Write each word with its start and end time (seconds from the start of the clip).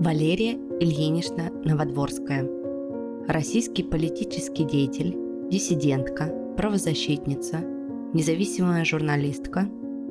Валерия 0.00 0.54
Ильинична 0.80 1.52
Новодворская. 1.64 2.48
Российский 3.28 3.84
политический 3.84 4.64
деятель, 4.64 5.16
диссидентка, 5.48 6.34
правозащитница, 6.56 7.60
независимая 8.12 8.84
журналистка, 8.84 9.68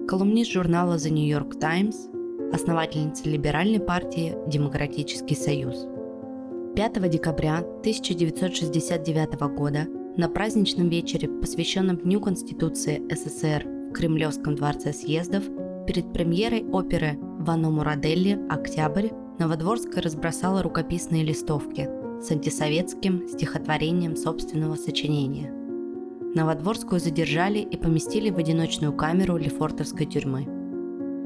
колумнист 0.07 0.52
журнала 0.52 0.95
The 0.95 1.11
New 1.11 1.27
York 1.27 1.59
Times, 1.59 2.09
основательница 2.54 3.27
либеральной 3.27 3.82
партии 3.82 4.38
«Демократический 4.48 5.36
союз». 5.36 5.86
5 6.77 7.09
декабря 7.09 7.57
1969 7.57 9.39
года 9.54 9.88
на 10.18 10.29
праздничном 10.29 10.89
вечере, 10.89 11.29
посвященном 11.29 11.97
Дню 11.97 12.20
Конституции 12.20 13.02
СССР 13.13 13.66
в 13.66 13.93
Кремлевском 13.93 14.55
дворце 14.55 14.91
съездов, 14.91 15.44
перед 15.85 16.12
премьерой 16.12 16.66
оперы 16.66 17.17
Вано 17.21 17.70
Мураделли 17.70 18.39
«Октябрь» 18.49 19.09
Новодворская 19.38 20.02
разбросала 20.02 20.63
рукописные 20.63 21.23
листовки 21.23 21.88
с 22.20 22.31
антисоветским 22.31 23.27
стихотворением 23.27 24.16
собственного 24.16 24.75
сочинения. 24.75 25.53
Новодворскую 26.34 26.99
задержали 26.99 27.59
и 27.59 27.77
поместили 27.77 28.31
в 28.31 28.38
одиночную 28.38 28.94
камеру 28.94 29.38
Лефортовской 29.38 30.08
тюрьмы. 30.08 30.47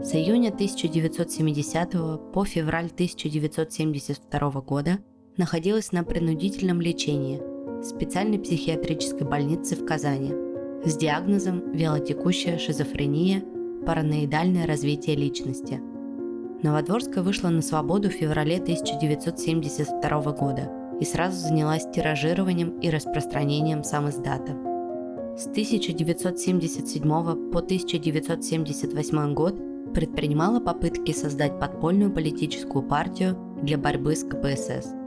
С 0.04 0.14
июня 0.14 0.50
1970 0.50 1.92
по 2.34 2.44
февраль 2.44 2.88
1972 2.88 4.62
года 4.62 5.00
находилась 5.38 5.94
на 5.94 6.04
принудительном 6.04 6.82
лечении 6.82 7.51
специальной 7.84 8.40
психиатрической 8.40 9.28
больнице 9.28 9.76
в 9.76 9.86
Казани 9.86 10.34
с 10.86 10.96
диагнозом 10.98 11.72
вялотекущая 11.72 12.58
шизофрения, 12.58 13.44
параноидальное 13.86 14.66
развитие 14.68 15.16
личности. 15.16 15.82
Новодворская 16.64 17.24
вышла 17.24 17.50
на 17.50 17.62
свободу 17.62 18.10
в 18.10 18.14
феврале 18.14 18.58
1972 18.58 20.22
года 20.34 20.72
и 21.00 21.06
сразу 21.06 21.40
занялась 21.40 21.90
тиражированием 21.92 22.80
и 22.80 22.90
распространением 22.90 23.84
сам 23.84 24.10
издата. 24.10 24.54
С 25.38 25.48
1977 25.48 27.02
по 27.52 27.60
1978 27.60 29.34
год 29.34 29.56
предпринимала 29.94 30.60
попытки 30.60 31.12
создать 31.12 31.60
подпольную 31.60 32.12
политическую 32.12 32.84
партию 32.84 33.36
для 33.62 33.78
борьбы 33.78 34.16
с 34.16 34.24
КПСС. 34.24 35.01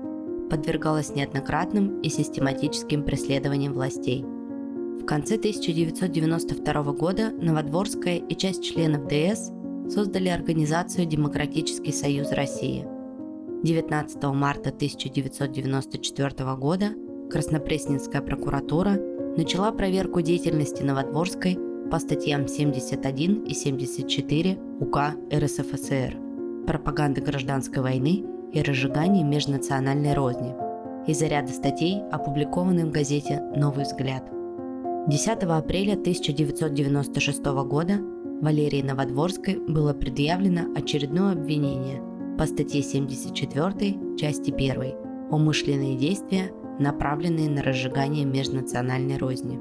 Подвергалась 0.50 1.14
неоднократным 1.14 2.00
и 2.00 2.09
систематическим 2.09 3.03
преследованиям 3.03 3.73
властей. 3.73 4.25
В 4.25 5.06
конце 5.06 5.34
1992 5.37 6.83
года 6.92 7.31
Новодворская 7.31 8.17
и 8.17 8.34
часть 8.34 8.65
членов 8.65 9.06
ДС 9.06 9.50
создали 9.92 10.28
организацию 10.28 11.06
«Демократический 11.06 11.92
союз 11.92 12.33
России». 12.33 12.87
19 13.62 14.22
марта 14.34 14.70
1994 14.70 16.56
года 16.56 16.95
Краснопресненская 17.31 18.22
прокуратура 18.22 18.98
начала 19.37 19.72
проверку 19.72 20.20
деятельности 20.20 20.83
Новодворской 20.83 21.59
по 21.91 21.98
статьям 21.98 22.48
71 22.48 23.45
и 23.45 23.55
74 23.55 24.59
УК 24.81 25.15
РСФСР 25.33 26.17
«Пропаганда 26.67 27.20
гражданской 27.20 27.83
войны 27.83 28.25
и 28.55 28.62
разжигание 28.62 29.24
межнациональной 29.24 30.14
розни» 30.14 30.55
из-за 31.06 31.27
ряда 31.27 31.52
статей, 31.52 32.02
опубликованных 32.10 32.86
в 32.86 32.91
газете 32.91 33.42
«Новый 33.55 33.84
взгляд». 33.84 34.24
10 35.06 35.28
апреля 35.42 35.92
1996 35.94 37.44
года 37.44 37.98
Валерии 38.41 38.80
Новодворской 38.80 39.56
было 39.56 39.92
предъявлено 39.92 40.72
очередное 40.75 41.32
обвинение 41.32 42.00
по 42.38 42.47
статье 42.47 42.82
74 42.82 44.16
части 44.16 44.50
1 44.50 45.31
«Умышленные 45.31 45.97
действия, 45.97 46.50
направленные 46.78 47.50
на 47.50 47.62
разжигание 47.62 48.25
межнациональной 48.25 49.19
розни». 49.19 49.59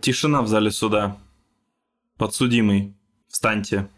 Тишина 0.00 0.42
в 0.42 0.48
зале 0.48 0.70
суда. 0.70 1.18
Подсудимый, 2.18 2.96
встаньте. 3.28 3.88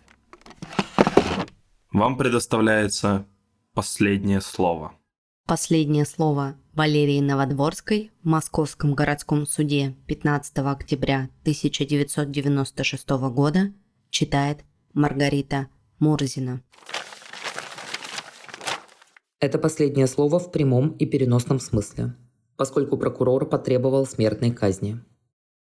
Вам 1.91 2.19
предоставляется 2.19 3.27
последнее 3.73 4.43
слово. 4.43 4.93
Последнее 5.47 6.05
слово 6.05 6.55
Валерии 6.75 7.21
Новодворской 7.21 8.11
в 8.23 8.29
Московском 8.29 8.93
городском 8.93 9.47
суде 9.47 9.97
15 10.07 10.59
октября 10.59 11.31
1996 11.45 13.09
года 13.09 13.73
читает 14.11 14.65
Маргарита 14.93 15.69
Мурзина. 15.99 16.63
Это 19.41 19.59
последнее 19.59 20.07
слово 20.07 20.39
в 20.39 20.53
прямом 20.53 20.91
и 20.91 21.07
переносном 21.07 21.59
смысле, 21.59 22.15
поскольку 22.59 22.99
прокурор 22.99 23.49
потребовал 23.49 24.05
смертной 24.05 24.51
казни. 24.51 25.01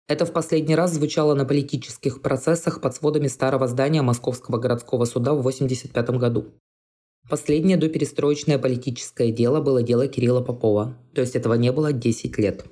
Это 0.07 0.27
в 0.27 0.33
последний 0.33 0.75
раз 0.75 0.93
звучало 0.93 1.35
на 1.35 1.47
политических 1.47 2.21
процессах 2.21 2.83
под 2.83 2.95
сводами 2.95 3.27
старого 3.27 3.67
здания 3.67 4.03
Московского 4.03 4.59
городского 4.59 5.07
суда 5.07 5.33
в 5.33 5.39
1985 5.39 6.19
году. 6.19 6.45
Последнее 7.31 7.79
доперестроечное 7.79 8.59
политическое 8.59 9.33
дело 9.33 9.63
было 9.63 9.83
дело 9.83 10.07
Кирилла 10.07 10.43
Попова, 10.43 10.99
то 11.15 11.23
есть 11.23 11.37
этого 11.37 11.55
не 11.55 11.73
было 11.73 11.95
10 11.95 12.37
лет. 12.37 12.67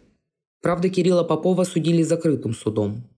Правда, 0.61 0.91
Кирилла 0.91 1.25
Попова 1.25 1.65
судили 1.65 2.03
закрытым 2.03 2.53
судом. 2.53 3.09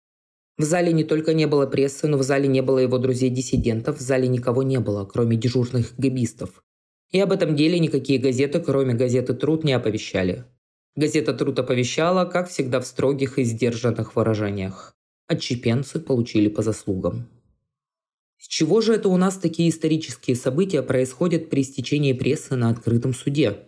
В 0.57 0.63
зале 0.63 0.93
не 0.93 1.03
только 1.03 1.35
не 1.35 1.49
было 1.49 1.67
прессы, 1.67 2.07
но 2.07 2.17
в 2.17 2.23
зале 2.23 2.47
не 2.47 2.63
было 2.63 2.79
его 2.79 2.99
друзей-диссидентов, 2.99 3.99
в 3.99 4.01
зале 4.01 4.29
никого 4.29 4.63
не 4.63 4.79
было, 4.79 5.05
кроме 5.05 5.37
дежурных 5.37 5.93
габистов. 5.99 6.63
И 7.11 7.19
об 7.19 7.33
этом 7.33 7.57
деле 7.57 7.81
никакие 7.81 8.21
газеты, 8.21 8.61
кроме 8.61 8.95
газеты 8.95 9.35
«Труд», 9.35 9.65
не 9.65 9.73
оповещали. 9.73 10.45
Газета 10.97 11.35
«Труд» 11.35 11.59
оповещала, 11.59 12.25
как 12.25 12.49
всегда, 12.49 12.81
в 12.81 12.87
строгих 12.87 13.39
и 13.39 13.45
сдержанных 13.45 14.15
выражениях. 14.15 14.95
Отчепенцы 15.27 15.99
получили 15.99 16.49
по 16.49 16.63
заслугам. 16.63 17.29
С 18.39 18.47
чего 18.47 18.81
же 18.81 18.95
это 18.95 19.09
у 19.09 19.17
нас 19.17 19.37
такие 19.37 19.71
исторические 19.71 20.37
события 20.37 20.83
происходят 20.83 21.51
при 21.51 21.63
истечении 21.63 22.13
прессы 22.13 22.55
на 22.55 22.71
открытом 22.71 23.13
суде? 23.13 23.59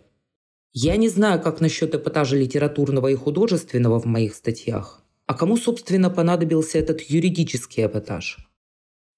Я 0.71 0.95
не 0.95 1.09
знаю, 1.09 1.41
как 1.41 1.59
насчет 1.59 1.95
эпатажа 1.95 2.37
литературного 2.37 3.07
и 3.07 3.15
художественного 3.15 3.99
в 3.99 4.05
моих 4.05 4.33
статьях. 4.33 5.03
А 5.25 5.33
кому, 5.33 5.57
собственно, 5.57 6.09
понадобился 6.09 6.77
этот 6.77 7.01
юридический 7.01 7.87
эпатаж? 7.87 8.37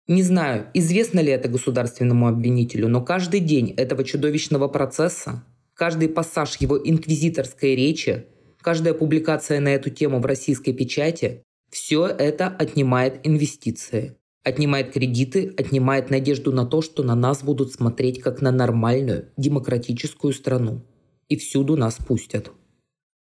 Не 0.08 0.24
знаю, 0.24 0.72
известно 0.74 1.20
ли 1.20 1.32
это 1.32 1.50
государственному 1.50 2.28
обвинителю, 2.28 2.88
но 2.88 3.04
каждый 3.04 3.42
день 3.42 3.72
этого 3.78 4.04
чудовищного 4.04 4.68
процесса 4.68 5.44
Каждый 5.80 6.10
пассаж 6.10 6.58
его 6.58 6.78
инквизиторской 6.78 7.74
речи, 7.74 8.26
каждая 8.60 8.94
публикация 8.94 9.62
на 9.62 9.70
эту 9.70 9.90
тему 9.90 10.20
в 10.20 10.26
российской 10.26 10.74
печати– 10.74 11.42
все 11.72 12.06
это 12.06 12.48
отнимает 12.48 13.26
инвестиции, 13.26 14.18
отнимает 14.44 14.92
кредиты, 14.92 15.54
отнимает 15.58 16.10
надежду 16.10 16.52
на 16.52 16.66
то, 16.66 16.82
что 16.82 17.02
на 17.02 17.16
нас 17.16 17.44
будут 17.44 17.72
смотреть 17.72 18.20
как 18.20 18.42
на 18.42 18.52
нормальную, 18.52 19.30
демократическую 19.38 20.34
страну. 20.34 20.86
И 21.30 21.38
всюду 21.38 21.78
нас 21.78 21.96
пустят. 21.96 22.52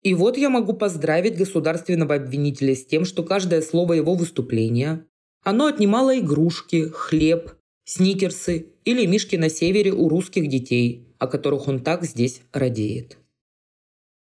И 0.04 0.14
вот 0.14 0.36
я 0.36 0.48
могу 0.48 0.74
поздравить 0.74 1.36
государственного 1.36 2.14
обвинителя 2.14 2.76
с 2.76 2.86
тем, 2.86 3.04
что 3.04 3.24
каждое 3.24 3.62
слово 3.62 3.94
его 3.94 4.14
выступления, 4.14 5.04
оно 5.42 5.66
отнимало 5.66 6.16
игрушки, 6.20 6.88
хлеб, 6.88 7.50
сникерсы 7.84 8.66
или 8.84 9.06
мишки 9.06 9.34
на 9.34 9.48
севере 9.48 9.92
у 9.92 10.08
русских 10.08 10.48
детей– 10.48 11.08
о 11.24 11.26
которых 11.26 11.68
он 11.68 11.80
так 11.80 12.04
здесь 12.04 12.42
радеет. 12.52 13.18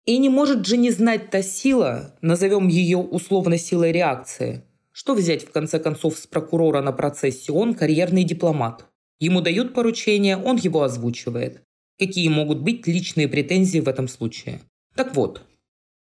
И 0.05 0.17
не 0.17 0.29
может 0.29 0.65
же 0.65 0.77
не 0.77 0.91
знать 0.91 1.29
та 1.29 1.41
сила, 1.41 2.15
назовем 2.21 2.67
ее 2.67 2.97
условно 2.97 3.57
силой 3.57 3.91
реакции. 3.91 4.63
Что 4.91 5.13
взять 5.13 5.45
в 5.45 5.51
конце 5.51 5.79
концов 5.79 6.17
с 6.17 6.25
прокурора 6.27 6.81
на 6.81 6.91
процессе? 6.91 7.51
Он 7.51 7.73
карьерный 7.73 8.23
дипломат. 8.23 8.85
Ему 9.19 9.41
дают 9.41 9.73
поручение, 9.73 10.37
он 10.37 10.57
его 10.57 10.81
озвучивает. 10.81 11.61
Какие 11.99 12.29
могут 12.29 12.61
быть 12.61 12.87
личные 12.87 13.27
претензии 13.27 13.79
в 13.79 13.87
этом 13.87 14.07
случае? 14.07 14.61
Так 14.95 15.15
вот, 15.15 15.43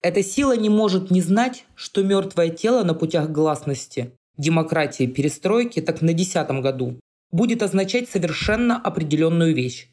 эта 0.02 0.22
сила 0.22 0.56
не 0.56 0.68
может 0.68 1.10
не 1.10 1.20
знать, 1.20 1.64
что 1.74 2.02
мертвое 2.02 2.48
тело 2.48 2.82
на 2.82 2.94
путях 2.94 3.30
гласности, 3.30 4.12
демократии, 4.36 5.06
перестройки, 5.06 5.80
так 5.80 6.02
на 6.02 6.12
десятом 6.12 6.60
году, 6.60 6.98
будет 7.30 7.62
означать 7.62 8.08
совершенно 8.08 8.78
определенную 8.78 9.54
вещь 9.54 9.91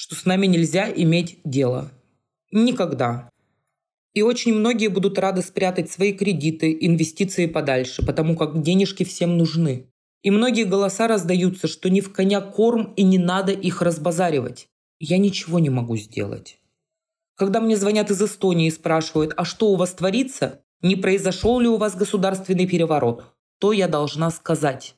что 0.00 0.14
с 0.14 0.24
нами 0.24 0.46
нельзя 0.46 0.90
иметь 0.90 1.40
дело. 1.44 1.92
Никогда. 2.50 3.28
И 4.14 4.22
очень 4.22 4.54
многие 4.54 4.88
будут 4.88 5.18
рады 5.18 5.42
спрятать 5.42 5.90
свои 5.90 6.14
кредиты, 6.14 6.74
инвестиции 6.80 7.44
подальше, 7.44 8.02
потому 8.02 8.34
как 8.34 8.62
денежки 8.62 9.04
всем 9.04 9.36
нужны. 9.36 9.90
И 10.22 10.30
многие 10.30 10.64
голоса 10.64 11.06
раздаются, 11.06 11.68
что 11.68 11.90
не 11.90 12.00
в 12.00 12.14
коня 12.14 12.40
корм 12.40 12.94
и 12.94 13.02
не 13.02 13.18
надо 13.18 13.52
их 13.52 13.82
разбазаривать. 13.82 14.68
я 15.00 15.18
ничего 15.18 15.58
не 15.58 15.68
могу 15.68 15.98
сделать. 15.98 16.58
Когда 17.34 17.60
мне 17.60 17.76
звонят 17.76 18.10
из 18.10 18.22
Эстонии 18.22 18.68
и 18.68 18.70
спрашивают, 18.70 19.34
а 19.36 19.44
что 19.44 19.68
у 19.68 19.76
вас 19.76 19.92
творится, 19.92 20.62
не 20.80 20.96
произошел 20.96 21.60
ли 21.60 21.68
у 21.68 21.76
вас 21.76 21.94
государственный 21.94 22.66
переворот, 22.66 23.26
то 23.58 23.74
я 23.74 23.86
должна 23.86 24.30
сказать. 24.30 24.94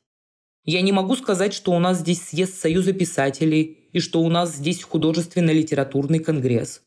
Я 0.65 0.81
не 0.83 0.93
могу 0.93 1.17
сказать, 1.17 1.53
что 1.55 1.73
у 1.73 1.79
нас 1.79 1.99
здесь 1.99 2.23
съезд 2.23 2.61
Союза 2.61 2.93
писателей 2.93 3.89
и 3.93 3.99
что 3.99 4.23
у 4.23 4.29
нас 4.29 4.55
здесь 4.55 4.83
художественно-литературный 4.83 6.21
конгресс. 6.21 6.83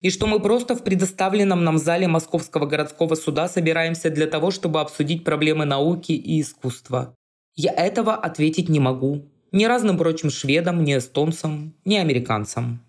И 0.00 0.10
что 0.10 0.26
мы 0.26 0.40
просто 0.40 0.74
в 0.74 0.84
предоставленном 0.84 1.64
нам 1.64 1.78
зале 1.78 2.08
Московского 2.08 2.66
городского 2.66 3.16
суда 3.16 3.48
собираемся 3.48 4.10
для 4.10 4.26
того, 4.26 4.50
чтобы 4.50 4.80
обсудить 4.80 5.24
проблемы 5.24 5.64
науки 5.64 6.12
и 6.12 6.40
искусства. 6.40 7.14
Я 7.54 7.72
этого 7.72 8.14
ответить 8.14 8.68
не 8.68 8.80
могу. 8.80 9.24
Ни 9.50 9.64
разным 9.64 9.98
прочим 9.98 10.30
шведам, 10.30 10.84
ни 10.84 10.96
эстонцам, 10.96 11.74
ни 11.84 11.96
американцам. 11.96 12.84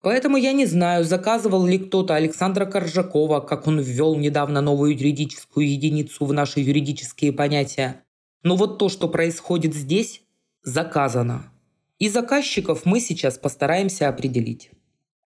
Поэтому 0.00 0.36
я 0.36 0.52
не 0.52 0.64
знаю, 0.64 1.04
заказывал 1.04 1.66
ли 1.66 1.78
кто-то 1.78 2.14
Александра 2.14 2.66
Коржакова, 2.66 3.40
как 3.40 3.66
он 3.66 3.80
ввел 3.80 4.16
недавно 4.16 4.60
новую 4.60 4.92
юридическую 4.92 5.68
единицу 5.68 6.24
в 6.24 6.32
наши 6.32 6.60
юридические 6.60 7.32
понятия. 7.32 8.04
Но 8.42 8.56
вот 8.56 8.78
то, 8.78 8.88
что 8.88 9.08
происходит 9.08 9.74
здесь, 9.74 10.22
заказано. 10.62 11.52
И 11.98 12.08
заказчиков 12.08 12.84
мы 12.84 13.00
сейчас 13.00 13.38
постараемся 13.38 14.08
определить. 14.08 14.70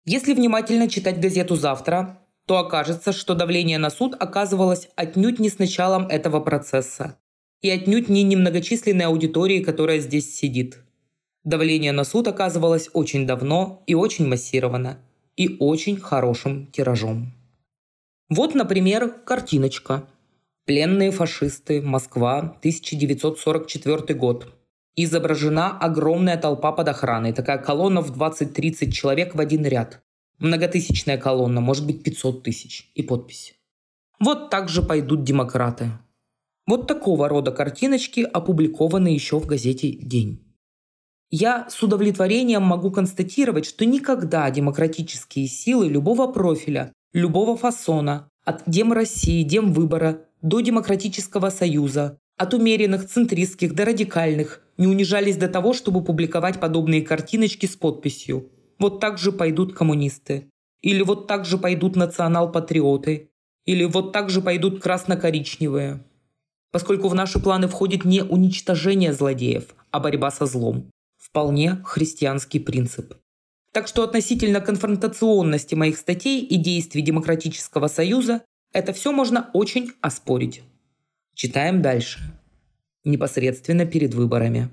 Если 0.05 0.35
внимательно 0.35 0.89
читать 0.89 1.21
газету 1.21 1.57
«Завтра», 1.57 2.21
то 2.47 2.59
окажется, 2.59 3.13
что 3.13 3.35
давление 3.35 3.79
на 3.79 3.91
суд 3.91 4.15
оказывалось 4.19 4.89
отнюдь 4.97 5.39
не 5.39 5.49
с 5.49 5.59
началом 5.59 6.07
этого 6.09 6.41
процесса 6.41 7.17
и 7.61 7.71
отнюдь 7.71 8.09
не 8.09 8.23
немногочисленной 8.23 9.05
аудитории, 9.07 9.63
которая 9.63 10.01
здесь 10.01 10.35
сидит. 10.35 10.79
Давление 11.45 11.93
на 11.93 12.05
суд 12.05 12.29
оказывалось 12.29 12.91
очень 12.93 13.27
давно 13.27 13.83
и 13.87 13.95
очень 13.95 14.27
массированно, 14.27 14.99
и 15.37 15.57
очень 15.59 15.97
хорошим 15.97 16.67
тиражом. 16.67 17.33
Вот, 18.29 18.55
например, 18.55 19.11
картиночка. 19.25 20.09
«Пленные 20.67 21.11
фашисты. 21.11 21.83
Москва. 21.83 22.39
1944 22.61 24.15
год». 24.15 24.55
Изображена 24.97 25.79
огромная 25.79 26.37
толпа 26.37 26.73
под 26.73 26.89
охраной, 26.89 27.33
такая 27.33 27.59
колонна 27.59 28.01
в 28.01 28.17
20-30 28.17 28.91
человек 28.91 29.35
в 29.35 29.41
один 29.41 29.65
ряд. 29.65 30.03
Многотысячная 30.39 31.17
колонна, 31.17 31.61
может 31.61 31.87
быть 31.87 32.03
500 32.03 32.43
тысяч. 32.43 32.91
И 32.95 33.03
подпись. 33.03 33.55
Вот 34.19 34.51
так 34.51 34.69
же 34.69 34.83
пойдут 34.83 35.25
демократы. 35.25 35.91
Вот 36.67 36.87
такого 36.87 37.29
рода 37.29 37.53
картиночки 37.53 38.21
опубликованы 38.21 39.09
еще 39.09 39.39
в 39.39 39.47
газете 39.47 39.91
«День». 39.91 40.47
Я 41.31 41.69
с 41.71 41.83
удовлетворением 41.83 42.63
могу 42.63 42.91
констатировать, 42.91 43.65
что 43.65 43.87
никогда 43.87 44.51
демократические 44.51 45.47
силы 45.47 45.89
любого 45.89 46.27
профиля, 46.27 46.93
любого 47.13 47.57
фасона, 47.57 48.29
от 48.45 48.63
Дем 48.67 48.93
России, 48.93 49.45
Дем 49.45 49.73
Выбора 49.73 50.27
до 50.43 50.61
Демократического 50.61 51.51
Союза, 51.51 52.19
от 52.37 52.55
умеренных, 52.55 53.07
центристских 53.07 53.75
до 53.75 53.85
радикальных, 53.85 54.63
не 54.79 54.87
унижались 54.87 55.37
до 55.37 55.49
того, 55.49 55.75
чтобы 55.75 56.03
публиковать 56.03 56.59
подобные 56.59 57.03
картиночки 57.03 57.67
с 57.67 57.77
подписью 57.77 58.49
«Вот 58.79 58.99
так 58.99 59.19
же 59.19 59.31
пойдут 59.31 59.75
коммунисты», 59.75 60.49
или 60.81 61.03
«Вот 61.03 61.27
так 61.27 61.45
же 61.45 61.59
пойдут 61.59 61.97
национал-патриоты», 61.97 63.31
или 63.67 63.85
«Вот 63.85 64.13
так 64.13 64.31
же 64.31 64.41
пойдут 64.41 64.83
красно-коричневые». 64.83 66.03
Поскольку 66.73 67.09
в 67.09 67.15
наши 67.15 67.39
планы 67.41 67.69
входит 67.69 68.05
не 68.05 68.23
уничтожение 68.23 69.13
злодеев, 69.13 69.75
а 69.91 70.01
борьба 70.01 70.31
со 70.31 70.47
злом. 70.47 70.91
Вполне 71.19 71.83
христианский 71.85 72.61
принцип. 72.61 73.15
Так 73.73 73.87
что 73.87 74.03
относительно 74.03 74.61
конфронтационности 74.61 75.75
моих 75.75 75.99
статей 75.99 76.43
и 76.43 76.57
действий 76.57 77.03
Демократического 77.03 77.89
Союза 77.89 78.43
это 78.73 78.93
все 78.93 79.13
можно 79.13 79.51
очень 79.53 79.93
оспорить. 80.01 80.63
Читаем 81.35 81.83
дальше. 81.83 82.21
Непосредственно 83.05 83.87
перед 83.87 84.15
выборами. 84.15 84.69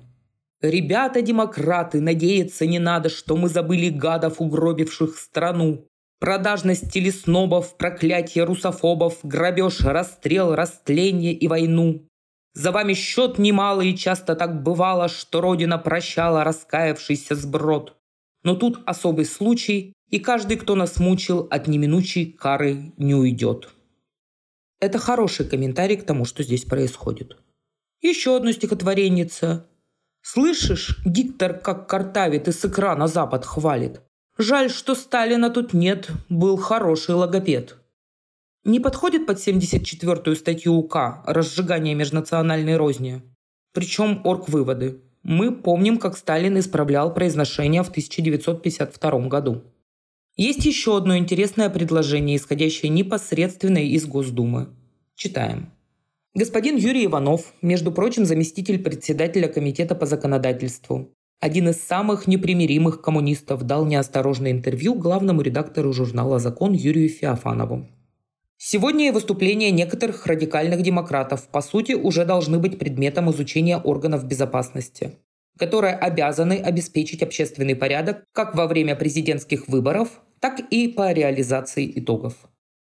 Ребята-демократы, 0.60 2.00
надеяться 2.00 2.66
не 2.66 2.78
надо, 2.78 3.08
что 3.08 3.36
мы 3.36 3.48
забыли 3.48 3.90
гадов, 3.90 4.40
угробивших 4.40 5.16
страну. 5.16 5.86
Продажность 6.18 6.92
телеснобов, 6.92 7.76
проклятие 7.76 8.44
русофобов, 8.44 9.18
грабеж, 9.22 9.80
расстрел, 9.82 10.54
растление 10.54 11.32
и 11.32 11.46
войну. 11.46 12.08
За 12.54 12.72
вами 12.72 12.94
счет 12.94 13.38
немалый, 13.38 13.90
и 13.90 13.96
часто 13.96 14.34
так 14.34 14.64
бывало, 14.64 15.08
что 15.08 15.40
Родина 15.40 15.78
прощала 15.78 16.42
раскаявшийся 16.42 17.36
сброд. 17.36 17.96
Но 18.42 18.56
тут 18.56 18.80
особый 18.84 19.26
случай, 19.26 19.92
и 20.10 20.18
каждый, 20.18 20.56
кто 20.56 20.74
нас 20.74 20.98
мучил, 20.98 21.46
от 21.50 21.68
неминучей 21.68 22.32
кары 22.32 22.92
не 22.96 23.14
уйдет. 23.14 23.68
Это 24.80 24.98
хороший 24.98 25.46
комментарий 25.46 25.96
к 25.96 26.04
тому, 26.04 26.24
что 26.24 26.42
здесь 26.42 26.64
происходит. 26.64 27.36
Еще 28.00 28.36
одно 28.36 28.52
стихотворенница. 28.52 29.66
«Слышишь, 30.22 31.00
диктор 31.04 31.58
как 31.58 31.88
картавит 31.88 32.48
и 32.48 32.52
с 32.52 32.64
экрана 32.64 33.08
Запад 33.08 33.44
хвалит. 33.44 34.00
Жаль, 34.36 34.70
что 34.70 34.94
Сталина 34.94 35.50
тут 35.50 35.72
нет, 35.72 36.08
был 36.28 36.56
хороший 36.56 37.14
логопед». 37.14 37.76
Не 38.64 38.78
подходит 38.78 39.26
под 39.26 39.38
74-ю 39.38 40.36
статью 40.36 40.74
УК 40.74 41.22
«Разжигание 41.26 41.94
межнациональной 41.94 42.76
розни». 42.76 43.22
Причем 43.72 44.20
орг-выводы. 44.24 45.00
Мы 45.22 45.54
помним, 45.54 45.98
как 45.98 46.16
Сталин 46.16 46.58
исправлял 46.58 47.12
произношение 47.12 47.82
в 47.82 47.88
1952 47.88 49.28
году. 49.28 49.64
Есть 50.38 50.64
еще 50.64 50.96
одно 50.96 51.16
интересное 51.18 51.68
предложение, 51.68 52.36
исходящее 52.36 52.90
непосредственно 52.90 53.78
из 53.78 54.06
Госдумы. 54.06 54.68
Читаем. 55.16 55.72
Господин 56.32 56.76
Юрий 56.76 57.06
Иванов, 57.06 57.52
между 57.60 57.90
прочим, 57.90 58.24
заместитель 58.24 58.78
председателя 58.78 59.48
Комитета 59.48 59.96
по 59.96 60.06
законодательству, 60.06 61.12
один 61.40 61.70
из 61.70 61.82
самых 61.82 62.28
непримиримых 62.28 63.02
коммунистов, 63.02 63.64
дал 63.64 63.84
неосторожное 63.84 64.52
интервью 64.52 64.94
главному 64.94 65.42
редактору 65.42 65.92
журнала 65.92 66.38
«Закон» 66.38 66.72
Юрию 66.72 67.08
Феофанову. 67.08 67.88
Сегодня 68.58 69.08
и 69.08 69.10
выступления 69.10 69.72
некоторых 69.72 70.24
радикальных 70.24 70.82
демократов, 70.82 71.48
по 71.48 71.60
сути, 71.60 71.94
уже 71.94 72.24
должны 72.24 72.60
быть 72.60 72.78
предметом 72.78 73.28
изучения 73.28 73.76
органов 73.76 74.24
безопасности 74.24 75.16
которые 75.58 75.94
обязаны 75.94 76.54
обеспечить 76.54 77.22
общественный 77.22 77.74
порядок 77.74 78.24
как 78.32 78.54
во 78.54 78.66
время 78.66 78.94
президентских 78.94 79.68
выборов, 79.68 80.20
так 80.40 80.60
и 80.70 80.88
по 80.88 81.12
реализации 81.12 81.90
итогов. 81.98 82.34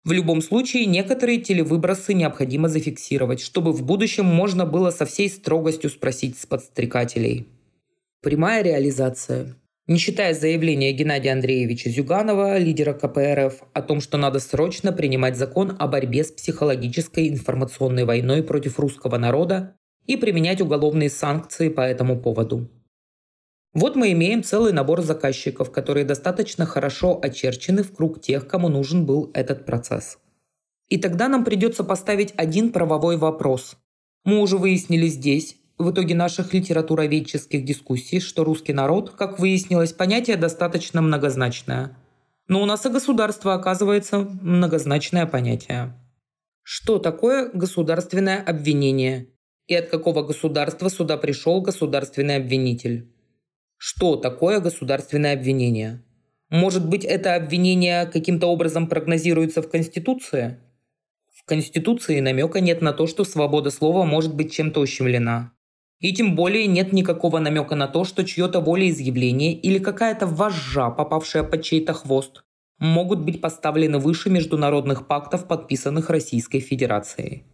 В 0.03 0.11
любом 0.11 0.41
случае, 0.41 0.87
некоторые 0.87 1.39
телевыбросы 1.39 2.13
необходимо 2.13 2.69
зафиксировать, 2.69 3.39
чтобы 3.39 3.71
в 3.71 3.83
будущем 3.83 4.25
можно 4.25 4.65
было 4.65 4.89
со 4.89 5.05
всей 5.05 5.29
строгостью 5.29 5.91
спросить 5.91 6.39
с 6.39 6.47
подстрекателей. 6.47 7.47
Прямая 8.21 8.63
реализация. 8.63 9.55
Не 9.87 9.97
считая 9.97 10.33
заявления 10.33 10.91
Геннадия 10.91 11.31
Андреевича 11.31 11.89
Зюганова, 11.89 12.57
лидера 12.57 12.93
КПРФ, 12.93 13.61
о 13.73 13.81
том, 13.81 14.01
что 14.01 14.17
надо 14.17 14.39
срочно 14.39 14.91
принимать 14.91 15.37
закон 15.37 15.75
о 15.77 15.87
борьбе 15.87 16.23
с 16.23 16.31
психологической 16.31 17.29
информационной 17.29 18.05
войной 18.05 18.41
против 18.41 18.79
русского 18.79 19.17
народа 19.17 19.75
и 20.07 20.17
применять 20.17 20.61
уголовные 20.61 21.09
санкции 21.09 21.69
по 21.69 21.81
этому 21.81 22.19
поводу. 22.19 22.69
Вот 23.73 23.95
мы 23.95 24.11
имеем 24.11 24.43
целый 24.43 24.73
набор 24.73 25.01
заказчиков, 25.01 25.71
которые 25.71 26.05
достаточно 26.05 26.65
хорошо 26.65 27.19
очерчены 27.21 27.83
в 27.83 27.93
круг 27.93 28.19
тех, 28.19 28.47
кому 28.47 28.67
нужен 28.67 29.05
был 29.05 29.31
этот 29.33 29.65
процесс. 29.65 30.17
И 30.89 30.97
тогда 30.97 31.29
нам 31.29 31.45
придется 31.45 31.85
поставить 31.85 32.33
один 32.35 32.73
правовой 32.73 33.15
вопрос. 33.15 33.77
Мы 34.25 34.39
уже 34.39 34.57
выяснили 34.57 35.07
здесь, 35.07 35.55
в 35.77 35.91
итоге 35.91 36.15
наших 36.15 36.53
литературоведческих 36.53 37.65
дискуссий, 37.65 38.19
что 38.19 38.43
русский 38.43 38.73
народ, 38.73 39.11
как 39.11 39.39
выяснилось, 39.39 39.93
понятие 39.93 40.37
достаточно 40.37 41.01
многозначное. 41.01 41.97
Но 42.47 42.61
у 42.61 42.65
нас 42.65 42.85
и 42.85 42.89
государство, 42.89 43.53
оказывается, 43.53 44.19
многозначное 44.19 45.25
понятие. 45.25 45.93
Что 46.61 46.99
такое 46.99 47.49
государственное 47.53 48.43
обвинение? 48.43 49.29
И 49.67 49.75
от 49.75 49.87
какого 49.87 50.23
государства 50.23 50.89
сюда 50.89 51.17
пришел 51.17 51.61
государственный 51.61 52.35
обвинитель? 52.35 53.10
Что 53.83 54.15
такое 54.15 54.59
государственное 54.59 55.33
обвинение? 55.33 56.03
Может 56.51 56.87
быть, 56.87 57.03
это 57.03 57.33
обвинение 57.33 58.05
каким-то 58.05 58.45
образом 58.45 58.85
прогнозируется 58.85 59.63
в 59.63 59.71
Конституции? 59.71 60.59
В 61.33 61.43
Конституции 61.45 62.19
намека 62.19 62.59
нет 62.59 62.83
на 62.83 62.93
то, 62.93 63.07
что 63.07 63.23
свобода 63.23 63.71
слова 63.71 64.05
может 64.05 64.35
быть 64.35 64.53
чем-то 64.53 64.81
ущемлена. 64.81 65.53
И 65.99 66.13
тем 66.13 66.35
более 66.35 66.67
нет 66.67 66.93
никакого 66.93 67.39
намека 67.39 67.73
на 67.73 67.87
то, 67.87 68.03
что 68.03 68.23
чье-то 68.23 68.61
волеизъявление 68.61 69.53
или 69.53 69.79
какая-то 69.79 70.27
вожжа, 70.27 70.91
попавшая 70.91 71.41
под 71.41 71.63
чей-то 71.63 71.93
хвост, 71.93 72.43
могут 72.77 73.21
быть 73.21 73.41
поставлены 73.41 73.97
выше 73.97 74.29
международных 74.29 75.07
пактов, 75.07 75.47
подписанных 75.47 76.11
Российской 76.11 76.59
Федерацией. 76.59 77.45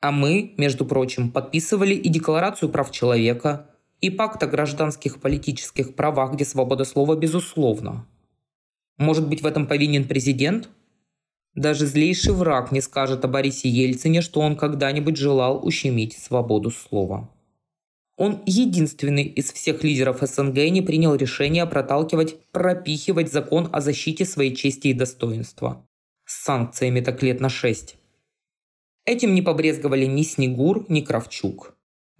А 0.00 0.10
мы, 0.10 0.54
между 0.56 0.84
прочим, 0.84 1.30
подписывали 1.30 1.94
и 1.94 2.08
Декларацию 2.08 2.70
прав 2.70 2.90
человека, 2.90 3.70
и 4.04 4.10
пакт 4.10 4.42
о 4.42 4.46
гражданских 4.46 5.18
политических 5.18 5.94
правах, 5.94 6.34
где 6.34 6.44
свобода 6.44 6.84
слова 6.84 7.16
безусловна. 7.16 8.06
Может 8.98 9.28
быть, 9.28 9.40
в 9.40 9.46
этом 9.46 9.66
повинен 9.66 10.06
президент? 10.06 10.68
Даже 11.54 11.86
злейший 11.86 12.34
враг 12.34 12.70
не 12.70 12.82
скажет 12.82 13.24
о 13.24 13.28
Борисе 13.28 13.70
Ельцине, 13.70 14.20
что 14.20 14.40
он 14.40 14.56
когда-нибудь 14.56 15.16
желал 15.16 15.64
ущемить 15.64 16.18
свободу 16.18 16.70
слова. 16.70 17.30
Он 18.16 18.42
единственный 18.44 19.24
из 19.24 19.50
всех 19.52 19.82
лидеров 19.82 20.20
СНГ 20.20 20.56
не 20.70 20.82
принял 20.82 21.14
решение 21.14 21.64
проталкивать, 21.64 22.36
пропихивать 22.50 23.32
закон 23.32 23.70
о 23.72 23.80
защите 23.80 24.26
своей 24.26 24.54
чести 24.54 24.88
и 24.88 24.92
достоинства 24.92 25.88
с 26.26 26.44
санкциями 26.44 27.00
так 27.00 27.22
лет 27.22 27.40
на 27.40 27.48
шесть. 27.48 27.96
Этим 29.06 29.34
не 29.34 29.40
побрезговали 29.40 30.04
ни 30.04 30.22
Снегур, 30.22 30.84
ни 30.88 31.00
Кравчук. 31.00 31.73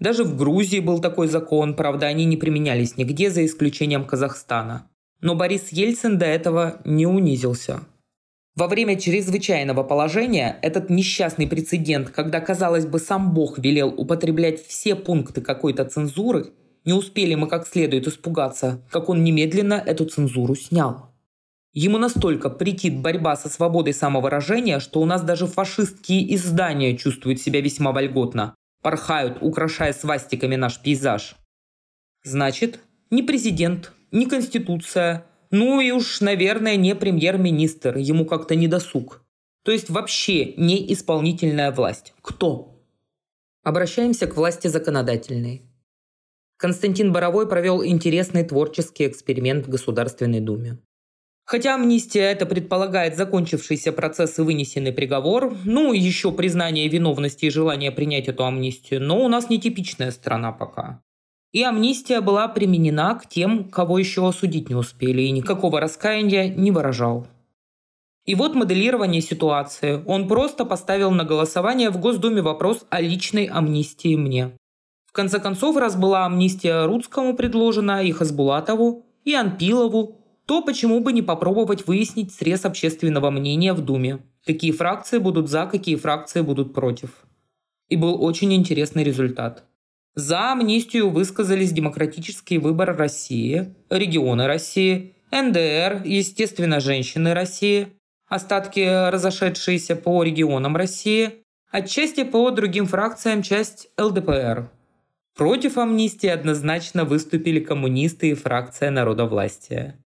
Даже 0.04 0.22
в 0.22 0.36
Грузии 0.36 0.80
был 0.80 1.00
такой 1.00 1.28
закон, 1.28 1.74
правда, 1.74 2.04
они 2.08 2.26
не 2.26 2.36
применялись 2.36 2.98
нигде, 2.98 3.30
за 3.30 3.42
исключением 3.46 4.04
Казахстана. 4.04 4.86
Но 5.22 5.34
Борис 5.34 5.72
Ельцин 5.72 6.18
до 6.18 6.26
этого 6.26 6.82
не 6.84 7.06
унизился. 7.06 7.80
Во 8.54 8.68
время 8.68 9.00
чрезвычайного 9.00 9.82
положения 9.82 10.58
этот 10.60 10.90
несчастный 10.90 11.46
прецедент, 11.46 12.10
когда, 12.10 12.40
казалось 12.40 12.84
бы, 12.84 12.98
сам 12.98 13.32
Бог 13.32 13.58
велел 13.58 13.94
употреблять 13.96 14.62
все 14.66 14.94
пункты 14.94 15.40
какой-то 15.40 15.86
цензуры, 15.86 16.48
не 16.84 16.92
успели 16.92 17.34
мы 17.34 17.48
как 17.48 17.66
следует 17.66 18.06
испугаться, 18.06 18.82
как 18.90 19.08
он 19.08 19.24
немедленно 19.24 19.82
эту 19.86 20.04
цензуру 20.04 20.54
снял. 20.54 21.14
Ему 21.72 21.96
настолько 21.96 22.50
претит 22.50 23.00
борьба 23.00 23.36
со 23.36 23.48
свободой 23.48 23.94
самовыражения, 23.94 24.80
что 24.80 25.00
у 25.00 25.06
нас 25.06 25.22
даже 25.22 25.46
фашистские 25.46 26.34
издания 26.34 26.94
чувствуют 26.94 27.40
себя 27.40 27.62
весьма 27.62 27.92
вольготно, 27.92 28.54
порхают, 28.84 29.38
украшая 29.40 29.92
свастиками 29.94 30.56
наш 30.56 30.78
пейзаж. 30.80 31.36
Значит, 32.22 32.78
ни 33.10 33.22
президент, 33.22 33.92
ни 34.12 34.26
конституция, 34.26 35.26
ну 35.50 35.80
и 35.80 35.90
уж, 35.90 36.20
наверное, 36.20 36.76
не 36.76 36.94
премьер-министр, 36.94 37.96
ему 37.96 38.26
как-то 38.26 38.54
не 38.54 38.68
досуг. 38.68 39.24
То 39.64 39.72
есть 39.72 39.88
вообще 39.88 40.52
не 40.54 40.92
исполнительная 40.92 41.72
власть. 41.72 42.12
Кто? 42.20 42.84
Обращаемся 43.62 44.26
к 44.26 44.36
власти 44.36 44.68
законодательной. 44.68 45.62
Константин 46.58 47.12
Боровой 47.12 47.48
провел 47.48 47.82
интересный 47.82 48.44
творческий 48.44 49.06
эксперимент 49.06 49.66
в 49.66 49.70
Государственной 49.70 50.40
Думе. 50.40 50.78
Хотя 51.44 51.74
амнистия 51.74 52.22
это 52.22 52.46
предполагает 52.46 53.16
закончившийся 53.16 53.92
процесс 53.92 54.38
и 54.38 54.42
вынесенный 54.42 54.92
приговор, 54.92 55.54
ну, 55.64 55.92
еще 55.92 56.32
признание 56.32 56.88
виновности 56.88 57.44
и 57.46 57.50
желание 57.50 57.92
принять 57.92 58.28
эту 58.28 58.46
амнистию, 58.46 59.02
но 59.02 59.22
у 59.22 59.28
нас 59.28 59.50
нетипичная 59.50 60.10
страна 60.10 60.52
пока. 60.52 61.02
И 61.52 61.62
амнистия 61.62 62.20
была 62.22 62.48
применена 62.48 63.14
к 63.14 63.28
тем, 63.28 63.68
кого 63.68 63.98
еще 63.98 64.26
осудить 64.26 64.70
не 64.70 64.74
успели, 64.74 65.22
и 65.22 65.30
никакого 65.30 65.80
раскаяния 65.80 66.48
не 66.48 66.70
выражал. 66.70 67.26
И 68.24 68.34
вот 68.34 68.54
моделирование 68.54 69.20
ситуации. 69.20 70.02
Он 70.06 70.26
просто 70.26 70.64
поставил 70.64 71.10
на 71.10 71.24
голосование 71.24 71.90
в 71.90 72.00
Госдуме 72.00 72.40
вопрос 72.40 72.86
о 72.88 73.02
личной 73.02 73.44
амнистии 73.44 74.16
мне. 74.16 74.52
В 75.06 75.12
конце 75.12 75.38
концов, 75.38 75.76
раз 75.76 75.94
была 75.94 76.24
амнистия 76.24 76.86
Рудскому 76.86 77.36
предложена, 77.36 78.02
и 78.02 78.10
Хасбулатову, 78.12 79.04
и 79.24 79.34
Анпилову, 79.34 80.23
то 80.46 80.62
почему 80.62 81.00
бы 81.00 81.12
не 81.12 81.22
попробовать 81.22 81.86
выяснить 81.86 82.32
срез 82.32 82.64
общественного 82.64 83.30
мнения 83.30 83.72
в 83.72 83.80
Думе? 83.80 84.20
Какие 84.44 84.72
фракции 84.72 85.18
будут 85.18 85.48
за, 85.48 85.66
какие 85.66 85.96
фракции 85.96 86.40
будут 86.40 86.74
против? 86.74 87.24
И 87.88 87.96
был 87.96 88.22
очень 88.22 88.52
интересный 88.54 89.04
результат– 89.04 89.64
за 90.16 90.52
амнистию 90.52 91.10
высказались 91.10 91.72
демократические 91.72 92.60
выборы 92.60 92.94
России, 92.94 93.74
регионы 93.90 94.46
России, 94.46 95.16
НДР, 95.32 96.02
естественно, 96.04 96.78
женщины 96.78 97.34
России, 97.34 97.88
остатки 98.28 99.10
разошедшиеся 99.10 99.96
по 99.96 100.22
регионам 100.22 100.76
России, 100.76 101.42
отчасти 101.68 102.22
по 102.22 102.48
другим 102.52 102.86
фракциям 102.86 103.42
часть 103.42 103.88
ЛДПР. 103.98 104.70
Против 105.36 105.78
амнистии 105.78 106.28
однозначно 106.28 107.04
выступили 107.04 107.58
коммунисты 107.58 108.30
и 108.30 108.34
фракция 108.34 108.92
народовластия. 108.92 109.98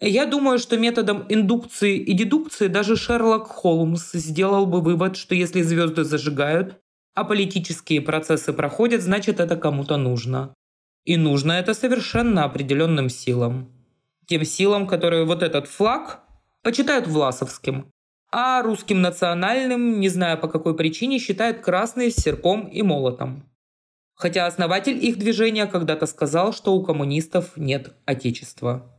Я 0.00 0.26
думаю, 0.26 0.58
что 0.58 0.76
методом 0.76 1.24
индукции 1.28 1.96
и 1.96 2.12
дедукции 2.12 2.68
даже 2.68 2.96
Шерлок 2.96 3.46
Холмс 3.46 4.12
сделал 4.12 4.66
бы 4.66 4.82
вывод, 4.82 5.16
что 5.16 5.34
если 5.34 5.62
звезды 5.62 6.04
зажигают, 6.04 6.78
а 7.14 7.24
политические 7.24 8.02
процессы 8.02 8.52
проходят, 8.52 9.00
значит 9.00 9.40
это 9.40 9.56
кому-то 9.56 9.96
нужно. 9.96 10.54
И 11.04 11.16
нужно 11.16 11.52
это 11.52 11.72
совершенно 11.72 12.44
определенным 12.44 13.08
силам. 13.08 13.72
Тем 14.26 14.44
силам, 14.44 14.86
которые 14.86 15.24
вот 15.24 15.42
этот 15.42 15.66
флаг 15.66 16.20
почитают 16.62 17.06
власовским, 17.06 17.90
а 18.30 18.60
русским 18.60 19.00
национальным, 19.00 19.98
не 20.00 20.10
знаю 20.10 20.36
по 20.38 20.48
какой 20.48 20.76
причине, 20.76 21.18
считают 21.18 21.60
красный 21.60 22.10
с 22.10 22.16
серпом 22.16 22.66
и 22.66 22.82
молотом. 22.82 23.48
Хотя 24.14 24.46
основатель 24.46 25.02
их 25.02 25.16
движения 25.16 25.66
когда-то 25.66 26.06
сказал, 26.06 26.52
что 26.52 26.74
у 26.74 26.82
коммунистов 26.82 27.56
нет 27.56 27.94
отечества. 28.04 28.95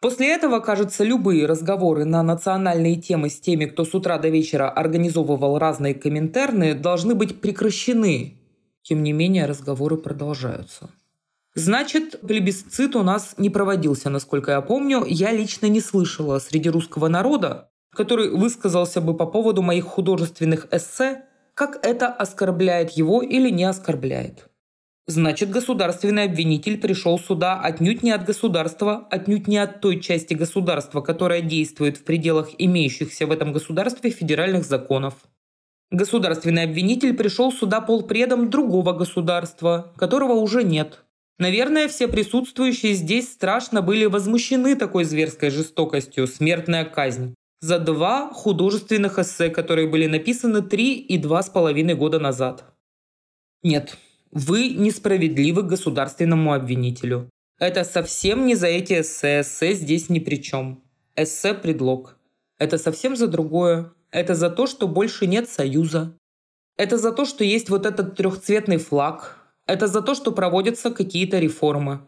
После 0.00 0.34
этого, 0.34 0.60
кажется, 0.60 1.04
любые 1.04 1.44
разговоры 1.44 2.06
на 2.06 2.22
национальные 2.22 2.96
темы 2.96 3.28
с 3.28 3.38
теми, 3.38 3.66
кто 3.66 3.84
с 3.84 3.94
утра 3.94 4.18
до 4.18 4.28
вечера 4.28 4.70
организовывал 4.70 5.58
разные 5.58 5.94
комментарные, 5.94 6.74
должны 6.74 7.14
быть 7.14 7.40
прекращены. 7.40 8.38
Тем 8.82 9.02
не 9.02 9.12
менее, 9.12 9.44
разговоры 9.44 9.98
продолжаются. 9.98 10.88
Значит, 11.54 12.20
плебисцит 12.20 12.96
у 12.96 13.02
нас 13.02 13.34
не 13.36 13.50
проводился, 13.50 14.08
насколько 14.08 14.52
я 14.52 14.60
помню. 14.62 15.04
Я 15.06 15.32
лично 15.32 15.66
не 15.66 15.80
слышала 15.80 16.38
среди 16.38 16.70
русского 16.70 17.08
народа, 17.08 17.70
который 17.94 18.30
высказался 18.30 19.02
бы 19.02 19.14
по 19.14 19.26
поводу 19.26 19.60
моих 19.60 19.84
художественных 19.84 20.68
эссе, 20.70 21.24
как 21.54 21.84
это 21.84 22.06
оскорбляет 22.06 22.92
его 22.92 23.20
или 23.20 23.50
не 23.50 23.64
оскорбляет. 23.64 24.49
Значит, 25.10 25.50
государственный 25.50 26.22
обвинитель 26.22 26.78
пришел 26.78 27.18
сюда 27.18 27.60
отнюдь 27.60 28.04
не 28.04 28.12
от 28.12 28.24
государства, 28.24 29.08
отнюдь 29.10 29.48
не 29.48 29.58
от 29.58 29.80
той 29.80 29.98
части 29.98 30.34
государства, 30.34 31.00
которая 31.00 31.40
действует 31.40 31.96
в 31.96 32.04
пределах 32.04 32.50
имеющихся 32.58 33.26
в 33.26 33.32
этом 33.32 33.52
государстве 33.52 34.10
федеральных 34.10 34.64
законов. 34.64 35.14
Государственный 35.90 36.62
обвинитель 36.62 37.14
пришел 37.14 37.50
сюда 37.50 37.80
полпредом 37.80 38.50
другого 38.50 38.92
государства, 38.92 39.92
которого 39.96 40.34
уже 40.34 40.62
нет. 40.62 41.02
Наверное, 41.40 41.88
все 41.88 42.06
присутствующие 42.06 42.94
здесь 42.94 43.32
страшно 43.32 43.82
были 43.82 44.04
возмущены 44.04 44.76
такой 44.76 45.02
зверской 45.02 45.50
жестокостью, 45.50 46.28
смертная 46.28 46.84
казнь. 46.84 47.34
За 47.60 47.80
два 47.80 48.30
художественных 48.32 49.18
эссе, 49.18 49.48
которые 49.48 49.88
были 49.88 50.06
написаны 50.06 50.62
три 50.62 50.94
и 50.94 51.18
два 51.18 51.42
с 51.42 51.50
половиной 51.50 51.96
года 51.96 52.20
назад. 52.20 52.64
Нет, 53.64 53.98
вы 54.32 54.68
несправедливы 54.70 55.62
к 55.62 55.66
государственному 55.66 56.52
обвинителю. 56.52 57.30
Это 57.58 57.84
совсем 57.84 58.46
не 58.46 58.54
за 58.54 58.68
эти 58.68 59.00
эссе. 59.00 59.42
Эссе 59.42 59.74
здесь 59.74 60.08
ни 60.08 60.18
при 60.18 60.36
чем. 60.36 60.82
Эссе– 61.16 61.54
предлог. 61.62 62.16
Это 62.58 62.78
совсем 62.78 63.16
за 63.16 63.26
другое. 63.26 63.92
Это 64.10 64.34
за 64.34 64.50
то, 64.50 64.66
что 64.66 64.88
больше 64.88 65.26
нет 65.26 65.48
союза. 65.48 66.16
Это 66.76 66.96
за 66.96 67.12
то, 67.12 67.24
что 67.24 67.44
есть 67.44 67.68
вот 67.68 67.86
этот 67.86 68.16
трехцветный 68.16 68.78
флаг. 68.78 69.36
Это 69.66 69.86
за 69.86 70.00
то, 70.00 70.14
что 70.14 70.32
проводятся 70.32 70.90
какие-то 70.90 71.38
реформы. 71.38 72.06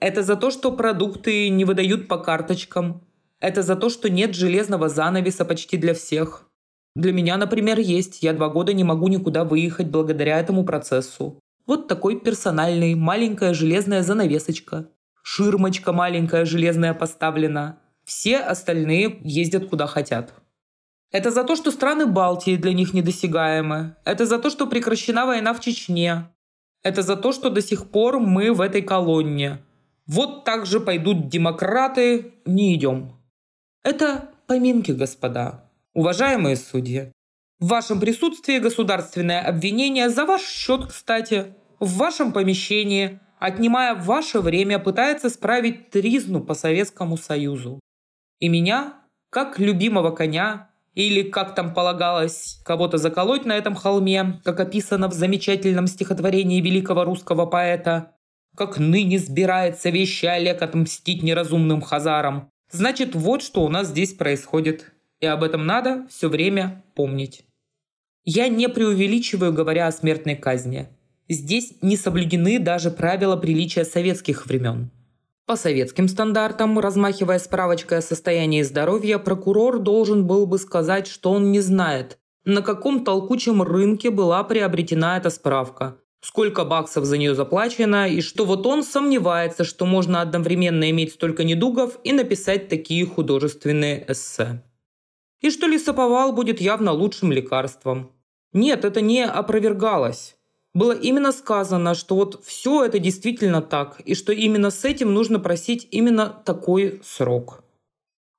Это 0.00 0.22
за 0.22 0.36
то, 0.36 0.50
что 0.50 0.72
продукты 0.72 1.50
не 1.50 1.64
выдают 1.64 2.08
по 2.08 2.18
карточкам. 2.18 3.06
Это 3.38 3.62
за 3.62 3.76
то, 3.76 3.90
что 3.90 4.08
нет 4.08 4.34
железного 4.34 4.88
занавеса 4.88 5.44
почти 5.44 5.76
для 5.76 5.94
всех. 5.94 6.49
Для 6.94 7.12
меня, 7.12 7.36
например, 7.36 7.78
есть. 7.78 8.22
Я 8.22 8.32
два 8.32 8.48
года 8.48 8.72
не 8.72 8.84
могу 8.84 9.08
никуда 9.08 9.44
выехать 9.44 9.88
благодаря 9.88 10.38
этому 10.40 10.64
процессу. 10.64 11.38
Вот 11.66 11.86
такой 11.88 12.18
персональный, 12.18 12.94
маленькая 12.94 13.54
железная 13.54 14.02
занавесочка. 14.02 14.88
Ширмочка 15.22 15.92
маленькая 15.92 16.44
железная 16.44 16.94
поставлена. 16.94 17.78
Все 18.04 18.38
остальные 18.38 19.20
ездят 19.22 19.68
куда 19.68 19.86
хотят. 19.86 20.34
Это 21.12 21.30
за 21.30 21.44
то, 21.44 21.56
что 21.56 21.70
страны 21.70 22.06
Балтии 22.06 22.56
для 22.56 22.72
них 22.72 22.94
недосягаемы. 22.94 23.96
Это 24.04 24.26
за 24.26 24.38
то, 24.38 24.50
что 24.50 24.66
прекращена 24.66 25.26
война 25.26 25.54
в 25.54 25.60
Чечне. 25.60 26.28
Это 26.82 27.02
за 27.02 27.16
то, 27.16 27.32
что 27.32 27.50
до 27.50 27.62
сих 27.62 27.90
пор 27.90 28.18
мы 28.18 28.52
в 28.52 28.60
этой 28.60 28.82
колонне. 28.82 29.58
Вот 30.06 30.44
так 30.44 30.66
же 30.66 30.80
пойдут 30.80 31.28
демократы, 31.28 32.34
не 32.44 32.74
идем. 32.74 33.12
Это 33.84 34.30
поминки, 34.46 34.92
господа. 34.92 35.69
Уважаемые 35.92 36.54
судьи, 36.54 37.12
в 37.58 37.66
вашем 37.66 37.98
присутствии 37.98 38.58
государственное 38.58 39.42
обвинение 39.42 40.08
за 40.08 40.24
ваш 40.24 40.42
счет, 40.42 40.86
кстати, 40.86 41.54
в 41.80 41.96
вашем 41.96 42.32
помещении, 42.32 43.18
отнимая 43.40 43.96
ваше 43.96 44.38
время, 44.38 44.78
пытается 44.78 45.28
справить 45.28 45.90
тризну 45.90 46.44
по 46.44 46.54
Советскому 46.54 47.16
Союзу. 47.16 47.80
И 48.38 48.48
меня, 48.48 48.94
как 49.30 49.58
любимого 49.58 50.12
коня, 50.12 50.70
или, 50.94 51.22
как 51.22 51.56
там 51.56 51.74
полагалось, 51.74 52.60
кого-то 52.64 52.96
заколоть 52.96 53.44
на 53.44 53.56
этом 53.56 53.74
холме, 53.74 54.40
как 54.44 54.60
описано 54.60 55.08
в 55.08 55.12
замечательном 55.12 55.88
стихотворении 55.88 56.60
великого 56.60 57.02
русского 57.04 57.46
поэта, 57.46 58.14
как 58.56 58.78
ныне 58.78 59.18
сбирается 59.18 59.90
вещи 59.90 60.26
Олег 60.26 60.62
отмстить 60.62 61.24
неразумным 61.24 61.80
хазарам. 61.80 62.48
Значит, 62.70 63.16
вот 63.16 63.42
что 63.42 63.64
у 63.64 63.68
нас 63.68 63.88
здесь 63.88 64.14
происходит. 64.14 64.92
И 65.20 65.26
об 65.26 65.42
этом 65.42 65.66
надо 65.66 66.06
все 66.08 66.28
время 66.28 66.82
помнить. 66.94 67.44
Я 68.24 68.48
не 68.48 68.68
преувеличиваю, 68.68 69.52
говоря 69.52 69.86
о 69.86 69.92
смертной 69.92 70.36
казни. 70.36 70.88
Здесь 71.28 71.74
не 71.82 71.96
соблюдены 71.96 72.58
даже 72.58 72.90
правила 72.90 73.36
приличия 73.36 73.84
советских 73.84 74.46
времен. 74.46 74.90
По 75.46 75.56
советским 75.56 76.06
стандартам, 76.06 76.78
размахивая 76.78 77.38
справочкой 77.38 77.98
о 77.98 78.02
состоянии 78.02 78.62
здоровья, 78.62 79.18
прокурор 79.18 79.78
должен 79.78 80.26
был 80.26 80.46
бы 80.46 80.58
сказать, 80.58 81.06
что 81.06 81.32
он 81.32 81.50
не 81.50 81.60
знает, 81.60 82.18
на 82.44 82.62
каком 82.62 83.04
толкучем 83.04 83.62
рынке 83.62 84.10
была 84.10 84.44
приобретена 84.44 85.16
эта 85.16 85.28
справка, 85.30 85.96
сколько 86.20 86.64
баксов 86.64 87.04
за 87.04 87.18
нее 87.18 87.34
заплачено, 87.34 88.08
и 88.08 88.20
что 88.20 88.44
вот 88.44 88.66
он 88.66 88.82
сомневается, 88.82 89.64
что 89.64 89.86
можно 89.86 90.20
одновременно 90.20 90.88
иметь 90.90 91.14
столько 91.14 91.42
недугов 91.42 91.98
и 92.04 92.12
написать 92.12 92.68
такие 92.68 93.04
художественные 93.04 94.04
эссе. 94.08 94.62
И 95.40 95.50
что 95.50 95.66
лесоповал 95.66 96.32
будет 96.32 96.60
явно 96.60 96.92
лучшим 96.92 97.32
лекарством. 97.32 98.12
Нет, 98.52 98.84
это 98.84 99.00
не 99.00 99.24
опровергалось. 99.24 100.36
Было 100.74 100.92
именно 100.92 101.32
сказано, 101.32 101.94
что 101.94 102.14
вот 102.14 102.44
все 102.44 102.84
это 102.84 102.98
действительно 102.98 103.60
так, 103.60 104.00
и 104.00 104.14
что 104.14 104.32
именно 104.32 104.70
с 104.70 104.84
этим 104.84 105.12
нужно 105.12 105.40
просить 105.40 105.88
именно 105.90 106.28
такой 106.28 107.00
срок. 107.04 107.64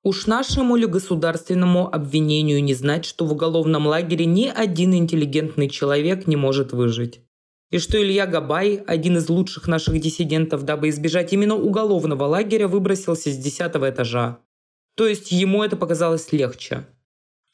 Уж 0.04 0.26
нашему 0.26 0.76
ли 0.76 0.86
государственному 0.86 1.94
обвинению 1.94 2.62
не 2.64 2.74
знать, 2.74 3.04
что 3.04 3.24
в 3.24 3.32
уголовном 3.32 3.86
лагере 3.86 4.24
ни 4.24 4.46
один 4.46 4.94
интеллигентный 4.94 5.68
человек 5.68 6.26
не 6.26 6.36
может 6.36 6.72
выжить. 6.72 7.20
И 7.70 7.78
что 7.78 8.02
Илья 8.02 8.26
Габай, 8.26 8.82
один 8.86 9.16
из 9.18 9.28
лучших 9.28 9.68
наших 9.68 10.00
диссидентов, 10.00 10.64
дабы 10.64 10.88
избежать 10.88 11.32
именно 11.32 11.54
уголовного 11.54 12.24
лагеря, 12.24 12.66
выбросился 12.66 13.30
с 13.30 13.36
десятого 13.36 13.88
этажа. 13.88 14.40
То 14.96 15.06
есть 15.06 15.32
ему 15.32 15.62
это 15.62 15.76
показалось 15.76 16.32
легче. 16.32 16.86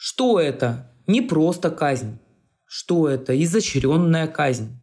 Что 0.01 0.39
это? 0.39 0.93
Не 1.09 1.23
просто 1.23 1.71
казнь. 1.71 2.21
Что 2.65 3.09
это? 3.09 3.35
Изощренная 3.43 4.29
казнь. 4.29 4.81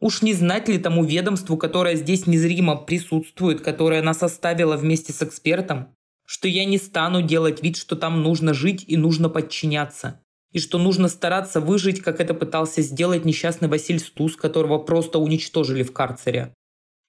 Уж 0.00 0.22
не 0.22 0.32
знать 0.32 0.66
ли 0.66 0.78
тому 0.78 1.04
ведомству, 1.04 1.58
которое 1.58 1.94
здесь 1.94 2.26
незримо 2.26 2.76
присутствует, 2.76 3.60
которое 3.60 4.00
нас 4.00 4.22
оставило 4.22 4.78
вместе 4.78 5.12
с 5.12 5.22
экспертом, 5.22 5.94
что 6.24 6.48
я 6.48 6.64
не 6.64 6.78
стану 6.78 7.20
делать 7.20 7.62
вид, 7.62 7.76
что 7.76 7.96
там 7.96 8.22
нужно 8.22 8.54
жить 8.54 8.82
и 8.88 8.96
нужно 8.96 9.28
подчиняться, 9.28 10.22
и 10.52 10.58
что 10.58 10.78
нужно 10.78 11.08
стараться 11.08 11.60
выжить, 11.60 12.00
как 12.00 12.18
это 12.18 12.32
пытался 12.32 12.80
сделать 12.80 13.26
несчастный 13.26 13.68
Василь 13.68 13.98
Стус, 13.98 14.36
которого 14.36 14.78
просто 14.78 15.18
уничтожили 15.18 15.82
в 15.82 15.92
карцере. 15.92 16.54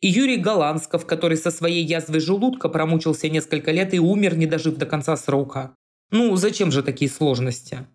И 0.02 0.10
Юрий 0.10 0.38
Голландсков, 0.38 1.06
который 1.06 1.38
со 1.38 1.50
своей 1.50 1.86
язвой 1.86 2.20
желудка 2.20 2.68
промучился 2.68 3.30
несколько 3.30 3.72
лет 3.72 3.94
и 3.94 4.00
умер, 4.00 4.36
не 4.36 4.48
дожив 4.48 4.76
до 4.76 4.86
конца 4.86 5.16
срока. 5.16 5.78
Ну, 6.12 6.36
зачем 6.36 6.72
же 6.72 6.84
такие 6.84 7.10
сложности? 7.10 7.88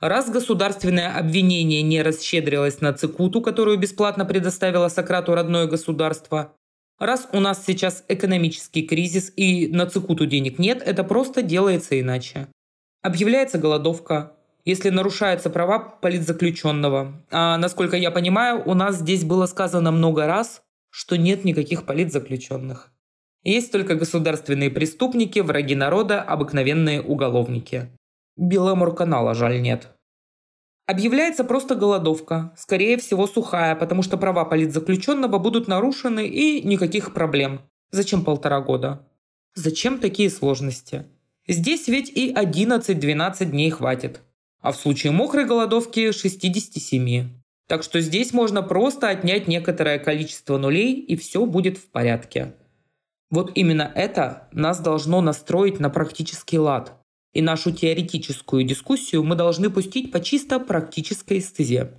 Раз 0.00 0.30
государственное 0.30 1.16
обвинение 1.16 1.82
не 1.82 2.02
расщедрилось 2.02 2.80
на 2.80 2.92
цикуту, 2.92 3.40
которую 3.40 3.78
бесплатно 3.78 4.24
предоставило 4.24 4.88
Сократу 4.88 5.34
родное 5.34 5.66
государство, 5.66 6.54
Раз 6.98 7.28
у 7.32 7.40
нас 7.40 7.64
сейчас 7.66 8.04
экономический 8.08 8.82
кризис 8.82 9.32
и 9.36 9.66
на 9.68 9.86
цикуту 9.86 10.26
денег 10.26 10.58
нет, 10.60 10.80
это 10.84 11.02
просто 11.02 11.42
делается 11.42 12.00
иначе. 12.00 12.46
Объявляется 13.02 13.58
голодовка, 13.58 14.36
если 14.64 14.90
нарушаются 14.90 15.50
права 15.50 15.80
политзаключенного. 15.80 17.20
А 17.30 17.58
насколько 17.58 17.96
я 17.96 18.12
понимаю, 18.12 18.62
у 18.64 18.74
нас 18.74 18.96
здесь 18.96 19.24
было 19.24 19.46
сказано 19.46 19.90
много 19.90 20.26
раз, 20.26 20.62
что 20.90 21.16
нет 21.16 21.44
никаких 21.44 21.84
политзаключенных. 21.84 22.92
Есть 23.44 23.70
только 23.70 23.94
государственные 23.94 24.70
преступники, 24.70 25.38
враги 25.38 25.74
народа, 25.74 26.22
обыкновенные 26.22 27.02
уголовники. 27.02 27.90
Беломор-канала 28.36 29.34
жаль 29.34 29.60
нет. 29.60 29.90
Объявляется 30.86 31.44
просто 31.44 31.74
голодовка, 31.74 32.54
скорее 32.56 32.96
всего 32.96 33.26
сухая, 33.26 33.76
потому 33.76 34.02
что 34.02 34.16
права 34.16 34.44
политзаключенного 34.44 35.38
будут 35.38 35.68
нарушены 35.68 36.26
и 36.26 36.62
никаких 36.62 37.12
проблем. 37.14 37.60
Зачем 37.90 38.24
полтора 38.24 38.60
года? 38.60 39.06
Зачем 39.54 39.98
такие 39.98 40.30
сложности? 40.30 41.06
Здесь 41.46 41.86
ведь 41.88 42.10
и 42.10 42.32
11-12 42.32 43.44
дней 43.44 43.70
хватит. 43.70 44.20
А 44.60 44.72
в 44.72 44.76
случае 44.76 45.12
мокрой 45.12 45.44
голодовки 45.44 46.12
67. 46.12 47.28
Так 47.68 47.82
что 47.82 48.00
здесь 48.00 48.32
можно 48.32 48.62
просто 48.62 49.08
отнять 49.08 49.48
некоторое 49.48 49.98
количество 49.98 50.56
нулей 50.58 50.94
и 50.94 51.16
все 51.16 51.44
будет 51.46 51.76
в 51.76 51.90
порядке. 51.90 52.54
Вот 53.30 53.52
именно 53.54 53.90
это 53.94 54.48
нас 54.52 54.80
должно 54.80 55.20
настроить 55.20 55.80
на 55.80 55.90
практический 55.90 56.58
лад, 56.58 56.92
и 57.32 57.42
нашу 57.42 57.72
теоретическую 57.72 58.64
дискуссию 58.64 59.24
мы 59.24 59.34
должны 59.34 59.70
пустить 59.70 60.12
по 60.12 60.20
чисто 60.20 60.60
практической 60.60 61.40
стезе. 61.40 61.92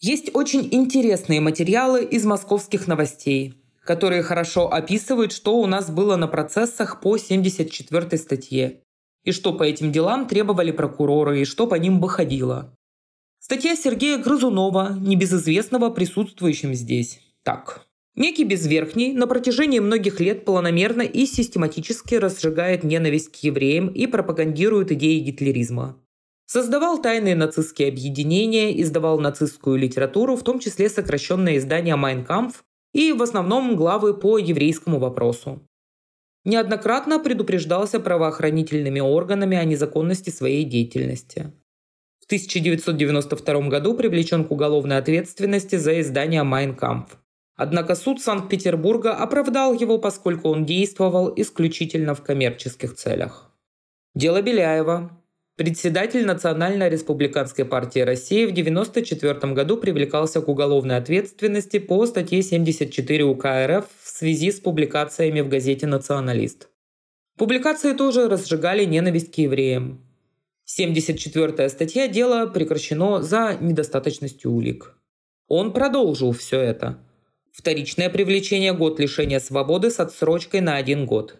Есть 0.00 0.34
очень 0.34 0.68
интересные 0.72 1.40
материалы 1.40 2.04
из 2.04 2.24
московских 2.24 2.86
новостей, 2.86 3.54
которые 3.82 4.22
хорошо 4.22 4.70
описывают, 4.72 5.32
что 5.32 5.56
у 5.58 5.66
нас 5.66 5.90
было 5.90 6.16
на 6.16 6.28
процессах 6.28 7.00
по 7.00 7.16
74 7.16 8.18
статье, 8.18 8.82
и 9.24 9.32
что 9.32 9.52
по 9.52 9.62
этим 9.62 9.92
делам 9.92 10.26
требовали 10.26 10.70
прокуроры, 10.70 11.40
и 11.40 11.44
что 11.44 11.66
по 11.66 11.74
ним 11.76 12.00
выходило. 12.00 12.74
Статья 13.38 13.76
Сергея 13.76 14.18
Грызунова, 14.18 14.96
небезызвестного 14.98 15.90
присутствующим 15.90 16.74
здесь. 16.74 17.20
Так, 17.42 17.85
Некий 18.16 18.44
безверхний 18.44 19.12
на 19.12 19.26
протяжении 19.26 19.78
многих 19.78 20.20
лет 20.20 20.46
планомерно 20.46 21.02
и 21.02 21.26
систематически 21.26 22.14
разжигает 22.14 22.82
ненависть 22.82 23.30
к 23.30 23.36
евреям 23.44 23.88
и 23.88 24.06
пропагандирует 24.06 24.90
идеи 24.90 25.18
гитлеризма. 25.18 26.02
Создавал 26.46 27.02
тайные 27.02 27.34
нацистские 27.34 27.88
объединения, 27.88 28.80
издавал 28.80 29.18
нацистскую 29.18 29.76
литературу, 29.76 30.34
в 30.36 30.44
том 30.44 30.60
числе 30.60 30.88
сокращенное 30.88 31.58
издание 31.58 31.96
«Mein 31.96 32.26
Kampf» 32.26 32.62
и 32.94 33.12
в 33.12 33.20
основном 33.20 33.76
главы 33.76 34.14
по 34.14 34.38
еврейскому 34.38 34.98
вопросу. 34.98 35.60
Неоднократно 36.44 37.18
предупреждался 37.18 38.00
правоохранительными 38.00 39.00
органами 39.00 39.58
о 39.58 39.64
незаконности 39.64 40.30
своей 40.30 40.64
деятельности. 40.64 41.52
В 42.20 42.26
1992 42.26 43.68
году 43.68 43.94
привлечен 43.94 44.44
к 44.44 44.52
уголовной 44.52 44.96
ответственности 44.96 45.76
за 45.76 46.00
издание 46.00 46.42
«Mein 46.42 46.78
Kampf». 46.78 47.08
Однако 47.56 47.94
суд 47.94 48.20
Санкт-Петербурга 48.20 49.14
оправдал 49.14 49.72
его, 49.72 49.98
поскольку 49.98 50.50
он 50.50 50.66
действовал 50.66 51.32
исключительно 51.34 52.14
в 52.14 52.22
коммерческих 52.22 52.94
целях. 52.94 53.50
Дело 54.14 54.42
Беляева. 54.42 55.10
Председатель 55.56 56.26
Национальной 56.26 56.90
республиканской 56.90 57.64
партии 57.64 58.00
России 58.00 58.44
в 58.44 58.50
1994 58.50 59.54
году 59.54 59.78
привлекался 59.78 60.42
к 60.42 60.48
уголовной 60.48 60.98
ответственности 60.98 61.78
по 61.78 62.04
статье 62.04 62.42
74 62.42 63.24
УК 63.24 63.46
РФ 63.66 63.86
в 64.02 64.08
связи 64.08 64.52
с 64.52 64.60
публикациями 64.60 65.40
в 65.40 65.48
газете 65.48 65.86
«Националист». 65.86 66.68
Публикации 67.38 67.94
тоже 67.94 68.28
разжигали 68.28 68.84
ненависть 68.84 69.34
к 69.34 69.38
евреям. 69.38 70.02
74 70.66 71.70
статья 71.70 72.06
дела 72.06 72.46
прекращено 72.46 73.22
за 73.22 73.56
недостаточностью 73.58 74.50
улик. 74.50 74.94
Он 75.48 75.72
продолжил 75.72 76.32
все 76.32 76.60
это– 76.60 76.98
Вторичное 77.56 78.10
привлечение– 78.10 78.74
год 78.74 79.00
лишения 79.00 79.40
свободы 79.40 79.90
с 79.90 79.98
отсрочкой 79.98 80.60
на 80.60 80.76
один 80.76 81.06
год. 81.06 81.36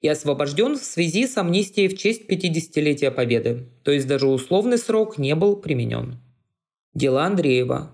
И 0.00 0.08
освобожден 0.08 0.76
в 0.76 0.82
связи 0.82 1.28
с 1.28 1.36
амнистией 1.36 1.86
в 1.86 1.96
честь 1.96 2.28
50-летия 2.28 3.12
Победы, 3.12 3.68
то 3.84 3.92
есть 3.92 4.08
даже 4.08 4.26
условный 4.26 4.78
срок 4.78 5.16
не 5.16 5.36
был 5.36 5.54
применен. 5.54 6.18
Дело 6.92 7.22
Андреева. 7.22 7.92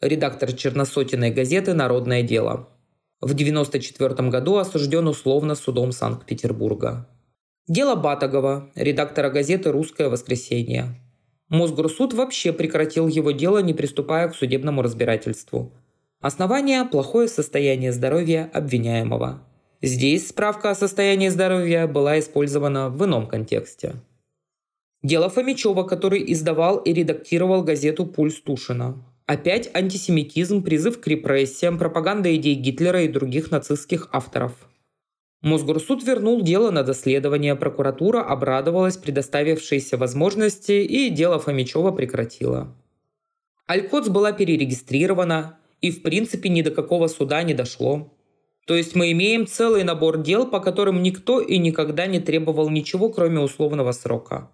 Редактор 0.00 0.52
черносотенной 0.52 1.32
газеты 1.32 1.74
«Народное 1.74 2.22
дело». 2.22 2.68
В 3.20 3.32
1994 3.32 4.28
году 4.28 4.58
осужден 4.58 5.08
условно 5.08 5.56
судом 5.56 5.90
Санкт-Петербурга. 5.90 7.08
Дело 7.66 7.96
Батагова, 7.96 8.70
редактора 8.76 9.30
газеты 9.30 9.72
«Русское 9.72 10.08
воскресенье». 10.08 10.94
Мосгорсуд 11.48 12.12
вообще 12.12 12.52
прекратил 12.52 13.08
его 13.08 13.32
дело, 13.32 13.58
не 13.58 13.74
приступая 13.74 14.28
к 14.28 14.36
судебному 14.36 14.80
разбирательству– 14.80 15.72
Основание– 16.20 16.84
плохое 16.90 17.28
состояние 17.28 17.92
здоровья 17.92 18.50
обвиняемого. 18.52 19.42
Здесь 19.82 20.28
справка 20.28 20.70
о 20.70 20.74
состоянии 20.74 21.28
здоровья 21.28 21.86
была 21.86 22.18
использована 22.18 22.88
в 22.88 23.04
ином 23.04 23.26
контексте. 23.26 23.96
Дело 25.02 25.28
Фомичева, 25.28 25.82
который 25.82 26.32
издавал 26.32 26.78
и 26.78 26.92
редактировал 26.92 27.62
газету 27.62 28.06
«Пульс 28.06 28.40
Тушина». 28.40 28.96
Опять 29.26 29.68
антисемитизм, 29.74 30.62
призыв 30.62 31.00
к 31.00 31.06
репрессиям, 31.06 31.78
пропаганда 31.78 32.34
идей 32.34 32.54
Гитлера 32.54 33.02
и 33.02 33.08
других 33.08 33.50
нацистских 33.50 34.08
авторов. 34.12 34.52
Мосгорсуд 35.42 36.02
вернул 36.02 36.42
дело 36.42 36.70
на 36.70 36.82
доследование, 36.82 37.54
прокуратура 37.56 38.22
обрадовалась 38.22 38.96
предоставившейся 38.96 39.96
возможности 39.96 40.72
и 40.72 41.10
дело 41.10 41.38
Фомичева 41.38 41.90
прекратила. 41.90 42.74
Алькоц 43.66 44.08
была 44.08 44.32
перерегистрирована, 44.32 45.58
и 45.80 45.90
в 45.90 46.02
принципе 46.02 46.48
ни 46.48 46.62
до 46.62 46.70
какого 46.70 47.08
суда 47.08 47.42
не 47.42 47.54
дошло. 47.54 48.12
То 48.66 48.74
есть 48.74 48.96
мы 48.96 49.12
имеем 49.12 49.46
целый 49.46 49.84
набор 49.84 50.18
дел, 50.18 50.46
по 50.46 50.60
которым 50.60 51.02
никто 51.02 51.40
и 51.40 51.58
никогда 51.58 52.06
не 52.06 52.20
требовал 52.20 52.68
ничего, 52.68 53.10
кроме 53.10 53.40
условного 53.40 53.92
срока. 53.92 54.50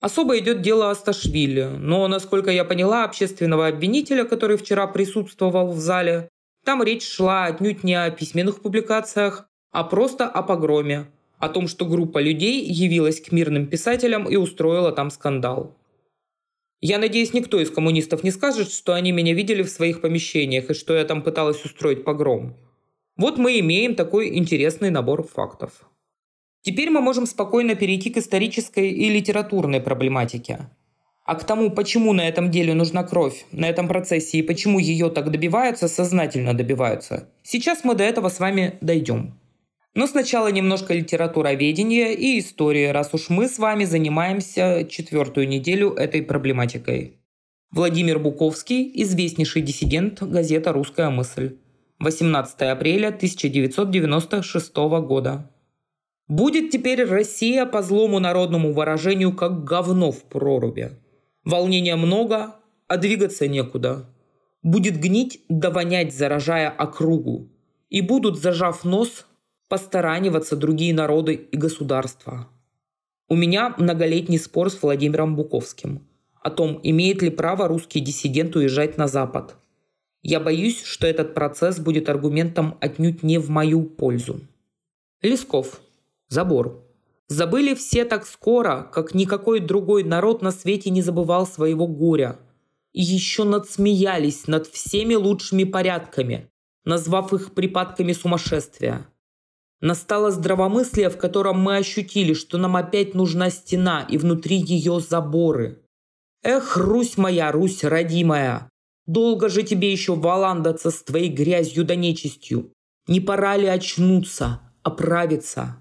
Особо 0.00 0.38
идет 0.38 0.62
дело 0.62 0.90
о 0.90 0.94
Сташвили, 0.94 1.64
но, 1.64 2.06
насколько 2.06 2.50
я 2.52 2.64
поняла, 2.64 3.02
общественного 3.02 3.66
обвинителя, 3.66 4.24
который 4.24 4.56
вчера 4.56 4.86
присутствовал 4.86 5.72
в 5.72 5.78
зале, 5.78 6.28
там 6.64 6.82
речь 6.84 7.02
шла 7.02 7.46
отнюдь 7.46 7.82
не 7.82 7.94
о 7.94 8.10
письменных 8.10 8.62
публикациях, 8.62 9.48
а 9.72 9.82
просто 9.82 10.28
о 10.28 10.42
погроме, 10.42 11.10
о 11.38 11.48
том, 11.48 11.66
что 11.66 11.84
группа 11.84 12.18
людей 12.18 12.64
явилась 12.64 13.20
к 13.20 13.32
мирным 13.32 13.66
писателям 13.66 14.28
и 14.28 14.36
устроила 14.36 14.92
там 14.92 15.10
скандал. 15.10 15.77
Я 16.80 16.98
надеюсь, 16.98 17.32
никто 17.32 17.60
из 17.60 17.70
коммунистов 17.70 18.22
не 18.22 18.30
скажет, 18.30 18.70
что 18.70 18.94
они 18.94 19.10
меня 19.10 19.34
видели 19.34 19.62
в 19.62 19.68
своих 19.68 20.00
помещениях 20.00 20.70
и 20.70 20.74
что 20.74 20.94
я 20.94 21.04
там 21.04 21.22
пыталась 21.22 21.64
устроить 21.64 22.04
погром. 22.04 22.56
Вот 23.16 23.36
мы 23.36 23.58
имеем 23.58 23.96
такой 23.96 24.36
интересный 24.36 24.90
набор 24.90 25.26
фактов. 25.26 25.88
Теперь 26.62 26.90
мы 26.90 27.00
можем 27.00 27.26
спокойно 27.26 27.74
перейти 27.74 28.10
к 28.10 28.18
исторической 28.18 28.90
и 28.90 29.08
литературной 29.08 29.80
проблематике. 29.80 30.70
А 31.24 31.34
к 31.34 31.44
тому, 31.44 31.70
почему 31.70 32.12
на 32.12 32.28
этом 32.28 32.50
деле 32.50 32.74
нужна 32.74 33.02
кровь, 33.02 33.44
на 33.50 33.68
этом 33.68 33.88
процессе 33.88 34.38
и 34.38 34.42
почему 34.42 34.78
ее 34.78 35.10
так 35.10 35.30
добиваются, 35.30 35.88
сознательно 35.88 36.54
добиваются. 36.54 37.28
Сейчас 37.42 37.84
мы 37.84 37.96
до 37.96 38.04
этого 38.04 38.28
с 38.28 38.38
вами 38.38 38.78
дойдем. 38.80 39.34
Но 39.94 40.06
сначала 40.06 40.48
немножко 40.48 40.94
литературоведения 40.94 42.12
и 42.12 42.38
истории, 42.38 42.86
раз 42.86 43.10
уж 43.12 43.30
мы 43.30 43.48
с 43.48 43.58
вами 43.58 43.84
занимаемся 43.84 44.86
четвертую 44.88 45.48
неделю 45.48 45.92
этой 45.92 46.22
проблематикой. 46.22 47.18
Владимир 47.70 48.18
Буковский, 48.18 48.90
известнейший 49.02 49.62
диссидент, 49.62 50.22
газета 50.22 50.72
«Русская 50.72 51.10
мысль». 51.10 51.58
18 51.98 52.62
апреля 52.62 53.08
1996 53.08 54.74
года. 54.76 55.50
Будет 56.28 56.70
теперь 56.70 57.04
Россия 57.04 57.66
по 57.66 57.82
злому 57.82 58.20
народному 58.20 58.72
выражению 58.72 59.34
как 59.34 59.64
говно 59.64 60.12
в 60.12 60.22
проруби. 60.24 60.92
Волнения 61.44 61.96
много, 61.96 62.56
а 62.86 62.96
двигаться 62.98 63.48
некуда. 63.48 64.14
Будет 64.62 65.00
гнить 65.00 65.40
да 65.48 65.72
заражая 66.10 66.70
округу. 66.70 67.50
И 67.88 68.02
будут, 68.02 68.38
зажав 68.38 68.84
нос, 68.84 69.26
постараниваться 69.68 70.56
другие 70.56 70.94
народы 70.94 71.34
и 71.34 71.56
государства. 71.56 72.48
У 73.28 73.36
меня 73.36 73.74
многолетний 73.78 74.38
спор 74.38 74.70
с 74.70 74.82
Владимиром 74.82 75.36
Буковским 75.36 76.08
о 76.42 76.50
том, 76.50 76.80
имеет 76.82 77.20
ли 77.22 77.30
право 77.30 77.68
русский 77.68 78.00
диссидент 78.00 78.56
уезжать 78.56 78.96
на 78.96 79.06
Запад. 79.06 79.56
Я 80.22 80.40
боюсь, 80.40 80.82
что 80.82 81.06
этот 81.06 81.34
процесс 81.34 81.78
будет 81.78 82.08
аргументом 82.08 82.76
отнюдь 82.80 83.22
не 83.22 83.38
в 83.38 83.50
мою 83.50 83.84
пользу. 83.84 84.40
Лесков. 85.22 85.80
Забор. 86.28 86.84
Забыли 87.28 87.74
все 87.74 88.04
так 88.04 88.26
скоро, 88.26 88.88
как 88.92 89.14
никакой 89.14 89.60
другой 89.60 90.04
народ 90.04 90.40
на 90.42 90.50
свете 90.50 90.90
не 90.90 91.02
забывал 91.02 91.46
своего 91.46 91.86
горя. 91.86 92.38
И 92.92 93.02
еще 93.02 93.44
надсмеялись 93.44 94.46
над 94.46 94.66
всеми 94.66 95.14
лучшими 95.14 95.64
порядками, 95.64 96.50
назвав 96.84 97.34
их 97.34 97.54
припадками 97.54 98.12
сумасшествия. 98.12 99.06
Настало 99.80 100.32
здравомыслие, 100.32 101.08
в 101.08 101.18
котором 101.18 101.60
мы 101.60 101.76
ощутили, 101.76 102.32
что 102.32 102.58
нам 102.58 102.74
опять 102.74 103.14
нужна 103.14 103.48
стена 103.50 104.04
и 104.08 104.18
внутри 104.18 104.56
ее 104.56 104.98
заборы. 105.00 105.82
Эх, 106.42 106.76
Русь 106.76 107.16
моя, 107.16 107.52
Русь 107.52 107.84
родимая, 107.84 108.68
долго 109.06 109.48
же 109.48 109.62
тебе 109.62 109.92
еще 109.92 110.14
валандаться 110.16 110.90
с 110.90 111.02
твоей 111.04 111.28
грязью 111.28 111.84
да 111.84 111.94
нечистью. 111.94 112.72
Не 113.06 113.20
пора 113.20 113.56
ли 113.56 113.66
очнуться, 113.66 114.60
оправиться? 114.82 115.76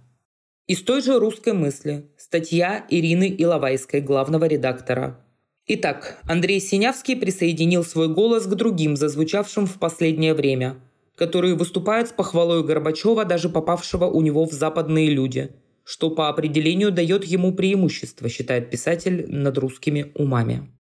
Из 0.67 0.83
той 0.83 1.01
же 1.01 1.19
русской 1.19 1.53
мысли. 1.53 2.11
Статья 2.17 2.85
Ирины 2.89 3.33
Иловайской, 3.35 4.01
главного 4.01 4.45
редактора. 4.45 5.19
Итак, 5.65 6.19
Андрей 6.23 6.59
Синявский 6.59 7.15
присоединил 7.15 7.83
свой 7.83 8.09
голос 8.09 8.45
к 8.45 8.53
другим, 8.53 8.95
зазвучавшим 8.95 9.65
в 9.65 9.79
последнее 9.79 10.35
время– 10.35 10.79
которые 11.17 11.55
выступают 11.55 12.09
с 12.09 12.11
похвалой 12.11 12.63
Горбачева, 12.63 13.25
даже 13.25 13.49
попавшего 13.49 14.05
у 14.05 14.21
него 14.21 14.45
в 14.45 14.51
западные 14.51 15.09
люди, 15.09 15.49
что 15.83 16.11
по 16.11 16.29
определению 16.29 16.91
дает 16.91 17.25
ему 17.25 17.53
преимущество, 17.53 18.29
считает 18.29 18.69
писатель, 18.69 19.25
над 19.27 19.57
русскими 19.57 20.11
умами. 20.13 20.71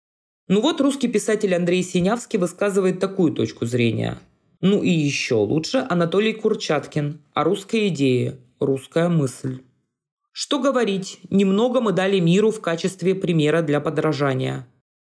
Ну 0.46 0.60
вот 0.60 0.80
русский 0.80 1.08
писатель 1.08 1.54
Андрей 1.54 1.82
Синявский 1.82 2.38
высказывает 2.38 3.00
такую 3.00 3.32
точку 3.32 3.64
зрения. 3.64 4.18
Ну 4.60 4.82
и 4.82 4.90
еще 4.90 5.36
лучше 5.36 5.86
Анатолий 5.88 6.34
Курчаткин 6.34 7.22
о 7.32 7.44
русской 7.44 7.88
идее, 7.88 8.38
русская 8.60 9.08
мысль. 9.08 9.62
Что 10.32 10.60
говорить, 10.60 11.18
немного 11.30 11.80
мы 11.80 11.92
дали 11.92 12.20
миру 12.20 12.50
в 12.50 12.60
качестве 12.60 13.14
примера 13.14 13.62
для 13.62 13.80
подражания. 13.80 14.68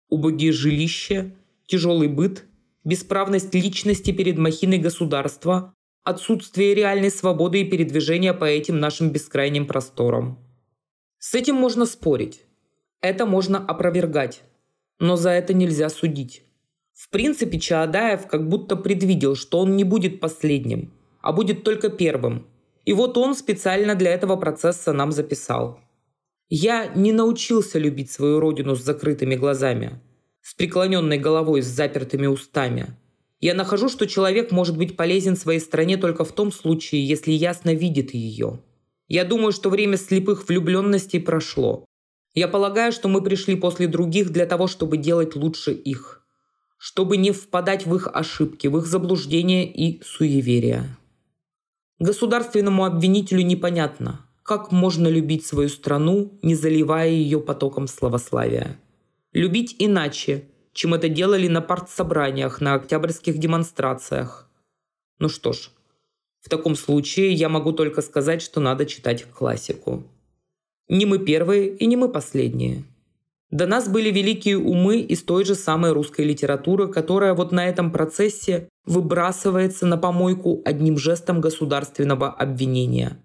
Убогие 0.09 0.53
жилища, 0.53 1.35
тяжелый 1.67 2.09
быт, 2.09 2.45
бесправность 2.85 3.55
личности 3.55 4.11
перед 4.13 4.39
махиной 4.39 4.79
государства, 4.79 5.75
отсутствие 6.03 6.75
реальной 6.75 7.11
свободы 7.11 7.61
и 7.61 7.71
передвижения 7.71 8.33
по 8.33 8.45
этим 8.45 8.81
нашим 8.81 9.11
бескрайним 9.11 9.67
просторам. 9.67 10.39
С 11.19 11.35
этим 11.35 11.57
можно 11.57 11.87
спорить. 11.87 12.43
Это 13.01 13.27
можно 13.27 13.59
опровергать. 13.59 14.43
Но 14.99 15.17
за 15.17 15.31
это 15.31 15.55
нельзя 15.55 15.89
судить. 15.89 16.43
В 16.95 17.09
принципе, 17.09 17.59
Чаадаев 17.59 18.27
как 18.27 18.49
будто 18.49 18.77
предвидел, 18.77 19.35
что 19.35 19.61
он 19.61 19.77
не 19.77 19.85
будет 19.85 20.21
последним, 20.21 20.93
а 21.23 21.33
будет 21.33 21.65
только 21.65 21.89
первым. 21.89 22.47
И 22.85 22.93
вот 22.93 23.17
он 23.17 23.35
специально 23.35 23.95
для 23.95 24.13
этого 24.13 24.37
процесса 24.37 24.93
нам 24.93 25.13
записал. 25.13 25.81
Я 26.49 26.87
не 26.89 27.13
научился 27.13 27.79
любить 27.79 28.11
свою 28.11 28.41
родину 28.41 28.75
с 28.75 28.83
закрытыми 28.83 29.37
глазами 29.37 30.01
с 30.43 30.55
преклоненной 30.55 31.19
головой, 31.19 31.63
с 31.63 31.67
запертыми 31.67 32.27
устами. 32.27 32.97
Я 33.41 33.55
нахожу, 33.55 33.89
что 33.89 34.07
человек 34.07 34.53
может 34.53 34.77
быть 34.77 34.97
полезен 34.97 35.37
своей 35.37 35.61
стране 35.61 35.97
только 35.97 36.25
в 36.25 36.33
том 36.33 36.53
случае, 36.53 37.07
если 37.07 37.33
ясно 37.33 37.75
видит 37.75 38.13
ее. 38.13 38.61
Я 39.09 39.25
думаю, 39.25 39.53
что 39.53 39.71
время 39.71 39.97
слепых 39.97 40.47
влюбленностей 40.49 41.21
прошло. 41.21 41.85
Я 42.35 42.49
полагаю, 42.49 42.93
что 42.93 43.09
мы 43.09 43.23
пришли 43.23 43.57
после 43.57 43.89
других 43.89 44.31
для 44.31 44.47
того, 44.47 44.67
чтобы 44.67 44.99
делать 44.99 45.35
лучше 45.35 45.73
их. 45.73 46.23
Чтобы 46.79 47.17
не 47.17 47.33
впадать 47.33 47.87
в 47.87 47.95
их 47.95 48.09
ошибки, 48.13 48.67
в 48.67 48.79
их 48.79 48.87
заблуждения 48.87 49.71
и 49.71 50.03
суеверия. 50.03 50.97
Государственному 51.99 52.85
обвинителю 52.85 53.43
непонятно, 53.43 54.25
как 54.43 54.71
можно 54.73 55.09
любить 55.09 55.45
свою 55.45 55.69
страну, 55.69 56.39
не 56.43 56.55
заливая 56.55 57.11
ее 57.11 57.41
потоком 57.41 57.89
славославия 57.89 58.79
любить 59.33 59.77
иначе, 59.79 60.45
чем 60.73 60.95
это 60.95 61.09
делали 61.09 61.49
на 61.49 61.61
партсобраниях, 61.61 62.61
на 62.61 62.75
октябрьских 62.75 63.39
демонстрациях. 63.39 64.49
Ну 65.19 65.29
что 65.29 65.53
ж, 65.53 65.71
в 66.41 66.49
таком 66.49 66.75
случае 66.75 67.33
я 67.33 67.49
могу 67.49 67.73
только 67.73 68.03
сказать, 68.03 68.43
что 68.43 68.61
надо 68.61 68.87
читать 68.87 69.25
классику. 69.25 70.05
Не 70.89 71.07
мы 71.07 71.19
первые 71.19 71.69
и 71.69 71.87
не 71.87 71.97
мы 71.97 72.09
последние. 72.09 72.85
До 73.51 73.67
нас 73.67 73.89
были 73.89 74.11
великие 74.11 74.59
умы 74.59 75.01
из 75.01 75.23
той 75.23 75.45
же 75.45 75.57
самой 75.57 75.93
русской 75.93 76.25
литературы, 76.25 76.89
которая 76.89 77.35
вот 77.35 77.51
на 77.51 77.69
этом 77.69 77.91
процессе 77.91 78.69
выбрасывается 78.87 79.87
на 79.87 79.99
помойку 79.99 80.63
одним 80.65 80.97
жестом 80.97 81.41
государственного 81.41 82.31
обвинения. 82.31 83.21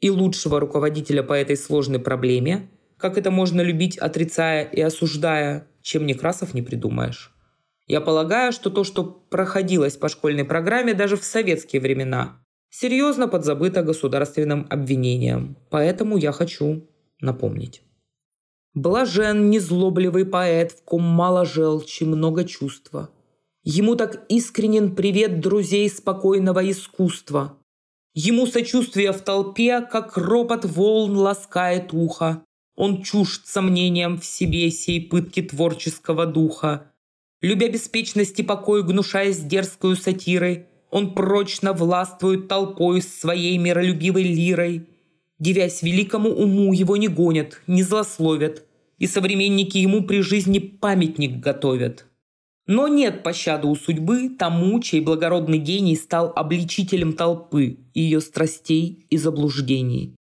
И 0.00 0.10
лучшего 0.10 0.60
руководителя 0.60 1.22
по 1.22 1.32
этой 1.32 1.56
сложной 1.56 1.98
проблеме 1.98 2.68
как 2.98 3.18
это 3.18 3.30
можно 3.30 3.60
любить, 3.60 3.98
отрицая 3.98 4.64
и 4.64 4.80
осуждая, 4.80 5.68
чем 5.82 6.06
Некрасов 6.06 6.54
не 6.54 6.62
придумаешь. 6.62 7.32
Я 7.86 8.00
полагаю, 8.00 8.52
что 8.52 8.70
то, 8.70 8.82
что 8.84 9.04
проходилось 9.04 9.96
по 9.96 10.08
школьной 10.08 10.44
программе 10.44 10.94
даже 10.94 11.16
в 11.16 11.24
советские 11.24 11.80
времена, 11.80 12.42
серьезно 12.70 13.28
подзабыто 13.28 13.82
государственным 13.82 14.66
обвинением. 14.70 15.56
Поэтому 15.70 16.16
я 16.16 16.32
хочу 16.32 16.88
напомнить. 17.20 17.82
Блажен 18.74 19.48
незлобливый 19.48 20.26
поэт, 20.26 20.72
в 20.72 20.84
ком 20.84 21.02
мало 21.02 21.44
желчи, 21.44 22.04
много 22.04 22.44
чувства. 22.44 23.10
Ему 23.62 23.96
так 23.96 24.26
искренен 24.28 24.94
привет 24.94 25.40
друзей 25.40 25.88
спокойного 25.88 26.70
искусства. 26.70 27.58
Ему 28.14 28.46
сочувствие 28.46 29.12
в 29.12 29.22
толпе, 29.22 29.80
как 29.80 30.16
ропот 30.16 30.64
волн 30.64 31.16
ласкает 31.16 31.92
ухо. 31.92 32.44
Он 32.76 33.02
чужд 33.02 33.46
сомнением 33.46 34.18
в 34.20 34.24
себе 34.24 34.70
сей 34.70 35.00
пытки 35.00 35.42
творческого 35.42 36.26
духа. 36.26 36.92
Любя 37.40 37.68
беспечность 37.68 38.38
и 38.38 38.42
покой, 38.42 38.82
гнушаясь 38.82 39.38
дерзкую 39.38 39.96
сатирой, 39.96 40.66
он 40.90 41.14
прочно 41.14 41.72
властвует 41.72 42.48
толпой 42.48 43.02
своей 43.02 43.56
миролюбивой 43.58 44.22
лирой. 44.22 44.86
Девясь 45.38 45.82
великому 45.82 46.30
уму, 46.30 46.72
его 46.72 46.96
не 46.96 47.08
гонят, 47.08 47.60
не 47.66 47.82
злословят, 47.82 48.64
и 48.98 49.06
современники 49.06 49.78
ему 49.78 50.04
при 50.04 50.20
жизни 50.20 50.58
памятник 50.58 51.40
готовят. 51.40 52.06
Но 52.66 52.88
нет 52.88 53.22
пощады 53.22 53.68
у 53.68 53.76
судьбы 53.76 54.28
тому, 54.28 54.80
чей 54.80 55.00
благородный 55.00 55.58
гений 55.58 55.96
стал 55.96 56.32
обличителем 56.34 57.12
толпы, 57.12 57.78
ее 57.94 58.20
страстей 58.20 59.06
и 59.08 59.16
заблуждений. 59.16 60.14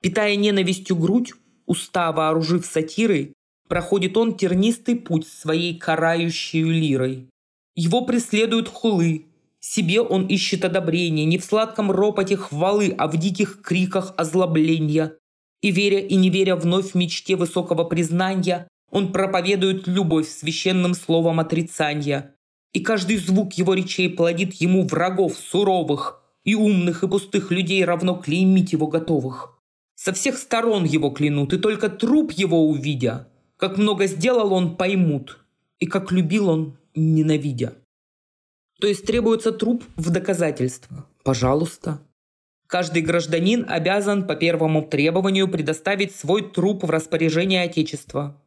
Питая 0.00 0.36
ненавистью 0.36 0.96
грудь, 0.96 1.32
уста 1.70 2.10
вооружив 2.10 2.66
сатирой, 2.66 3.32
проходит 3.68 4.16
он 4.16 4.34
тернистый 4.34 4.96
путь 4.96 5.28
своей 5.28 5.78
карающей 5.78 6.64
лирой. 6.64 7.28
Его 7.76 8.04
преследуют 8.04 8.68
хулы, 8.68 9.26
себе 9.60 10.00
он 10.00 10.26
ищет 10.26 10.64
одобрение 10.64 11.26
не 11.26 11.38
в 11.38 11.44
сладком 11.44 11.92
ропоте 11.92 12.36
хвалы, 12.36 12.92
а 12.98 13.06
в 13.06 13.16
диких 13.16 13.62
криках 13.62 14.14
озлобления. 14.16 15.16
И 15.62 15.70
веря 15.70 16.00
и 16.00 16.16
не 16.16 16.28
веря 16.28 16.56
вновь 16.56 16.96
мечте 16.96 17.36
высокого 17.36 17.84
признания, 17.84 18.66
он 18.90 19.12
проповедует 19.12 19.86
любовь 19.86 20.28
священным 20.28 20.94
словом 20.94 21.38
отрицания. 21.38 22.34
И 22.72 22.80
каждый 22.80 23.18
звук 23.18 23.52
его 23.52 23.74
речей 23.74 24.10
плодит 24.10 24.54
ему 24.54 24.88
врагов 24.88 25.36
суровых, 25.38 26.20
и 26.42 26.56
умных, 26.56 27.04
и 27.04 27.08
пустых 27.08 27.52
людей 27.52 27.84
равно 27.84 28.16
клеймить 28.16 28.72
его 28.72 28.88
готовых. 28.88 29.59
Со 30.02 30.14
всех 30.14 30.38
сторон 30.38 30.84
его 30.84 31.10
клянут, 31.10 31.52
и 31.52 31.58
только 31.58 31.90
труп 31.90 32.32
его 32.32 32.66
увидя, 32.66 33.28
как 33.58 33.76
много 33.76 34.06
сделал 34.06 34.54
он, 34.54 34.78
поймут, 34.78 35.44
и 35.78 35.84
как 35.84 36.10
любил 36.10 36.48
он, 36.48 36.78
ненавидя. 36.94 37.74
То 38.80 38.86
есть 38.86 39.04
требуется 39.04 39.52
труп 39.52 39.84
в 39.96 40.08
доказательство. 40.08 41.06
Пожалуйста. 41.22 42.00
Каждый 42.66 43.02
гражданин 43.02 43.66
обязан 43.68 44.26
по 44.26 44.36
первому 44.36 44.86
требованию 44.86 45.48
предоставить 45.48 46.16
свой 46.16 46.50
труп 46.50 46.84
в 46.84 46.88
распоряжение 46.88 47.64
Отечества. 47.64 48.42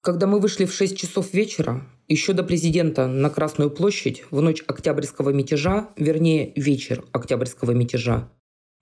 Когда 0.00 0.26
мы 0.26 0.40
вышли 0.40 0.64
в 0.64 0.72
6 0.72 0.96
часов 0.96 1.34
вечера, 1.34 1.86
еще 2.08 2.32
до 2.32 2.44
президента 2.44 3.08
на 3.08 3.28
Красную 3.28 3.70
площадь 3.70 4.24
в 4.30 4.40
ночь 4.40 4.64
Октябрьского 4.66 5.34
мятежа, 5.34 5.90
вернее, 5.98 6.54
вечер 6.56 7.04
Октябрьского 7.12 7.72
мятежа, 7.72 8.30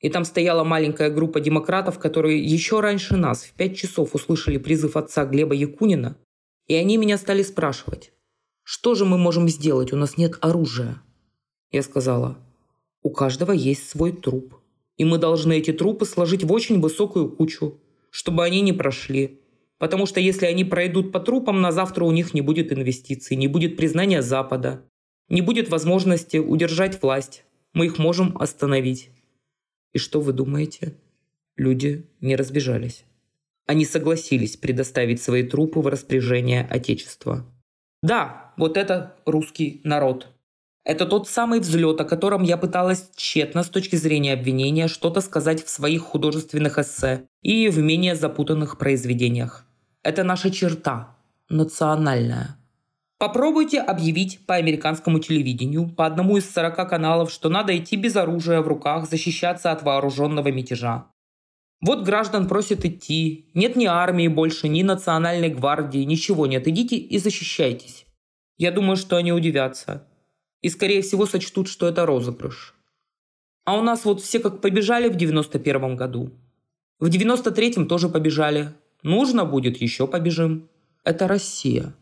и 0.03 0.11
там 0.11 0.25
стояла 0.25 0.65
маленькая 0.65 1.11
группа 1.11 1.41
демократов, 1.41 1.99
которые 1.99 2.45
еще 2.45 2.81
раньше 2.81 3.17
нас 3.17 3.45
в 3.45 3.53
5 3.53 3.77
часов 3.77 4.15
услышали 4.15 4.59
призыв 4.59 4.97
отца 4.97 5.25
Глеба 5.25 5.55
Якунина, 5.55 6.19
и 6.67 6.75
они 6.75 6.97
меня 6.97 7.17
стали 7.17 7.43
спрашивать, 7.43 8.13
что 8.65 8.95
же 8.95 9.05
мы 9.05 9.17
можем 9.17 9.49
сделать? 9.49 9.93
У 9.93 9.97
нас 9.97 10.17
нет 10.17 10.39
оружия. 10.41 11.03
Я 11.71 11.83
сказала, 11.83 12.39
у 13.03 13.11
каждого 13.11 13.53
есть 13.53 13.89
свой 13.89 14.13
труп. 14.13 14.57
И 14.97 15.05
мы 15.05 15.19
должны 15.19 15.59
эти 15.59 15.73
трупы 15.73 16.05
сложить 16.05 16.45
в 16.45 16.53
очень 16.53 16.81
высокую 16.81 17.31
кучу, 17.31 17.81
чтобы 18.11 18.45
они 18.45 18.61
не 18.61 18.73
прошли. 18.73 19.41
Потому 19.79 20.07
что 20.07 20.21
если 20.21 20.47
они 20.47 20.65
пройдут 20.65 21.11
по 21.11 21.19
трупам, 21.19 21.61
на 21.61 21.73
завтра 21.73 22.05
у 22.05 22.13
них 22.13 22.35
не 22.35 22.41
будет 22.41 22.73
инвестиций, 22.73 23.37
не 23.37 23.49
будет 23.49 23.77
признания 23.77 24.23
Запада, 24.23 24.85
не 25.29 25.43
будет 25.43 25.71
возможности 25.71 26.37
удержать 26.37 27.03
власть. 27.03 27.45
Мы 27.73 27.87
их 27.87 27.99
можем 27.99 28.37
остановить. 28.39 29.11
И 29.93 29.99
что 29.99 30.21
вы 30.21 30.33
думаете? 30.33 30.95
Люди 31.57 32.07
не 32.21 32.37
разбежались. 32.37 33.05
Они 33.67 33.85
согласились 33.85 34.57
предоставить 34.57 35.23
свои 35.23 35.43
трупы 35.43 35.81
в 35.81 35.87
распоряжение 35.87 36.67
Отечества. 36.69 37.47
Да, 38.03 38.53
вот 38.57 38.77
это 38.77 39.17
русский 39.25 39.81
народ. 39.85 40.29
Это 40.85 41.07
тот 41.07 41.29
самый 41.29 41.61
взлет, 41.61 42.01
о 42.01 42.05
котором 42.05 42.43
я 42.43 42.57
пыталась 42.57 43.11
тщетно 43.15 43.63
с 43.63 43.69
точки 43.69 43.95
зрения 43.95 44.33
обвинения 44.33 44.89
что-то 44.89 45.21
сказать 45.21 45.65
в 45.65 45.69
своих 45.69 46.03
художественных 46.03 46.79
эссе 46.79 47.29
и 47.41 47.69
в 47.69 47.79
менее 47.79 48.17
запутанных 48.17 48.79
произведениях. 48.79 49.65
Это 50.03 50.25
наша 50.25 50.51
черта, 50.51 51.17
национальная. 51.49 52.57
Попробуйте 53.23 53.79
объявить 53.79 54.45
по 54.47 54.57
американскому 54.57 55.21
телевидению, 55.21 55.89
по 55.89 56.07
одному 56.07 56.39
из 56.39 56.53
40 56.53 56.89
каналов, 56.89 57.31
что 57.31 57.49
надо 57.49 57.79
идти 57.79 57.95
без 57.95 58.17
оружия 58.17 58.61
в 58.63 58.67
руках, 58.67 59.09
защищаться 59.09 59.71
от 59.71 59.85
вооруженного 59.85 60.49
мятежа. 60.49 61.07
Вот 61.81 62.03
граждан 62.03 62.49
просят 62.49 62.85
идти. 62.85 63.49
Нет 63.55 63.77
ни 63.77 63.85
армии 63.85 64.27
больше, 64.27 64.67
ни 64.67 64.83
национальной 64.83 65.51
гвардии, 65.51 66.01
ничего 66.01 66.49
нет. 66.49 66.67
Идите 66.67 66.97
и 66.97 67.17
защищайтесь. 67.19 68.07
Я 68.59 68.73
думаю, 68.73 68.97
что 68.97 69.17
они 69.17 69.33
удивятся. 69.33 70.05
И, 70.61 70.69
скорее 70.69 71.03
всего, 71.03 71.25
сочтут, 71.25 71.69
что 71.69 71.87
это 71.87 72.05
розыгрыш. 72.05 72.75
А 73.65 73.79
у 73.79 73.83
нас 73.83 74.05
вот 74.05 74.21
все 74.21 74.41
как 74.41 74.61
побежали 74.61 75.09
в 75.09 75.15
91 75.15 75.95
году. 75.95 76.33
В 76.99 77.07
93-м 77.07 77.87
тоже 77.87 78.09
побежали. 78.09 78.75
Нужно 79.05 79.45
будет, 79.45 79.77
еще 79.77 80.09
побежим. 80.09 80.69
Это 81.05 81.29
Россия. 81.29 81.95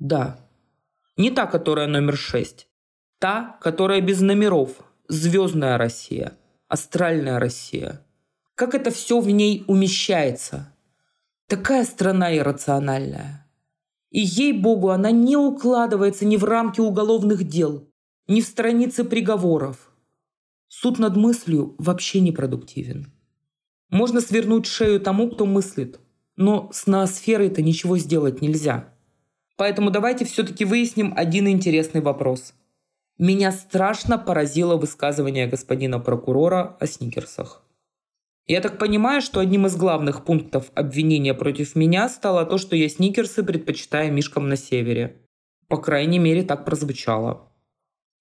Да. 0.00 0.38
Не 1.16 1.30
та, 1.30 1.46
которая 1.46 1.86
номер 1.86 2.16
6. 2.16 2.66
Та, 3.18 3.58
которая 3.60 4.00
без 4.00 4.20
номеров. 4.20 4.70
Звездная 5.08 5.78
Россия. 5.78 6.32
Астральная 6.68 7.38
Россия. 7.38 8.04
Как 8.54 8.74
это 8.74 8.90
все 8.90 9.20
в 9.20 9.28
ней 9.28 9.64
умещается. 9.68 10.74
Такая 11.46 11.84
страна 11.84 12.34
иррациональная. 12.36 13.46
И 14.10 14.20
ей-богу, 14.20 14.90
она 14.90 15.10
не 15.10 15.36
укладывается 15.36 16.24
ни 16.24 16.36
в 16.36 16.44
рамки 16.44 16.80
уголовных 16.80 17.44
дел, 17.44 17.88
ни 18.26 18.40
в 18.40 18.44
страницы 18.44 19.04
приговоров. 19.04 19.92
Суд 20.68 20.98
над 20.98 21.16
мыслью 21.16 21.74
вообще 21.78 22.20
непродуктивен. 22.20 23.12
Можно 23.90 24.20
свернуть 24.20 24.66
шею 24.66 25.00
тому, 25.00 25.30
кто 25.30 25.46
мыслит, 25.46 26.00
но 26.36 26.70
с 26.72 26.86
ноосферой-то 26.86 27.62
ничего 27.62 27.98
сделать 27.98 28.40
нельзя. 28.40 28.94
Поэтому 29.60 29.90
давайте 29.90 30.24
все-таки 30.24 30.64
выясним 30.64 31.12
один 31.14 31.46
интересный 31.46 32.00
вопрос. 32.00 32.54
Меня 33.18 33.52
страшно 33.52 34.16
поразило 34.16 34.76
высказывание 34.76 35.46
господина 35.46 36.00
прокурора 36.00 36.78
о 36.80 36.86
сникерсах. 36.86 37.62
Я 38.46 38.62
так 38.62 38.78
понимаю, 38.78 39.20
что 39.20 39.38
одним 39.38 39.66
из 39.66 39.76
главных 39.76 40.24
пунктов 40.24 40.70
обвинения 40.74 41.34
против 41.34 41.76
меня 41.76 42.08
стало 42.08 42.46
то, 42.46 42.56
что 42.56 42.74
я 42.74 42.88
сникерсы 42.88 43.42
предпочитаю 43.42 44.10
мишкам 44.14 44.48
на 44.48 44.56
севере. 44.56 45.20
По 45.68 45.76
крайней 45.76 46.18
мере, 46.18 46.42
так 46.42 46.64
прозвучало. 46.64 47.52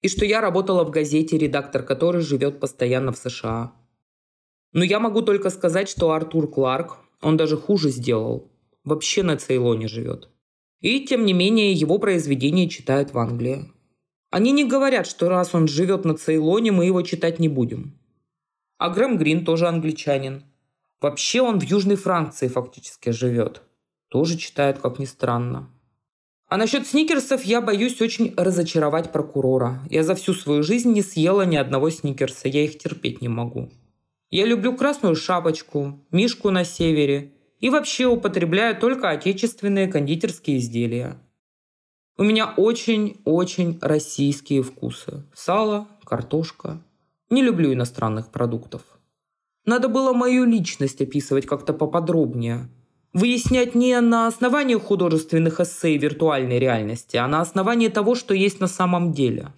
И 0.02 0.10
что 0.10 0.26
я 0.26 0.42
работала 0.42 0.84
в 0.84 0.90
газете, 0.90 1.38
редактор 1.38 1.84
которой 1.84 2.22
живет 2.22 2.60
постоянно 2.60 3.14
в 3.14 3.18
США. 3.18 3.72
Но 4.74 4.84
я 4.84 5.00
могу 5.00 5.22
только 5.22 5.52
сказать, 5.52 5.88
что 5.88 6.12
Артур 6.12 6.52
Кларк, 6.52 6.98
он 7.22 7.38
даже 7.38 7.56
хуже 7.56 7.92
сделал. 7.92 8.52
Вообще 8.84 9.24
на 9.24 9.38
Цейлоне 9.38 9.88
живет. 9.88 10.30
И, 10.82 11.02
тем 11.02 11.26
не 11.26 11.34
менее, 11.34 11.74
его 11.74 12.00
произведения 12.00 12.70
читают 12.70 13.14
в 13.14 13.18
Англии. 13.18 13.72
Они 14.32 14.52
не 14.52 14.64
говорят, 14.64 15.08
что 15.08 15.28
раз 15.28 15.54
он 15.54 15.68
живет 15.68 16.06
на 16.06 16.16
Цейлоне, 16.16 16.72
мы 16.72 16.86
его 16.86 17.02
читать 17.02 17.40
не 17.40 17.50
будем. 17.50 18.00
А 18.78 18.90
Грэм 18.90 19.18
Грин 19.18 19.44
тоже 19.44 19.68
англичанин. 19.68 20.44
Вообще 21.02 21.42
он 21.42 21.60
в 21.60 21.64
Южной 21.64 21.96
Франции 21.96 22.48
фактически 22.48 23.10
живет. 23.10 23.62
Тоже 24.10 24.38
читает, 24.38 24.80
как 24.80 25.00
ни 25.00 25.06
странно. 25.06 25.70
А 26.48 26.58
насчет 26.58 26.88
сникерсов 26.88 27.44
я 27.44 27.62
боюсь 27.62 28.02
очень 28.02 28.34
разочаровать 28.36 29.12
прокурора. 29.12 29.82
Я 29.90 30.04
за 30.04 30.16
всю 30.16 30.34
свою 30.34 30.64
жизнь 30.64 30.92
не 30.92 31.02
съела 31.02 31.44
ни 31.44 31.56
одного 31.56 31.90
сникерса, 31.90 32.48
я 32.48 32.64
их 32.64 32.78
терпеть 32.78 33.22
не 33.22 33.28
могу. 33.28 33.70
Я 34.32 34.46
люблю 34.46 34.76
красную 34.76 35.16
шапочку, 35.16 36.00
мишку 36.12 36.50
на 36.50 36.64
севере 36.64 37.34
и 37.60 37.70
вообще 37.70 38.06
употребляю 38.06 38.78
только 38.78 39.10
отечественные 39.10 39.88
кондитерские 39.88 40.58
изделия. 40.58 41.20
У 42.18 42.24
меня 42.24 42.54
очень-очень 42.58 43.80
российские 43.82 44.64
вкусы. 44.64 45.24
Сало, 45.34 45.88
картошка, 46.04 46.82
не 47.30 47.42
люблю 47.42 47.74
иностранных 47.74 48.32
продуктов. 48.32 48.82
Надо 49.66 49.88
было 49.88 50.14
мою 50.14 50.46
личность 50.46 51.02
описывать 51.02 51.46
как-то 51.46 51.74
поподробнее. 51.74 52.70
Выяснять 53.14 53.76
не 53.76 54.00
на 54.02 54.28
основании 54.28 54.76
художественных 54.76 55.60
эссе 55.60 55.98
виртуальной 55.98 56.60
реальности, 56.60 57.18
а 57.18 57.28
на 57.28 57.42
основании 57.42 57.88
того, 57.88 58.16
что 58.16 58.34
есть 58.34 58.60
на 58.60 58.68
самом 58.68 59.14
деле. 59.14 59.54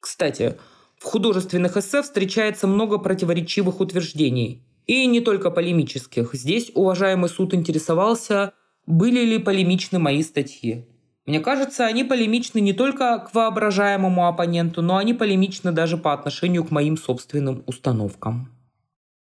Кстати, 0.00 0.56
в 0.98 1.04
художественных 1.04 1.76
эссе 1.76 2.02
встречается 2.02 2.66
много 2.66 2.98
противоречивых 2.98 3.80
утверждений. 3.80 4.62
И 4.86 5.06
не 5.06 5.20
только 5.20 5.50
полемических. 5.50 6.34
Здесь 6.34 6.70
уважаемый 6.74 7.28
суд 7.28 7.54
интересовался, 7.54 8.52
были 8.86 9.24
ли 9.24 9.38
полемичны 9.38 9.98
мои 9.98 10.22
статьи. 10.22 10.86
Мне 11.26 11.40
кажется, 11.40 11.86
они 11.86 12.04
полемичны 12.04 12.58
не 12.58 12.74
только 12.74 13.18
к 13.18 13.34
воображаемому 13.34 14.26
оппоненту, 14.26 14.82
но 14.82 14.98
они 14.98 15.14
полемичны 15.14 15.72
даже 15.72 15.96
по 15.96 16.12
отношению 16.12 16.64
к 16.64 16.70
моим 16.70 16.98
собственным 16.98 17.62
установкам. 17.66 18.50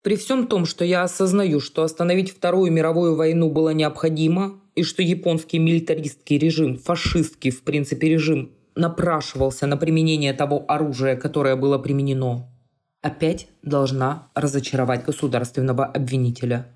При 0.02 0.16
всем 0.16 0.48
том, 0.48 0.66
что 0.66 0.86
я 0.86 1.04
осознаю, 1.04 1.60
что 1.60 1.84
остановить 1.84 2.32
Вторую 2.32 2.72
мировую 2.72 3.16
войну 3.16 3.52
было 3.52 3.70
необходимо, 3.72 4.62
и 4.74 4.84
что 4.84 5.04
японский 5.04 5.60
милитаристский 5.60 6.38
режим, 6.38 6.78
фашистский 6.78 7.52
в 7.52 7.64
принципе 7.64 8.08
режим, 8.08 8.52
напрашивался 8.74 9.68
на 9.68 9.76
применение 9.76 10.34
того 10.34 10.64
оружия, 10.68 11.18
которое 11.18 11.58
было 11.58 11.78
применено, 11.78 12.50
опять 13.02 13.48
должна 13.62 14.30
разочаровать 14.36 15.06
государственного 15.06 15.86
обвинителя. 15.86 16.68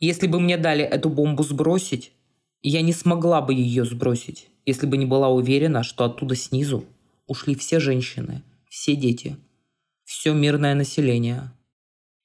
Если 0.00 0.26
бы 0.26 0.40
мне 0.40 0.56
дали 0.56 0.84
эту 0.84 1.08
бомбу 1.08 1.42
сбросить, 1.42 2.12
я 2.62 2.82
не 2.82 2.92
смогла 2.92 3.40
бы 3.40 3.54
ее 3.54 3.84
сбросить. 3.84 4.48
если 4.64 4.86
бы 4.86 4.96
не 4.96 5.06
была 5.06 5.28
уверена, 5.28 5.82
что 5.82 6.04
оттуда 6.04 6.36
снизу 6.36 6.84
ушли 7.26 7.56
все 7.56 7.80
женщины, 7.80 8.42
все 8.68 8.94
дети, 8.94 9.36
все 10.04 10.32
мирное 10.32 10.76
население. 10.76 11.52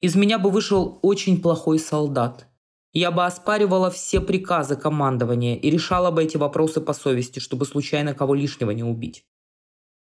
Из 0.01 0.15
меня 0.15 0.37
бы 0.37 0.51
вышел 0.51 0.99
очень 1.01 1.41
плохой 1.41 1.79
солдат. 1.79 2.45
Я 2.93 3.09
бы 3.09 3.25
оспаривала 3.25 3.89
все 3.89 4.21
приказы 4.21 4.75
командования 4.75 5.55
и 5.55 5.69
решала 5.71 6.11
бы 6.11 6.23
эти 6.23 6.37
вопросы 6.37 6.79
по 6.79 6.93
совести, 6.93 7.39
чтобы 7.39 7.65
случайно 7.65 8.13
кого 8.13 8.35
лишнего 8.35 8.69
не 8.69 8.83
убить. 8.83 9.23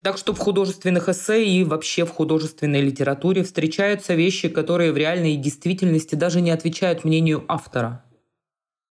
Так 0.03 0.17
что 0.17 0.33
в 0.33 0.39
художественных 0.39 1.09
эссе 1.11 1.45
и 1.45 1.63
вообще 1.63 2.07
в 2.07 2.11
художественной 2.11 2.81
литературе 2.81 3.43
встречаются 3.43 4.15
вещи, 4.15 4.49
которые 4.49 4.93
в 4.93 4.97
реальной 4.97 5.37
действительности 5.37 6.15
даже 6.15 6.41
не 6.41 6.51
отвечают 6.51 7.05
мнению 7.05 7.45
автора. 7.49 8.05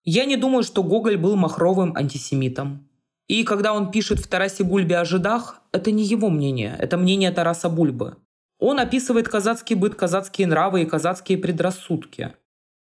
Я 0.04 0.26
не 0.26 0.38
думаю, 0.38 0.64
что 0.64 0.84
Гоголь 0.84 1.18
был 1.18 1.36
махровым 1.36 1.96
антисемитом. 1.96 2.88
И 3.28 3.44
когда 3.44 3.74
он 3.74 3.92
пишет 3.92 4.20
в 4.20 4.28
Тарасе 4.28 4.64
Бульбе 4.64 4.98
о 4.98 5.06
жидах, 5.06 5.62
это 5.72 5.92
не 5.92 6.04
его 6.04 6.30
мнение, 6.30 6.76
это 6.80 6.98
мнение 6.98 7.32
Тараса 7.32 7.70
Бульбы. 7.70 8.18
Он 8.60 8.80
описывает 8.80 9.30
казацкий 9.30 9.76
быт, 9.76 9.96
казацкие 9.96 10.48
нравы 10.48 10.82
и 10.82 10.86
казацкие 10.86 11.38
предрассудки. 11.38 12.34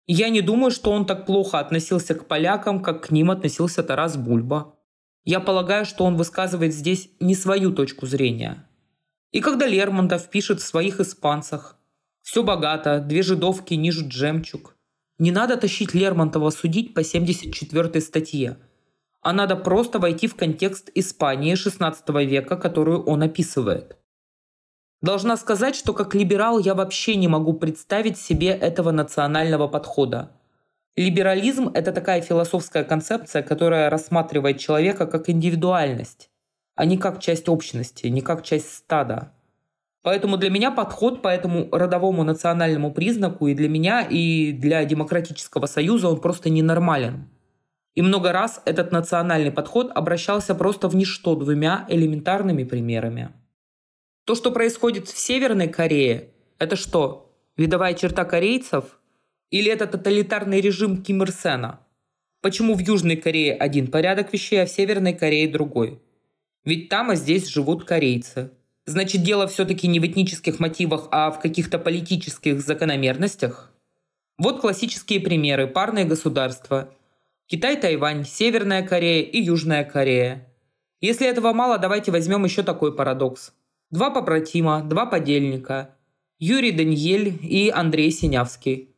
Я 0.07 0.29
не 0.29 0.41
думаю, 0.41 0.71
что 0.71 0.91
он 0.91 1.05
так 1.05 1.25
плохо 1.25 1.59
относился 1.59 2.15
к 2.15 2.25
полякам, 2.25 2.81
как 2.81 3.07
к 3.07 3.11
ним 3.11 3.31
относился 3.31 3.83
Тарас 3.83 4.17
Бульба. 4.17 4.75
Я 5.29 5.39
полагаю, 5.39 5.85
что 5.85 6.05
он 6.05 6.15
высказывает 6.15 6.73
здесь 6.73 7.11
не 7.19 7.35
свою 7.35 7.71
точку 7.71 8.07
зрения. 8.07 8.67
И 9.31 9.41
когда 9.41 9.67
Лермонтов 9.67 10.27
пишет 10.31 10.59
в 10.59 10.65
своих 10.65 10.99
«Испанцах» 10.99 11.77
«Все 12.23 12.41
богато, 12.41 12.99
две 12.99 13.21
жидовки 13.21 13.75
нижут 13.75 14.11
жемчуг», 14.11 14.75
не 15.19 15.29
надо 15.29 15.55
тащить 15.55 15.93
Лермонтова 15.93 16.49
судить 16.49 16.95
по 16.95 17.03
74 17.03 18.01
статье, 18.01 18.57
а 19.21 19.31
надо 19.31 19.55
просто 19.55 19.99
войти 19.99 20.25
в 20.25 20.33
контекст 20.33 20.89
Испании 20.95 21.53
XVI 21.53 22.25
века, 22.25 22.57
которую 22.57 23.03
он 23.03 23.21
описывает. 23.21 23.97
Должна 25.03 25.37
сказать, 25.37 25.75
что 25.75 25.93
как 25.93 26.15
либерал 26.15 26.57
я 26.57 26.73
вообще 26.73 27.15
не 27.15 27.27
могу 27.27 27.53
представить 27.53 28.17
себе 28.17 28.47
этого 28.47 28.89
национального 28.89 29.67
подхода. 29.67 30.31
Либерализм– 30.99 31.71
это 31.73 31.93
такая 31.93 32.19
философская 32.19 32.83
концепция, 32.83 33.41
которая 33.41 33.89
рассматривает 33.89 34.59
человека 34.59 35.07
как 35.07 35.29
индивидуальность, 35.29 36.29
а 36.75 36.83
не 36.83 36.97
как 36.97 37.21
часть 37.21 37.47
общности, 37.47 38.07
не 38.07 38.19
как 38.19 38.43
часть 38.43 38.73
стада. 38.73 39.31
Поэтому 40.01 40.35
для 40.35 40.49
меня 40.49 40.71
подход 40.71 41.21
по 41.21 41.29
этому 41.29 41.69
родовому 41.71 42.25
национальному 42.25 42.91
признаку 42.91 43.47
и 43.47 43.53
для 43.53 43.69
меня, 43.69 44.01
и 44.01 44.51
для 44.51 44.83
Демократического 44.83 45.67
Союза 45.67 46.09
он 46.09 46.19
просто 46.19 46.49
ненормален. 46.49 47.29
И 47.95 48.01
много 48.01 48.33
раз 48.33 48.61
этот 48.65 48.91
национальный 48.91 49.51
подход 49.51 49.93
обращался 49.95 50.53
просто 50.53 50.89
в 50.89 50.97
ничто 50.97 51.35
двумя 51.35 51.85
элементарными 51.87 52.65
примерами. 52.65 53.29
То, 54.25 54.35
что 54.35 54.51
происходит 54.51 55.07
в 55.07 55.17
Северной 55.17 55.69
Корее, 55.69 56.31
это 56.57 56.75
что, 56.75 57.33
видовая 57.55 57.93
черта 57.93 58.25
корейцев– 58.25 58.83
или 59.51 59.71
это 59.71 59.87
тоталитарный 59.87 60.61
режим 60.61 61.03
Ким 61.03 61.23
Ир 61.23 61.31
Сена? 61.31 61.79
Почему 62.41 62.75
в 62.75 62.79
Южной 62.79 63.17
Корее 63.17 63.55
один 63.55 63.87
порядок 63.87 64.31
вещей, 64.31 64.61
а 64.61 64.65
в 64.65 64.69
Северной 64.69 65.13
Корее 65.13 65.47
другой? 65.47 66.01
Ведь 66.63 66.89
там, 66.89 67.09
а 67.09 67.15
здесь 67.15 67.47
живут 67.47 67.83
корейцы. 67.83 68.51
Значит, 68.85 69.23
дело 69.23 69.47
все-таки 69.47 69.87
не 69.87 69.99
в 69.99 70.05
этнических 70.05 70.59
мотивах, 70.59 71.07
а 71.11 71.31
в 71.31 71.39
каких-то 71.39 71.79
политических 71.79 72.61
закономерностях? 72.61 73.71
Вот 74.37 74.61
классические 74.61 75.19
примеры. 75.19 75.67
Парные 75.67 76.05
государства. 76.05 76.93
Китай, 77.45 77.75
Тайвань, 77.79 78.25
Северная 78.25 78.83
Корея 78.83 79.23
и 79.23 79.41
Южная 79.41 79.83
Корея. 79.83 80.47
Если 81.01 81.27
этого 81.27 81.53
мало, 81.53 81.77
давайте 81.77 82.11
возьмем 82.11 82.45
еще 82.45 82.63
такой 82.63 82.95
парадокс. 82.95 83.53
Два 83.91 84.11
побратима, 84.11 84.81
два 84.83 85.05
подельника. 85.05 85.95
Юрий 86.37 86.71
Даниэль 86.71 87.37
и 87.41 87.69
Андрей 87.69 88.11
Синявский. 88.11 88.88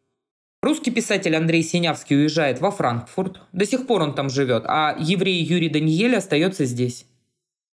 Русский 0.61 0.91
писатель 0.91 1.35
Андрей 1.35 1.63
Синявский 1.63 2.15
уезжает 2.15 2.61
во 2.61 2.69
Франкфурт. 2.69 3.41
До 3.51 3.65
сих 3.65 3.87
пор 3.87 4.03
он 4.03 4.13
там 4.13 4.29
живет, 4.29 4.63
а 4.67 4.95
еврей 4.99 5.43
Юрий 5.43 5.69
Даниэль 5.69 6.15
остается 6.15 6.65
здесь. 6.65 7.07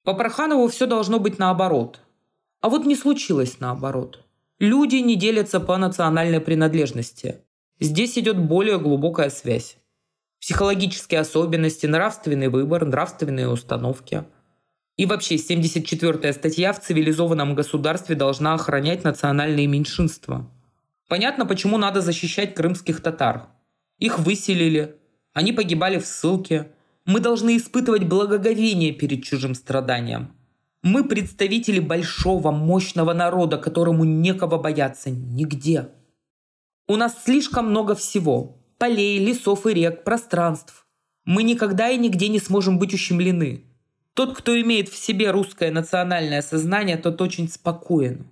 По 0.03 0.13
Парханову 0.13 0.67
все 0.67 0.85
должно 0.85 1.17
быть 1.17 1.39
наоборот. 1.39 2.01
А 2.61 2.69
вот 2.69 2.85
не 2.85 2.95
случилось 2.95 3.59
наоборот. 3.59 4.23
Люди 4.59 4.97
не 4.97 5.15
делятся 5.15 5.59
по 5.59 5.77
национальной 5.77 6.39
принадлежности. 6.39 7.37
Здесь 7.79 8.19
идет 8.19 8.37
более 8.37 8.79
глубокая 8.79 9.31
связь. 9.31 9.77
Психологические 10.39 11.21
особенности, 11.21 11.87
нравственный 11.87 12.49
выбор, 12.49 12.85
нравственные 12.85 13.49
установки. 13.49 14.25
И 14.95 15.07
вообще 15.07 15.35
74-я 15.37 16.33
статья 16.33 16.71
в 16.71 16.79
цивилизованном 16.79 17.55
государстве 17.55 18.15
должна 18.15 18.53
охранять 18.53 19.03
национальные 19.03 19.65
меньшинства– 19.65 20.47
Понятно, 21.07 21.45
почему 21.45 21.77
надо 21.77 22.01
защищать 22.01 22.55
крымских 22.55 23.01
татар. 23.01 23.47
Их 23.99 24.19
выселили, 24.19 24.95
они 25.35 25.51
погибали 25.51 25.99
в 25.99 26.05
ссылке. 26.05 26.71
Мы 27.05 27.19
должны 27.19 27.57
испытывать 27.57 28.05
благоговение 28.05 28.93
перед 28.93 29.23
чужим 29.23 29.53
страданием. 29.53 30.31
Мы 30.81 31.03
представители 31.03 31.79
большого, 31.79 32.51
мощного 32.51 33.13
народа, 33.13 33.57
которому 33.57 34.05
некого 34.05 34.57
бояться 34.57 35.09
нигде. 35.09 35.89
У 36.87 36.95
нас 36.95 37.23
слишком 37.23 37.69
много 37.69 37.95
всего. 37.95 38.57
Полей, 38.77 39.19
лесов 39.19 39.65
и 39.67 39.73
рек, 39.73 40.03
пространств. 40.03 40.85
Мы 41.25 41.43
никогда 41.43 41.89
и 41.89 41.97
нигде 41.97 42.29
не 42.29 42.39
сможем 42.39 42.79
быть 42.79 42.93
ущемлены. 42.93 43.65
Тот, 44.13 44.37
кто 44.37 44.59
имеет 44.61 44.87
в 44.87 44.95
себе 44.95 45.31
русское 45.31 45.71
национальное 45.71 46.41
сознание, 46.41 46.95
тот 46.95 47.19
очень 47.21 47.49
спокоен. 47.49 48.27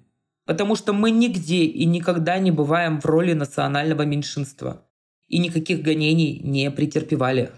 Потому 0.46 0.76
что 0.76 0.92
мы 0.94 1.12
нигде 1.12 1.64
и 1.64 1.86
никогда 1.86 2.38
не 2.38 2.52
бываем 2.52 3.00
в 3.00 3.06
роли 3.06 3.34
национального 3.34 4.02
меньшинства. 4.04 4.86
И 5.28 5.38
никаких 5.40 5.82
гонений 5.82 6.40
не 6.44 6.70
претерпевали. 6.70 7.52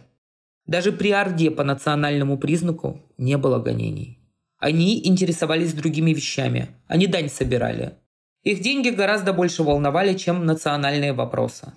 Даже 0.67 0.91
при 0.91 1.11
Орде 1.11 1.51
по 1.51 1.63
национальному 1.63 2.37
признаку 2.37 3.01
не 3.17 3.37
было 3.37 3.59
гонений. 3.59 4.19
Они 4.59 5.05
интересовались 5.05 5.73
другими 5.73 6.11
вещами. 6.11 6.69
Они 6.87 7.07
дань 7.07 7.29
собирали. 7.29 7.93
Их 8.43 8.61
деньги 8.61 8.89
гораздо 8.89 9.33
больше 9.33 9.63
волновали, 9.63 10.15
чем 10.15 10.45
национальные 10.45 11.13
вопросы. 11.13 11.73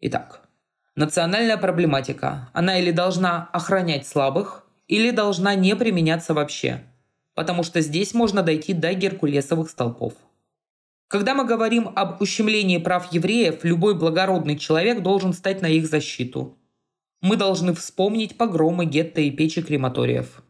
Итак, 0.00 0.48
национальная 0.96 1.58
проблематика. 1.58 2.48
Она 2.54 2.78
или 2.78 2.90
должна 2.90 3.50
охранять 3.52 4.06
слабых, 4.06 4.66
или 4.88 5.10
должна 5.10 5.54
не 5.54 5.76
применяться 5.76 6.32
вообще– 6.32 6.82
потому 7.34 7.62
что 7.62 7.80
здесь 7.80 8.14
можно 8.14 8.42
дойти 8.42 8.72
до 8.72 8.92
геркулесовых 8.94 9.70
столпов. 9.70 10.14
Когда 11.08 11.34
мы 11.34 11.44
говорим 11.44 11.90
об 11.94 12.22
ущемлении 12.22 12.78
прав 12.78 13.12
евреев, 13.12 13.64
любой 13.64 13.94
благородный 13.94 14.58
человек 14.58 15.02
должен 15.02 15.32
стать 15.32 15.60
на 15.60 15.66
их 15.66 15.86
защиту. 15.86 16.56
Мы 17.20 17.36
должны 17.36 17.74
вспомнить 17.74 18.36
погромы 18.36 18.86
гетто 18.86 19.20
и 19.20 19.30
печи 19.30 19.62
крематориев. 19.62 20.42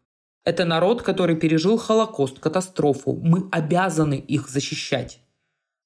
Это 0.45 0.65
народ, 0.65 1.01
который 1.01 1.35
пережил 1.35 1.77
Холокост, 1.77 2.39
катастрофу. 2.39 3.13
Мы 3.21 3.47
обязаны 3.51 4.15
их 4.15 4.49
защищать. 4.49 5.19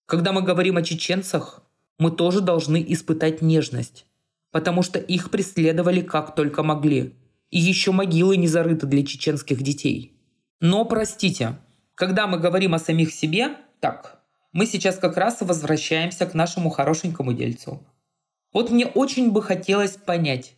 Когда 0.06 0.32
мы 0.32 0.42
говорим 0.42 0.78
о 0.78 0.84
чеченцах, 0.84 1.64
мы 2.00 2.12
тоже 2.12 2.42
должны 2.42 2.84
испытать 2.88 3.42
нежность, 3.42 4.06
потому 4.52 4.84
что 4.84 5.00
их 5.00 5.30
преследовали 5.32 6.02
как 6.02 6.36
только 6.36 6.64
могли. 6.64 7.16
И 7.50 7.60
еще 7.60 7.92
могилы 7.92 8.38
не 8.38 8.48
зарыты 8.48 8.86
для 8.86 9.04
чеченских 9.04 9.62
детей– 9.62 10.14
но 10.60 10.86
простите, 10.86 11.58
когда 11.96 12.28
мы 12.28 12.40
говорим 12.40 12.74
о 12.74 12.80
самих 12.80 13.14
себе, 13.14 13.58
так, 13.80 14.20
мы 14.54 14.66
сейчас 14.66 14.98
как 14.98 15.18
раз 15.18 15.42
возвращаемся 15.42 16.26
к 16.26 16.34
нашему 16.34 16.70
хорошенькому 16.70 17.34
дельцу. 17.34 17.84
Вот 18.54 18.72
мне 18.72 18.86
очень 18.86 19.32
бы 19.32 19.44
хотелось 19.44 19.98
понять, 19.98 20.56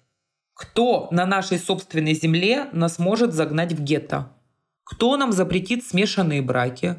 кто 0.54 1.08
на 1.12 1.26
нашей 1.26 1.58
собственной 1.58 2.14
земле 2.14 2.70
нас 2.74 3.00
может 3.00 3.34
загнать 3.34 3.72
в 3.74 3.82
гетто? 3.82 4.34
Кто 4.84 5.16
нам 5.16 5.32
запретит 5.32 5.86
смешанные 5.86 6.42
браки? 6.42 6.96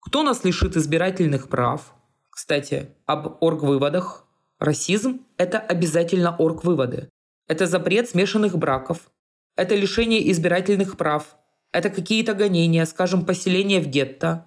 Кто 0.00 0.22
нас 0.22 0.44
лишит 0.44 0.76
избирательных 0.76 1.48
прав? 1.48 1.94
Кстати, 2.30 2.90
об 3.06 3.42
оргвыводах. 3.42 4.26
Расизм– 4.58 5.22
это 5.36 5.58
обязательно 5.58 6.36
оргвыводы. 6.36 7.08
Это 7.48 7.66
запрет 7.66 8.08
смешанных 8.08 8.56
браков. 8.56 9.10
Это 9.56 9.74
лишение 9.74 10.30
избирательных 10.30 10.96
прав. 10.96 11.36
Это 11.72 11.88
какие-то 11.88 12.34
гонения, 12.34 12.84
скажем, 12.84 13.24
поселение 13.24 13.80
в 13.80 13.86
гетто. 13.86 14.46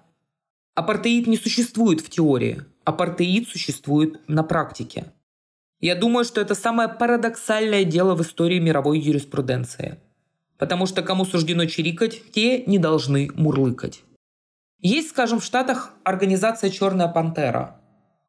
Апартеид 0.74 1.26
не 1.26 1.36
существует 1.36 2.00
в 2.00 2.08
теории. 2.08 2.62
Апартеид 2.84 3.48
существует 3.48 4.20
на 4.28 4.44
практике. 4.44 5.12
Я 5.80 5.96
думаю, 5.96 6.24
что 6.24 6.40
это 6.40 6.54
самое 6.54 6.88
парадоксальное 6.88 7.84
дело 7.84 8.14
в 8.14 8.22
истории 8.22 8.60
мировой 8.60 9.00
юриспруденции. 9.00 9.98
Потому 10.56 10.86
что 10.86 11.02
кому 11.02 11.24
суждено 11.24 11.66
чирикать, 11.66 12.22
те 12.32 12.62
не 12.64 12.78
должны 12.78 13.28
мурлыкать. 13.34 14.02
Есть, 14.80 15.10
скажем, 15.10 15.40
в 15.40 15.44
Штатах 15.44 15.92
организация 16.04 16.70
«Черная 16.70 17.08
пантера». 17.08 17.80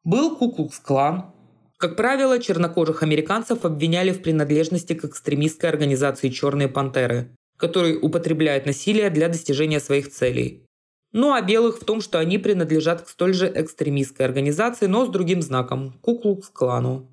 Был 0.02 0.36
Куклукс-клан. 0.36 1.32
Как 1.76 1.96
правило, 1.96 2.38
чернокожих 2.38 3.02
американцев 3.02 3.64
обвиняли 3.64 4.10
в 4.10 4.22
принадлежности 4.22 4.94
к 4.94 5.04
экстремистской 5.04 5.70
организации 5.70 6.28
«Черные 6.30 6.68
пантеры», 6.68 7.37
который 7.58 7.98
употребляет 8.00 8.64
насилие 8.64 9.10
для 9.10 9.28
достижения 9.28 9.80
своих 9.80 10.10
целей. 10.10 10.64
Ну 11.12 11.32
а 11.32 11.42
белых 11.42 11.80
в 11.80 11.84
том, 11.84 12.00
что 12.00 12.18
они 12.18 12.38
принадлежат 12.38 13.02
к 13.02 13.08
столь 13.08 13.34
же 13.34 13.52
экстремистской 13.54 14.24
организации, 14.24 14.86
но 14.86 15.04
с 15.04 15.10
другим 15.10 15.42
знаком– 15.42 15.98
Куклукс-клану. 16.02 17.12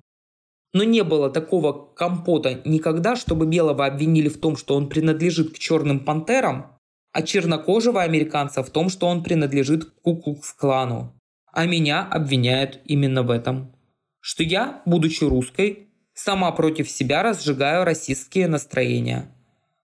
Но 0.72 0.84
не 0.84 1.02
было 1.02 1.30
такого 1.30 1.72
компота 1.94 2.60
никогда, 2.64 3.16
чтобы 3.16 3.46
белого 3.46 3.86
обвинили 3.86 4.28
в 4.28 4.38
том, 4.38 4.56
что 4.56 4.74
он 4.74 4.88
принадлежит 4.88 5.54
к 5.54 5.58
черным 5.58 6.00
пантерам, 6.00 6.78
а 7.12 7.22
чернокожего 7.22 8.02
американца 8.02 8.62
в 8.62 8.68
том, 8.68 8.90
что 8.90 9.06
он 9.06 9.22
принадлежит 9.22 9.86
к 9.86 9.94
Куклукс-клану. 10.02 11.14
А 11.50 11.64
меня 11.64 12.06
обвиняют 12.06 12.80
именно 12.84 13.22
в 13.22 13.30
этом. 13.30 13.74
Что 14.20 14.42
я, 14.42 14.82
будучи 14.84 15.24
русской, 15.24 15.88
сама 16.12 16.52
против 16.52 16.90
себя 16.90 17.22
разжигаю 17.22 17.86
расистские 17.86 18.48
настроения. 18.48 19.34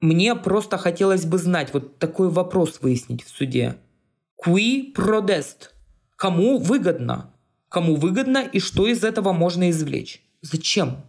Мне 0.01 0.35
просто 0.35 0.79
хотелось 0.79 1.27
бы 1.27 1.37
знать, 1.37 1.75
вот 1.75 1.99
такой 1.99 2.31
вопрос 2.31 2.81
выяснить 2.81 3.23
в 3.23 3.29
суде. 3.29 3.77
Qui 4.43 4.95
prodest? 4.95 5.71
Кому 6.17 6.59
выгодно? 6.59 7.35
Кому 7.69 7.97
выгодно 7.97 8.39
и 8.39 8.61
что 8.61 8.87
из 8.87 9.05
этого 9.05 9.33
можно 9.33 9.71
извлечь? 9.71 10.23
Зачем? 10.41 11.05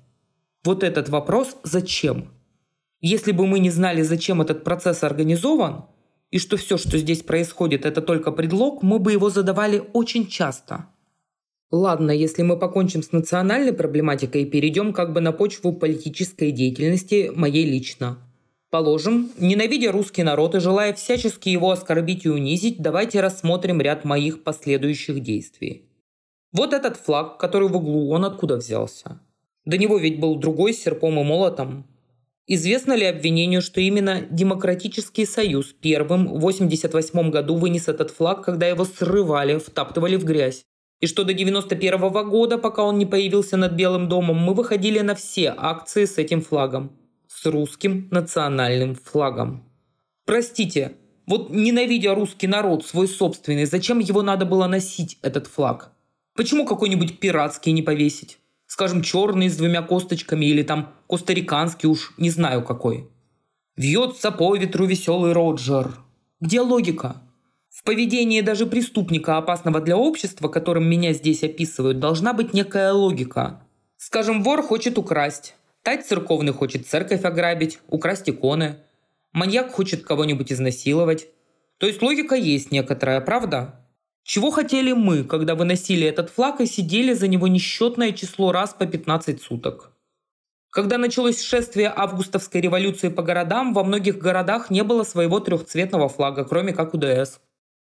Вот 0.63 0.83
этот 0.83 1.09
вопрос 1.09 1.55
«зачем?». 1.63 2.29
Если 2.99 3.31
бы 3.31 3.47
мы 3.47 3.59
не 3.59 3.71
знали, 3.71 4.03
зачем 4.03 4.41
этот 4.41 4.63
процесс 4.63 5.03
организован, 5.03 5.85
и 6.29 6.37
что 6.37 6.55
все, 6.57 6.77
что 6.77 6.97
здесь 6.97 7.23
происходит, 7.23 7.85
это 7.85 8.01
только 8.01 8.31
предлог, 8.31 8.83
мы 8.83 8.99
бы 8.99 9.11
его 9.11 9.29
задавали 9.29 9.83
очень 9.93 10.27
часто. 10.27 10.85
Ладно, 11.71 12.11
если 12.11 12.43
мы 12.43 12.59
покончим 12.59 13.01
с 13.01 13.11
национальной 13.11 13.73
проблематикой 13.73 14.43
и 14.43 14.45
перейдем 14.45 14.93
как 14.93 15.13
бы 15.13 15.21
на 15.21 15.31
почву 15.31 15.73
политической 15.73 16.51
деятельности 16.51 17.31
моей 17.33 17.65
лично. 17.65 18.19
Положим, 18.71 19.31
ненавидя 19.37 19.91
русский 19.91 20.23
народ 20.23 20.55
и 20.55 20.61
желая 20.61 20.93
всячески 20.93 21.49
его 21.49 21.71
оскорбить 21.71 22.23
и 22.25 22.29
унизить, 22.29 22.81
давайте 22.81 23.19
рассмотрим 23.19 23.81
ряд 23.81 24.05
моих 24.05 24.43
последующих 24.43 25.19
действий. 25.19 25.89
Вот 26.53 26.71
этот 26.71 26.95
флаг, 26.95 27.37
который 27.37 27.67
в 27.67 27.75
углу, 27.75 28.09
он 28.11 28.23
откуда 28.23 28.55
взялся? 28.55 29.19
До 29.65 29.77
него 29.77 29.97
ведь 29.97 30.21
был 30.21 30.37
другой 30.37 30.73
с 30.73 30.81
серпом 30.81 31.19
и 31.19 31.23
молотом. 31.23 31.85
Известно 32.47 32.93
ли 32.93 33.05
обвинению, 33.05 33.61
что 33.61 33.81
именно 33.81 34.21
Демократический 34.21 35.25
Союз 35.25 35.73
первым 35.73 36.27
в 36.27 36.37
1988 36.37 37.29
году 37.29 37.55
вынес 37.55 37.89
этот 37.89 38.09
флаг, 38.09 38.41
когда 38.41 38.67
его 38.67 38.85
срывали, 38.85 39.57
втаптывали 39.59 40.15
в 40.15 40.23
грязь? 40.23 40.63
И 41.01 41.07
что 41.07 41.25
до 41.25 41.33
91 41.33 42.09
-го 42.09 42.23
года, 42.23 42.57
пока 42.57 42.83
он 42.83 42.97
не 42.97 43.05
появился 43.05 43.57
над 43.57 43.73
Белым 43.73 44.07
домом, 44.07 44.37
мы 44.37 44.53
выходили 44.53 44.99
на 44.99 45.13
все 45.13 45.53
акции 45.57 46.05
с 46.05 46.17
этим 46.17 46.41
флагом. 46.41 47.00
С 47.33 47.45
русским 47.45 48.09
национальным 48.11 48.93
флагом. 48.93 49.63
Простите, 50.25 50.97
вот 51.25 51.49
ненавидя 51.49 52.13
русский 52.13 52.45
народ, 52.45 52.85
свой 52.85 53.07
собственный, 53.07 53.65
зачем 53.65 53.99
его 53.99 54.21
надо 54.21 54.45
было 54.45 54.67
носить, 54.67 55.17
этот 55.21 55.47
флаг? 55.47 55.93
Почему 56.35 56.65
какой-нибудь 56.65 57.19
пиратский 57.19 57.71
не 57.71 57.81
повесить? 57.81 58.37
Скажем, 58.67 59.01
черный 59.01 59.47
с 59.47 59.55
двумя 59.55 59.81
косточками 59.81 60.45
или 60.45 60.61
там 60.61 60.93
костариканский 61.07 61.87
уж 61.87 62.13
не 62.17 62.29
знаю 62.29 62.63
какой. 62.63 63.09
Вьется 63.77 64.31
по 64.31 64.53
ветру 64.55 64.85
веселый 64.85 65.31
Роджер. 65.31 65.99
Где 66.41 66.59
логика? 66.59 67.21
В 67.69 67.83
поведении 67.83 68.41
даже 68.41 68.65
преступника, 68.65 69.37
опасного 69.37 69.79
для 69.79 69.95
общества, 69.95 70.49
которым 70.49 70.87
меня 70.87 71.13
здесь 71.13 71.43
описывают, 71.43 71.97
должна 71.97 72.33
быть 72.33 72.53
некая 72.53 72.91
логика. 72.91 73.63
Скажем, 73.95 74.43
вор 74.43 74.61
хочет 74.61 74.97
украсть. 74.97 75.55
Тать 75.83 76.05
церковный 76.05 76.53
хочет 76.53 76.87
церковь 76.87 77.23
ограбить, 77.23 77.79
украсть 77.87 78.29
иконы. 78.29 78.77
Маньяк 79.33 79.71
хочет 79.71 80.03
кого-нибудь 80.03 80.51
изнасиловать. 80.51 81.27
То 81.77 81.87
есть 81.87 82.01
логика 82.01 82.35
есть 82.35 82.71
некоторая, 82.71 83.21
правда? 83.21 83.81
Чего 84.23 84.51
хотели 84.51 84.91
мы, 84.91 85.23
когда 85.23 85.55
выносили 85.55 86.05
этот 86.05 86.29
флаг 86.29 86.61
и 86.61 86.67
сидели 86.67 87.13
за 87.13 87.27
него 87.27 87.47
несчетное 87.47 88.11
число 88.11 88.51
раз 88.51 88.73
по 88.73 88.85
15 88.85 89.41
суток? 89.41 89.91
Когда 90.69 90.97
началось 90.99 91.41
шествие 91.41 91.91
августовской 91.93 92.61
революции 92.61 93.09
по 93.09 93.23
городам, 93.23 93.73
во 93.73 93.83
многих 93.83 94.19
городах 94.19 94.69
не 94.69 94.83
было 94.83 95.03
своего 95.03 95.39
трехцветного 95.39 96.07
флага, 96.07 96.45
кроме 96.45 96.73
как 96.73 96.93
УДС. 96.93 97.39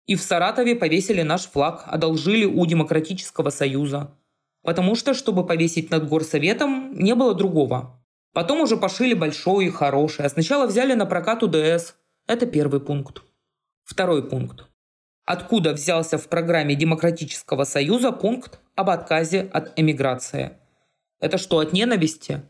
И 0.05 0.15
в 0.15 0.21
Саратове 0.21 0.75
повесили 0.75 1.23
наш 1.23 1.47
флаг, 1.47 1.83
одолжили 1.87 2.45
у 2.45 2.65
Демократического 2.65 3.49
Союза. 3.49 4.11
Потому 4.67 4.95
что, 4.95 5.13
чтобы 5.13 5.47
повесить 5.47 5.91
над 5.91 6.09
горсоветом, 6.09 6.93
не 6.93 7.15
было 7.15 7.33
другого. 7.33 8.03
Потом 8.33 8.59
уже 8.59 8.75
пошили 8.75 9.13
большой 9.13 9.67
и 9.67 9.71
хороший, 9.71 10.25
а 10.25 10.29
сначала 10.29 10.67
взяли 10.67 10.93
на 10.93 11.05
прокат 11.05 11.41
УДС. 11.41 11.93
Это 12.27 12.45
первый 12.45 12.81
пункт. 12.81 13.21
Второй 13.85 14.27
пункт 14.29 14.67
откуда 15.27 15.73
взялся 15.73 16.17
в 16.17 16.29
программе 16.29 16.73
Демократического 16.73 17.65
Союза 17.65 18.11
пункт 18.11 18.59
об 18.75 18.89
отказе 18.89 19.41
от 19.41 19.77
эмиграции. 19.77 20.51
Это 21.19 21.37
что, 21.37 21.59
от 21.59 21.73
ненависти? 21.73 22.41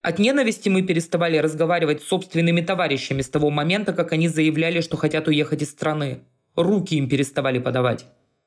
От 0.00 0.18
ненависти 0.18 0.70
мы 0.70 0.82
переставали 0.82 1.36
разговаривать 1.36 2.02
с 2.02 2.08
собственными 2.08 2.62
товарищами 2.62 3.20
с 3.20 3.28
того 3.28 3.50
момента, 3.50 3.92
как 3.92 4.12
они 4.12 4.28
заявляли, 4.28 4.80
что 4.80 4.96
хотят 4.96 5.28
уехать 5.28 5.62
из 5.62 5.70
страны. 5.70 6.20
Руки 6.56 6.96
им 6.96 7.08
переставали 7.08 7.58
подавать. 7.58 8.06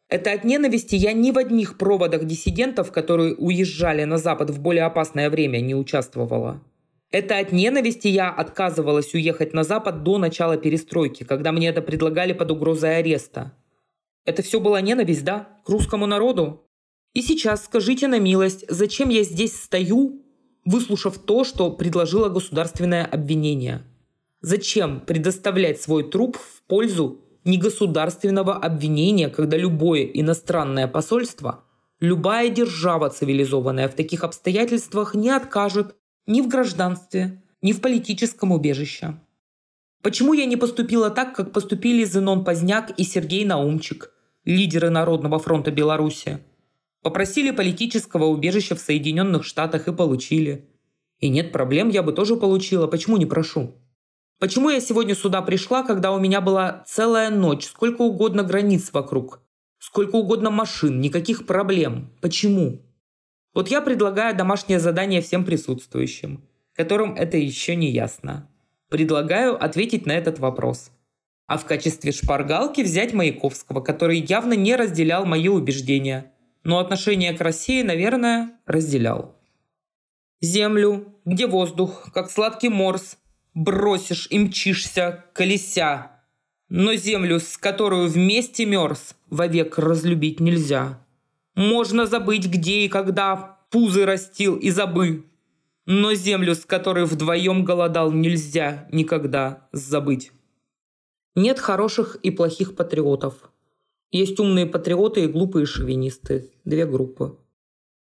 Это 0.10 0.32
от 0.32 0.46
ненависти 0.46 0.96
я 0.96 1.12
ни 1.12 1.32
в 1.32 1.38
одних 1.38 1.78
проводах 1.78 2.26
диссидентов, 2.26 2.92
которые 2.92 3.36
уезжали 3.36 4.06
на 4.06 4.18
Запад 4.18 4.50
в 4.50 4.62
более 4.62 4.86
опасное 4.86 5.30
время, 5.30 5.60
не 5.60 5.76
участвовала. 5.76 6.64
Это 7.12 7.40
от 7.40 7.52
ненависти 7.52 8.08
я 8.08 8.30
отказывалась 8.30 9.14
уехать 9.14 9.54
на 9.54 9.64
Запад 9.64 10.04
до 10.04 10.18
начала 10.18 10.58
перестройки, 10.58 11.24
когда 11.24 11.52
мне 11.52 11.68
это 11.70 11.82
предлагали 11.82 12.34
под 12.34 12.52
угрозой 12.52 13.00
ареста. 13.00 13.54
Это 14.26 14.42
все 14.42 14.60
была 14.60 14.82
ненависть, 14.82 15.24
да? 15.24 15.50
К 15.66 15.70
русскому 15.70 16.06
народу? 16.06 16.70
И 17.14 17.22
сейчас 17.22 17.66
скажите 17.66 18.08
на 18.08 18.20
милость, 18.20 18.66
зачем 18.70 19.10
я 19.10 19.24
здесь 19.24 19.56
стою, 19.56 20.22
выслушав 20.66 21.18
то, 21.18 21.44
что 21.44 21.72
предложило 21.72 22.30
государственное 22.30 23.06
обвинение? 23.06 23.84
Зачем 24.42 25.00
предоставлять 25.00 25.82
свой 25.82 26.10
труп 26.10 26.38
в 26.38 26.62
пользу 26.68 27.22
негосударственного 27.48 28.56
обвинения, 28.56 29.30
когда 29.30 29.58
любое 29.58 30.04
иностранное 30.04 30.88
посольство, 30.88 31.64
любая 32.00 32.50
держава 32.50 33.10
цивилизованная 33.10 33.90
в 33.90 33.96
таких 33.96 34.24
обстоятельствах 34.24 35.16
не 35.16 35.30
откажет 35.30 35.96
ни 36.28 36.42
в 36.42 36.48
гражданстве, 36.48 37.42
ни 37.62 37.72
в 37.72 37.82
политическом 37.82 38.52
убежище? 38.52 39.20
Почему 40.04 40.34
я 40.34 40.46
не 40.46 40.58
поступила 40.58 41.10
так, 41.10 41.36
как 41.36 41.52
поступили 41.52 42.04
Зенон 42.06 42.44
Поздняк 42.44 42.92
и 42.98 43.04
Сергей 43.04 43.46
Наумчик– 43.46 44.12
лидеры 44.48 44.90
Народного 44.90 45.40
фронта 45.40 45.72
Беларуси, 45.72 46.40
попросили 47.02 47.52
политического 47.52 48.26
убежища 48.26 48.76
в 48.76 48.80
Соединенных 48.80 49.44
Штатах 49.44 49.90
и 49.90 49.94
получили. 49.94 50.70
И 51.20 51.28
нет 51.28 51.52
проблем, 51.52 51.90
я 51.90 52.02
бы 52.02 52.14
тоже 52.14 52.38
получила, 52.38 52.88
почему 52.88 53.18
не 53.18 53.26
прошу? 53.26 53.76
Почему 54.40 54.70
я 54.70 54.80
сегодня 54.80 55.16
сюда 55.16 55.42
пришла, 55.42 55.84
когда 55.84 56.12
у 56.12 56.20
меня 56.20 56.42
была 56.42 56.84
целая 56.86 57.30
ночь, 57.30 57.66
сколько 57.66 58.02
угодно 58.02 58.44
границ 58.44 58.92
вокруг, 58.94 59.42
сколько 59.80 60.16
угодно 60.16 60.50
машин, 60.52 61.02
никаких 61.02 61.46
проблем? 61.46 62.12
Почему? 62.22 62.82
Вот 63.54 63.70
я 63.70 63.82
предлагаю 63.82 64.36
домашнее 64.36 64.80
задание 64.80 65.22
всем 65.22 65.44
присутствующим, 65.44 66.44
которым 66.76 67.16
это 67.16 67.38
еще 67.38 67.76
не 67.76 67.90
ясно. 67.90 68.50
Предлагаю 68.90 69.62
ответить 69.62 70.06
на 70.06 70.12
этот 70.12 70.40
вопрос– 70.40 70.92
а 71.48 71.58
в 71.58 71.66
качестве 71.66 72.12
шпаргалки 72.12 72.82
взять 72.82 73.14
Маяковского, 73.14 73.80
который 73.80 74.20
явно 74.20 74.54
не 74.54 74.76
разделял 74.76 75.26
мои 75.26 75.48
убеждения, 75.48 76.34
но 76.64 76.80
отношение 76.80 77.34
к 77.34 77.42
России, 77.42 77.82
наверное, 77.82 78.52
разделял. 78.66 79.34
Землю, 80.42 81.16
где 81.24 81.48
воздух, 81.48 82.12
как 82.14 82.30
сладкий 82.30 82.68
морс, 82.70 83.18
бросишь 83.58 84.28
и 84.30 84.38
мчишься, 84.38 85.26
колеся. 85.34 86.12
Но 86.70 86.94
землю, 86.94 87.40
с 87.40 87.58
которую 87.58 88.08
вместе 88.08 88.66
мерз, 88.66 89.16
вовек 89.30 89.80
разлюбить 89.80 90.40
нельзя. 90.40 91.04
Можно 91.56 92.06
забыть, 92.06 92.46
где 92.46 92.86
и 92.86 92.88
когда 92.88 93.58
пузы 93.72 94.06
растил 94.06 94.56
и 94.58 94.70
забы. 94.70 95.26
Но 95.88 96.14
землю, 96.14 96.54
с 96.54 96.66
которой 96.66 97.06
вдвоем 97.06 97.66
голодал, 97.66 98.12
нельзя 98.12 98.88
никогда 98.92 99.68
забыть. 99.72 100.32
Нет 101.36 101.60
хороших 101.60 102.18
и 102.18 102.30
плохих 102.30 102.76
патриотов. 102.76 103.52
Есть 104.12 104.40
умные 104.40 104.68
патриоты 104.68 105.24
и 105.24 105.28
глупые 105.28 105.66
шовинисты. 105.66 106.52
Две 106.64 106.86
группы. 106.86 107.38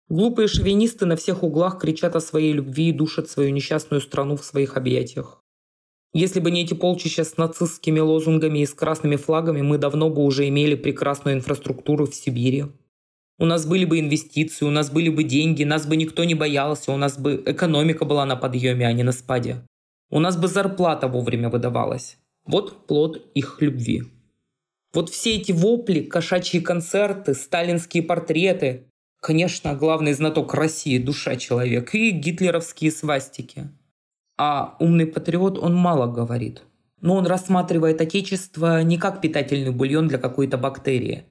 Глупые 0.10 0.48
шовинисты 0.48 1.06
на 1.06 1.16
всех 1.16 1.44
углах 1.44 1.80
кричат 1.80 2.16
о 2.16 2.20
своей 2.20 2.52
любви 2.52 2.90
и 2.90 2.92
душат 2.92 3.30
свою 3.30 3.52
несчастную 3.52 4.02
страну 4.02 4.36
в 4.36 4.44
своих 4.44 4.76
объятиях. 4.76 5.44
Если 6.14 6.40
бы 6.40 6.50
не 6.50 6.64
эти 6.64 6.74
полчища 6.74 7.24
с 7.24 7.38
нацистскими 7.38 8.00
лозунгами 8.00 8.60
и 8.60 8.66
с 8.66 8.74
красными 8.74 9.18
флагами, 9.18 9.62
мы 9.62 9.78
давно 9.78 10.10
бы 10.10 10.24
уже 10.24 10.48
имели 10.48 10.74
прекрасную 10.74 11.36
инфраструктуру 11.36 12.08
в 12.08 12.16
Сибири. 12.16 12.66
У 13.38 13.46
нас 13.46 13.68
были 13.68 13.86
бы 13.86 14.00
инвестиции, 14.00 14.66
у 14.66 14.72
нас 14.72 14.90
были 14.90 15.10
бы 15.10 15.24
деньги, 15.24 15.64
нас 15.64 15.86
бы 15.86 15.96
никто 15.96 16.24
не 16.24 16.34
боялся, 16.34 16.92
у 16.92 16.98
нас 16.98 17.20
бы 17.20 17.44
экономика 17.46 18.04
была 18.04 18.26
на 18.26 18.36
подъеме, 18.36 18.88
а 18.88 18.94
не 18.94 19.04
на 19.04 19.12
спаде. 19.12 19.64
У 20.10 20.20
нас 20.20 20.36
бы 20.36 20.48
зарплата 20.48 21.08
вовремя 21.08 21.50
выдавалась. 21.50 22.18
Вот 22.46 22.88
плод 22.88 23.22
их 23.36 23.62
любви. 23.62 24.02
Вот 24.92 25.12
все 25.12 25.36
эти 25.36 25.52
вопли, 25.52 26.02
кошачьи 26.02 26.60
концерты, 26.60 27.36
сталинские 27.36 28.02
портреты, 28.02 28.89
конечно, 29.20 29.74
главный 29.76 30.14
знаток 30.14 30.54
России, 30.54 30.98
душа 30.98 31.36
человек, 31.36 31.94
и 31.96 32.12
гитлеровские 32.12 32.92
свастики. 32.92 33.70
А 34.38 34.76
умный 34.80 35.06
патриот, 35.06 35.58
он 35.58 35.76
мало 35.76 36.08
говорит. 36.08 36.64
Но 37.02 37.16
он 37.16 37.28
рассматривает 37.28 38.02
Отечество 38.02 38.84
не 38.84 38.98
как 38.98 39.22
питательный 39.22 39.72
бульон 39.72 40.08
для 40.08 40.18
какой-то 40.18 40.58
бактерии, 40.58 41.26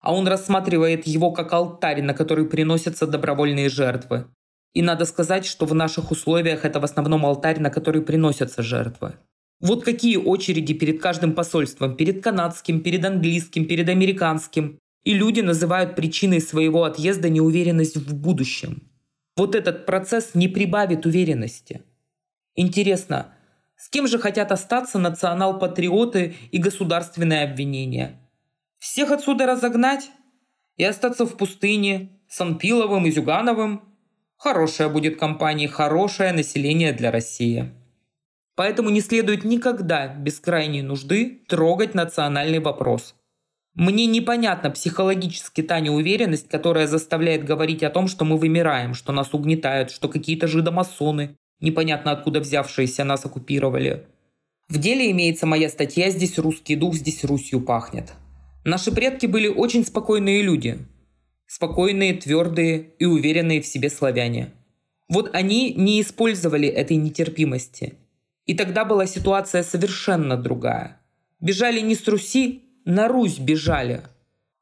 а 0.00 0.14
он 0.14 0.26
рассматривает 0.26 1.06
его 1.06 1.30
как 1.30 1.52
алтарь, 1.52 2.02
на 2.02 2.12
который 2.12 2.44
приносятся 2.44 3.06
добровольные 3.06 3.68
жертвы. 3.68 4.26
И 4.74 4.82
надо 4.82 5.04
сказать, 5.04 5.46
что 5.46 5.66
в 5.66 5.74
наших 5.74 6.10
условиях 6.10 6.64
это 6.64 6.80
в 6.80 6.84
основном 6.84 7.24
алтарь, 7.24 7.60
на 7.60 7.70
который 7.70 8.02
приносятся 8.02 8.62
жертвы. 8.62 9.14
Вот 9.60 9.84
какие 9.84 10.16
очереди 10.16 10.74
перед 10.74 11.00
каждым 11.00 11.34
посольством, 11.34 11.94
перед 11.94 12.22
канадским, 12.22 12.80
перед 12.80 13.04
английским, 13.04 13.66
перед 13.66 13.88
американским. 13.88 14.78
И 15.04 15.14
люди 15.14 15.40
называют 15.40 15.96
причиной 15.96 16.40
своего 16.40 16.84
отъезда 16.84 17.28
неуверенность 17.28 17.96
в 17.96 18.14
будущем. 18.14 18.88
Вот 19.36 19.54
этот 19.54 19.86
процесс 19.86 20.34
не 20.34 20.48
прибавит 20.48 21.06
уверенности. 21.06 21.82
Интересно, 22.54 23.34
с 23.76 23.88
кем 23.88 24.06
же 24.06 24.18
хотят 24.18 24.52
остаться 24.52 24.98
национал-патриоты 24.98 26.36
и 26.52 26.58
государственные 26.58 27.42
обвинения? 27.42 28.20
Всех 28.78 29.10
отсюда 29.10 29.46
разогнать? 29.46 30.10
И 30.76 30.84
остаться 30.84 31.26
в 31.26 31.36
пустыне 31.36 32.20
с 32.28 32.40
Анпиловым 32.40 33.06
и 33.06 33.10
Зюгановым? 33.10 33.82
Хорошая 34.36 34.88
будет 34.88 35.18
компания, 35.18 35.68
хорошее 35.68 36.32
население 36.32 36.92
для 36.92 37.10
России. 37.10 37.72
Поэтому 38.54 38.90
не 38.90 39.00
следует 39.00 39.44
никогда 39.44 40.08
без 40.08 40.38
крайней 40.38 40.82
нужды 40.82 41.44
трогать 41.48 41.94
национальный 41.94 42.58
вопрос. 42.58 43.14
Мне 43.74 44.06
непонятна 44.06 44.70
психологически 44.70 45.62
та 45.62 45.80
неуверенность, 45.80 46.48
которая 46.48 46.86
заставляет 46.86 47.44
говорить 47.44 47.82
о 47.82 47.90
том, 47.90 48.06
что 48.06 48.24
мы 48.24 48.36
вымираем, 48.36 48.94
что 48.94 49.12
нас 49.12 49.32
угнетают, 49.32 49.90
что 49.90 50.08
какие-то 50.08 50.46
жидомасоны, 50.46 51.36
непонятно 51.60 52.12
откуда 52.12 52.40
взявшиеся, 52.40 53.04
нас 53.04 53.24
оккупировали. 53.24 54.06
В 54.68 54.78
деле 54.78 55.10
имеется 55.10 55.46
моя 55.46 55.68
статья 55.68 56.10
«Здесь 56.10 56.38
русский 56.38 56.76
дух, 56.76 56.94
здесь 56.94 57.24
Русью 57.24 57.60
пахнет». 57.60 58.12
Наши 58.64 58.92
предки 58.92 59.26
были 59.26 59.48
очень 59.48 59.84
спокойные 59.84 60.42
люди. 60.42 60.78
Спокойные, 61.46 62.14
твердые 62.14 62.90
и 62.98 63.04
уверенные 63.04 63.60
в 63.60 63.66
себе 63.66 63.90
славяне. 63.90 64.52
Вот 65.08 65.34
они 65.34 65.74
не 65.74 66.00
использовали 66.00 66.68
этой 66.68 66.96
нетерпимости– 66.96 67.94
и 68.46 68.54
тогда 68.54 68.84
была 68.84 69.06
ситуация 69.06 69.62
совершенно 69.62 70.36
другая. 70.36 71.00
Бежали 71.40 71.80
не 71.80 71.94
с 71.94 72.06
Руси, 72.08 72.62
на 72.84 73.08
Русь 73.08 73.38
бежали. 73.38 74.02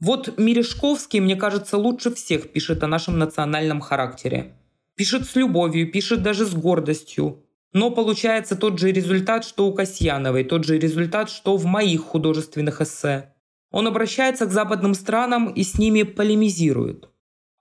Вот 0.00 0.38
Мережковский, 0.38 1.20
мне 1.20 1.36
кажется, 1.36 1.76
лучше 1.76 2.14
всех 2.14 2.52
пишет 2.52 2.82
о 2.82 2.86
нашем 2.86 3.18
национальном 3.18 3.80
характере. 3.80 4.54
Пишет 4.96 5.26
с 5.26 5.36
любовью, 5.36 5.90
пишет 5.90 6.22
даже 6.22 6.46
с 6.46 6.54
гордостью. 6.54 7.44
Но 7.72 7.90
получается 7.90 8.56
тот 8.56 8.78
же 8.78 8.90
результат, 8.90 9.44
что 9.44 9.66
у 9.66 9.72
Касьяновой, 9.72 10.44
тот 10.44 10.64
же 10.64 10.78
результат, 10.78 11.30
что 11.30 11.56
в 11.56 11.64
моих 11.66 12.00
художественных 12.00 12.80
эссе. 12.80 13.32
Он 13.70 13.86
обращается 13.86 14.46
к 14.46 14.50
западным 14.50 14.94
странам 14.94 15.48
и 15.50 15.62
с 15.62 15.78
ними 15.78 16.02
полемизирует. 16.02 17.08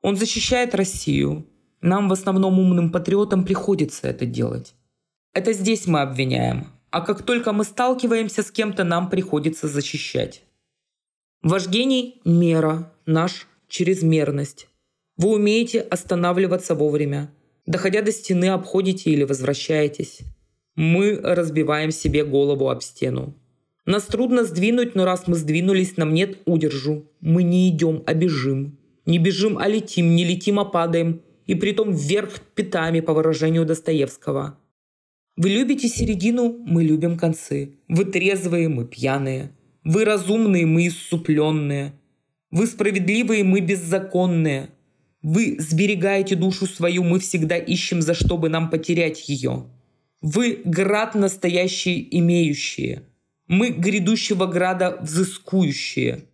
Он 0.02 0.16
защищает 0.16 0.74
Россию. 0.74 1.46
Нам, 1.82 2.10
в 2.10 2.14
основном 2.14 2.60
умным 2.60 2.92
патриотам, 2.92 3.46
приходится 3.46 4.08
это 4.08 4.26
делать. 4.26 4.74
Это 5.34 5.54
здесь 5.54 5.86
мы 5.86 6.02
обвиняем. 6.02 6.68
А 6.90 7.02
как 7.02 7.22
только 7.22 7.54
мы 7.54 7.64
сталкиваемся 7.64 8.42
с 8.42 8.52
кем-то, 8.52 8.84
нам 8.84 9.10
приходится 9.10 9.68
защищать. 9.68 10.44
Ваш 11.42 11.70
гений– 11.70 12.20
мера, 12.26 12.92
наш– 13.06 13.48
чрезмерность. 13.70 14.68
Вы 15.16 15.36
умеете 15.36 15.80
останавливаться 15.80 16.76
вовремя. 16.76 17.32
Доходя 17.66 18.02
до 18.02 18.12
стены, 18.12 18.50
обходите 18.50 19.10
или 19.12 19.24
возвращаетесь. 19.24 20.20
Мы 20.76 21.16
разбиваем 21.16 21.92
себе 21.92 22.26
голову 22.26 22.70
об 22.70 22.82
стену. 22.82 23.34
Нас 23.86 24.04
трудно 24.04 24.44
сдвинуть, 24.44 24.96
но 24.96 25.06
раз 25.06 25.28
мы 25.28 25.36
сдвинулись, 25.36 25.96
нам 25.96 26.14
нет 26.14 26.40
удержу. 26.44 27.10
Мы 27.22 27.44
не 27.44 27.70
идем, 27.70 28.04
а 28.06 28.14
бежим. 28.14 28.78
Не 29.06 29.18
бежим, 29.18 29.58
а 29.58 29.70
летим, 29.70 30.16
не 30.16 30.26
летим, 30.26 30.60
а 30.60 30.66
падаем. 30.66 31.22
И 31.48 31.56
притом 31.56 31.94
вверх 31.94 32.42
пятами, 32.54 33.00
по 33.00 33.14
выражению 33.14 33.66
Достоевского. 33.66 34.58
Вы 35.38 35.52
любите 35.52 35.88
середину, 35.88 36.58
мы 36.66 36.84
любим 36.84 37.18
концы. 37.18 37.78
Вы 37.88 38.04
трезвые, 38.04 38.68
мы 38.68 38.86
пьяные. 38.86 39.54
Вы 39.90 40.06
разумные, 40.06 40.68
мы 40.68 40.86
иссупленные. 40.86 41.94
Вы 42.52 42.68
справедливые, 42.68 43.44
мы 43.44 43.60
беззаконные. 43.60 44.70
Вы 45.24 45.56
сберегаете 45.58 46.36
душу 46.36 46.68
свою, 46.68 47.04
мы 47.04 47.20
всегда 47.20 47.58
ищем, 47.58 48.04
за 48.04 48.14
что 48.14 48.38
бы 48.38 48.50
нам 48.50 48.70
потерять 48.70 49.28
ее. 49.28 49.66
Вы 50.22 50.62
град 50.64 51.16
настоящие 51.16 52.20
имеющие. 52.20 53.02
Мы 53.48 53.70
грядущего 53.70 54.46
града 54.46 55.00
взыскующие. 55.02 56.26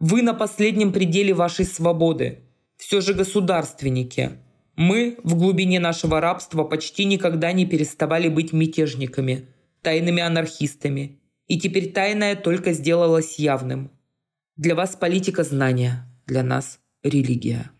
Вы 0.00 0.22
на 0.22 0.32
последнем 0.32 0.90
пределе 0.90 1.34
вашей 1.34 1.66
свободы. 1.66 2.38
Все 2.78 3.02
же 3.02 3.12
государственники. 3.12 4.30
Мы 4.76 5.18
в 5.22 5.36
глубине 5.36 5.78
нашего 5.78 6.22
рабства 6.22 6.64
почти 6.64 7.04
никогда 7.04 7.52
не 7.52 7.66
переставали 7.66 8.30
быть 8.30 8.54
мятежниками, 8.54 9.44
тайными 9.82 10.22
анархистами. 10.22 11.18
И 11.46 11.58
теперь 11.58 11.92
тайное 11.92 12.36
только 12.36 12.72
сделалось 12.72 13.38
явным. 13.38 13.90
Для 14.56 14.74
вас 14.74 14.96
политика 14.96 15.44
знания, 15.44 16.08
для 16.26 16.42
нас 16.42 16.80
религия. 17.02 17.70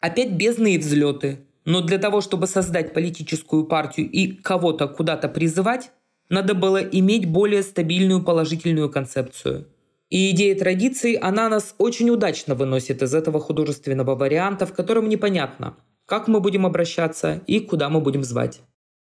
Опять 0.00 0.32
бездны 0.32 0.74
и 0.74 0.78
взлеты. 0.78 1.40
Но 1.64 1.82
для 1.82 1.98
того, 1.98 2.20
чтобы 2.20 2.46
создать 2.46 2.94
политическую 2.94 3.64
партию 3.64 4.10
и 4.10 4.28
кого-то 4.28 4.88
куда-то 4.88 5.28
призывать, 5.28 5.90
надо 6.30 6.54
было 6.54 6.78
иметь 6.78 7.26
более 7.26 7.62
стабильную 7.62 8.24
положительную 8.24 8.90
концепцию. 8.90 9.68
И 10.08 10.30
идея 10.30 10.56
традиции, 10.56 11.18
она 11.20 11.48
нас 11.50 11.74
очень 11.76 12.08
удачно 12.08 12.54
выносит 12.54 13.02
из 13.02 13.14
этого 13.14 13.38
художественного 13.40 14.14
варианта, 14.14 14.64
в 14.66 14.72
котором 14.72 15.08
непонятно– 15.08 15.76
как 16.08 16.26
мы 16.26 16.40
будем 16.40 16.64
обращаться 16.64 17.42
и 17.46 17.60
куда 17.60 17.90
мы 17.90 18.00
будем 18.00 18.24
звать. 18.24 18.62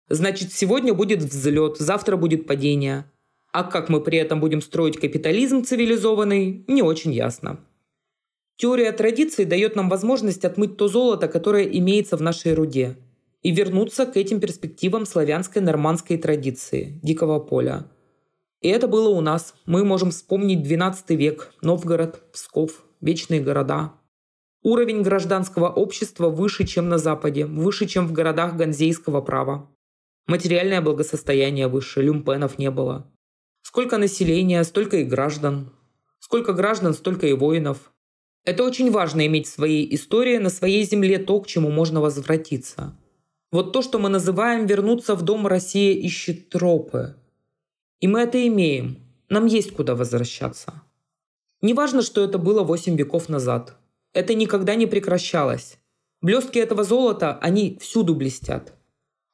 Значит, 0.07 0.53
сегодня 0.53 0.93
будет 0.93 1.23
взлет, 1.23 1.77
завтра 1.77 2.15
будет 2.15 2.45
падение. 2.45 3.10
А 3.51 3.63
как 3.63 3.89
мы 3.89 4.01
при 4.01 4.17
этом 4.17 4.39
будем 4.39 4.61
строить 4.61 4.99
капитализм 4.99 5.63
цивилизованный, 5.63 6.63
не 6.67 6.81
очень 6.81 7.13
ясно. 7.13 7.59
Теория 8.57 8.91
традиции 8.91 9.43
дает 9.43 9.75
нам 9.75 9.89
возможность 9.89 10.45
отмыть 10.45 10.77
то 10.77 10.87
золото, 10.87 11.27
которое 11.27 11.63
имеется 11.63 12.15
в 12.15 12.21
нашей 12.21 12.53
руде, 12.53 12.97
и 13.41 13.51
вернуться 13.51 14.05
к 14.05 14.17
этим 14.17 14.39
перспективам 14.39 15.05
славянской 15.05 15.61
нормандской 15.61 16.17
традиции, 16.17 16.99
дикого 17.01 17.39
поля. 17.39 17.85
И 18.61 18.69
это 18.69 18.87
было 18.87 19.09
у 19.09 19.21
нас. 19.21 19.55
Мы 19.65 19.83
можем 19.83 20.11
вспомнить 20.11 20.61
12 20.63 21.09
век, 21.11 21.53
Новгород, 21.61 22.31
Псков, 22.31 22.83
вечные 23.01 23.41
города, 23.41 23.93
Уровень 24.63 25.01
гражданского 25.01 25.69
общества 25.69 26.29
выше, 26.29 26.67
чем 26.67 26.87
на 26.87 26.99
Западе, 26.99 27.47
выше, 27.47 27.87
чем 27.87 28.05
в 28.05 28.11
городах 28.11 28.55
ганзейского 28.55 29.21
права. 29.21 29.67
Материальное 30.27 30.81
благосостояние 30.81 31.67
выше, 31.67 32.03
люмпенов 32.03 32.59
не 32.59 32.69
было. 32.69 33.11
Сколько 33.71 33.97
населения, 33.97 34.61
столько 34.65 34.97
и 34.97 35.05
граждан. 35.05 35.71
Сколько 36.19 36.51
граждан, 36.51 36.93
столько 36.93 37.27
и 37.27 37.31
воинов. 37.31 37.93
Это 38.43 38.65
очень 38.65 38.91
важно 38.91 39.25
иметь 39.27 39.47
в 39.47 39.53
своей 39.53 39.95
истории 39.95 40.39
на 40.39 40.49
своей 40.49 40.83
земле 40.83 41.19
то, 41.19 41.39
к 41.39 41.47
чему 41.47 41.71
можно 41.71 42.01
возвратиться. 42.01 42.93
Вот 43.49 43.71
то, 43.71 43.81
что 43.81 43.97
мы 43.97 44.09
называем 44.09 44.65
«вернуться 44.65 45.15
в 45.15 45.21
дом 45.21 45.47
Россия 45.47 45.93
ищет 45.93 46.49
тропы». 46.49 47.15
И 48.01 48.09
мы 48.09 48.19
это 48.19 48.45
имеем. 48.45 48.97
Нам 49.29 49.45
есть 49.45 49.71
куда 49.71 49.95
возвращаться. 49.95 50.81
Неважно, 51.61 52.01
что 52.01 52.25
это 52.25 52.37
было 52.37 52.63
8 52.63 52.97
веков 52.97 53.29
назад– 53.29 53.77
это 54.13 54.33
никогда 54.33 54.75
не 54.75 54.85
прекращалось. 54.85 55.77
Блестки 56.19 56.59
этого 56.59 56.83
золота, 56.83 57.39
они 57.41 57.77
всюду 57.79 58.15
блестят. 58.15 58.73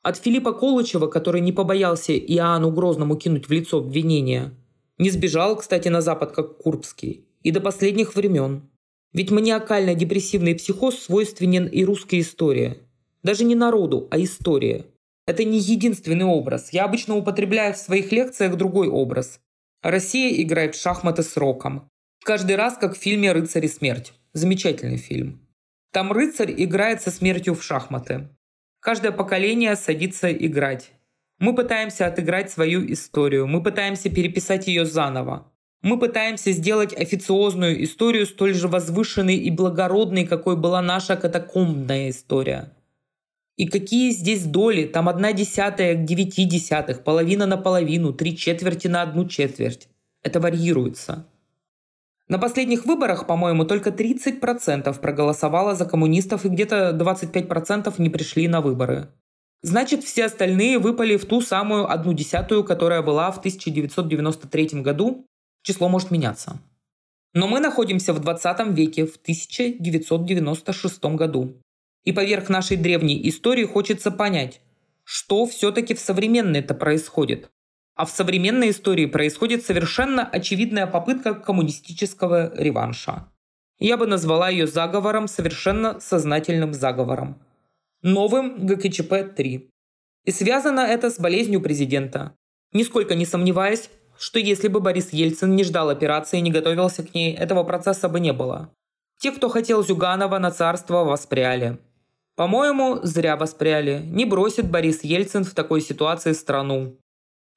От 0.08 0.16
Филиппа 0.16 0.54
Колычева, 0.54 1.08
который 1.08 1.42
не 1.42 1.52
побоялся 1.52 2.18
Иоанну 2.18 2.72
Грозному 2.72 3.18
кинуть 3.18 3.50
в 3.50 3.52
лицо 3.52 3.80
обвинения, 3.80 4.54
не 4.98 5.10
сбежал, 5.10 5.58
кстати, 5.58 5.90
на 5.90 6.00
Запад, 6.00 6.32
как 6.32 6.60
Курбский, 6.60 7.26
и 7.44 7.52
до 7.52 7.60
последних 7.60 8.16
времен. 8.16 8.70
Ведь 9.12 9.32
маниакально-депрессивный 9.32 10.56
психоз 10.56 10.98
свойственен 10.98 11.66
и 11.66 11.84
русской 11.84 12.22
истории. 12.22 12.78
Даже 13.22 13.44
не 13.44 13.54
народу, 13.54 14.08
а 14.10 14.18
истории. 14.18 14.86
Это 15.26 15.44
не 15.44 15.60
единственный 15.60 16.24
образ. 16.24 16.70
Я 16.72 16.86
обычно 16.86 17.18
употребляю 17.18 17.74
в 17.74 17.78
своих 17.78 18.10
лекциях 18.14 18.56
другой 18.56 18.88
образ. 18.88 19.42
Россия 19.84 20.42
играет 20.42 20.76
в 20.76 20.82
шахматы 20.82 21.22
с 21.22 21.36
роком. 21.36 21.90
Каждый 22.24 22.56
раз, 22.56 22.78
как 22.78 22.96
в 22.96 23.02
фильме 23.02 23.34
«Рыцарь 23.34 23.66
и 23.66 23.68
смерть». 23.68 24.14
Замечательный 24.32 25.00
фильм. 25.00 25.42
Там 25.92 26.14
рыцарь 26.14 26.54
играет 26.56 27.02
со 27.02 27.12
смертью 27.12 27.56
в 27.56 27.62
шахматы. 27.62 28.30
Каждое 28.80 29.12
поколение 29.12 29.76
садится 29.76 30.32
играть. 30.32 30.92
Мы 31.40 31.54
пытаемся 31.54 32.08
отыграть 32.08 32.52
свою 32.52 32.92
историю, 32.92 33.48
мы 33.48 33.62
пытаемся 33.62 34.10
переписать 34.10 34.68
ее 34.68 34.86
заново. 34.86 35.52
Мы 35.82 36.00
пытаемся 36.00 36.52
сделать 36.52 36.94
официозную 36.94 37.84
историю 37.84 38.26
столь 38.26 38.56
же 38.56 38.68
возвышенной 38.68 39.38
и 39.38 39.52
благородной, 39.52 40.26
какой 40.26 40.58
была 40.58 40.82
наша 40.82 41.16
катакомбная 41.16 42.10
история. 42.10 42.74
И 43.56 43.68
какие 43.68 44.12
здесь 44.12 44.44
доли? 44.44 44.86
Там 44.86 45.10
одна 45.10 45.34
десятая 45.34 45.96
к 45.96 46.06
девяти 46.06 46.46
десятых, 46.46 47.04
половина 47.04 47.46
на 47.46 47.58
половину, 47.58 48.14
три 48.14 48.36
четверти 48.36 48.88
на 48.88 49.02
одну 49.02 49.28
четверть. 49.28 49.88
Это 50.24 50.40
варьируется. 50.40 51.26
На 52.30 52.38
последних 52.40 52.86
выборах, 52.86 53.26
по-моему, 53.26 53.64
только 53.64 53.90
30% 53.90 55.00
проголосовало 55.00 55.76
за 55.76 55.86
коммунистов 55.86 56.46
и 56.46 56.50
где-то 56.50 56.92
25% 57.00 57.94
не 58.00 58.10
пришли 58.10 58.48
на 58.48 58.60
выборы. 58.60 59.08
Значит, 59.62 60.04
все 60.04 60.26
остальные 60.26 60.78
выпали 60.78 61.16
в 61.16 61.26
ту 61.26 61.42
самую 61.42 61.90
одну 61.90 62.14
десятую, 62.14 62.64
которая 62.64 63.02
была 63.02 63.32
в 63.32 63.40
1993 63.40 64.82
году. 64.82 65.26
Число 65.64 65.90
может 65.90 66.12
меняться. 66.12 66.60
Но 67.34 67.48
мы 67.48 67.60
находимся 67.60 68.14
в 68.14 68.20
20 68.20 68.68
веке, 68.76 69.06
в 69.06 69.16
1996 69.16 71.06
году. 71.16 71.62
И 72.04 72.12
поверх 72.12 72.50
нашей 72.50 72.78
древней 72.78 73.28
истории 73.30 73.66
хочется 73.66 74.12
понять, 74.12 74.62
что 75.04 75.46
все-таки 75.46 75.94
в 75.94 76.00
современной 76.00 76.60
это 76.60 76.74
происходит. 76.74 77.50
А 77.98 78.06
в 78.06 78.12
современной 78.12 78.70
истории 78.70 79.08
происходит 79.08 79.66
совершенно 79.66 80.24
очевидная 80.24 80.86
попытка 80.86 81.34
коммунистического 81.34 82.56
реванша. 82.56 83.26
Я 83.80 83.98
бы 83.98 84.06
назвала 84.06 84.50
ее 84.50 84.68
заговором, 84.68 85.28
совершенно 85.28 86.00
сознательным 86.00 86.76
заговором. 86.76 87.42
Новым 88.04 88.68
ГКЧП-3. 88.68 89.70
И 90.26 90.32
связано 90.32 90.82
это 90.82 91.10
с 91.10 91.20
болезнью 91.20 91.60
президента. 91.60 92.36
Нисколько 92.72 93.16
не 93.16 93.26
сомневаясь, 93.26 93.90
что 94.20 94.38
если 94.38 94.68
бы 94.68 94.80
Борис 94.80 95.12
Ельцин 95.12 95.56
не 95.56 95.64
ждал 95.64 95.90
операции 95.90 96.38
и 96.38 96.42
не 96.42 96.52
готовился 96.52 97.02
к 97.02 97.16
ней, 97.16 97.34
этого 97.34 97.64
процесса 97.64 98.10
бы 98.10 98.20
не 98.20 98.32
было. 98.32 98.72
Те, 99.20 99.32
кто 99.32 99.50
хотел 99.50 99.84
Зюганова 99.84 100.38
на 100.38 100.52
царство, 100.52 101.04
воспряли. 101.04 101.80
По-моему, 102.36 103.00
зря 103.02 103.38
воспряли. 103.38 104.04
Не 104.06 104.26
бросит 104.26 104.70
Борис 104.70 105.04
Ельцин 105.04 105.44
в 105.44 105.56
такой 105.56 105.82
ситуации 105.82 106.34
страну 106.34 106.96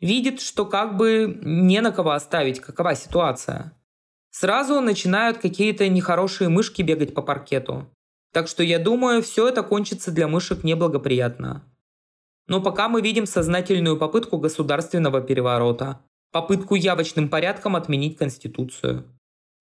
видит, 0.01 0.41
что 0.41 0.67
как 0.67 0.97
бы 0.97 1.39
не 1.43 1.81
на 1.81 1.93
кого 1.93 2.11
оставить, 2.11 2.61
какова 2.61 2.95
ситуация. 2.95 3.73
Сразу 4.31 4.81
начинают 4.81 5.39
какие-то 5.39 5.89
нехорошие 5.89 6.49
мышки 6.49 6.83
бегать 6.83 7.15
по 7.15 7.23
паркету. 7.23 7.89
Так 8.33 8.47
что 8.47 8.63
я 8.63 8.79
думаю, 8.79 9.23
все 9.23 9.49
это 9.49 9.63
кончится 9.63 10.13
для 10.13 10.29
мышек 10.29 10.63
неблагоприятно. 10.63 11.65
Но 12.47 12.61
пока 12.61 12.89
мы 12.89 13.01
видим 13.01 13.27
сознательную 13.27 13.97
попытку 13.97 14.39
государственного 14.39 15.21
переворота, 15.21 16.01
попытку 16.33 16.77
явочным 16.77 17.29
порядком 17.29 17.77
отменить 17.77 18.17
Конституцию. 18.17 19.05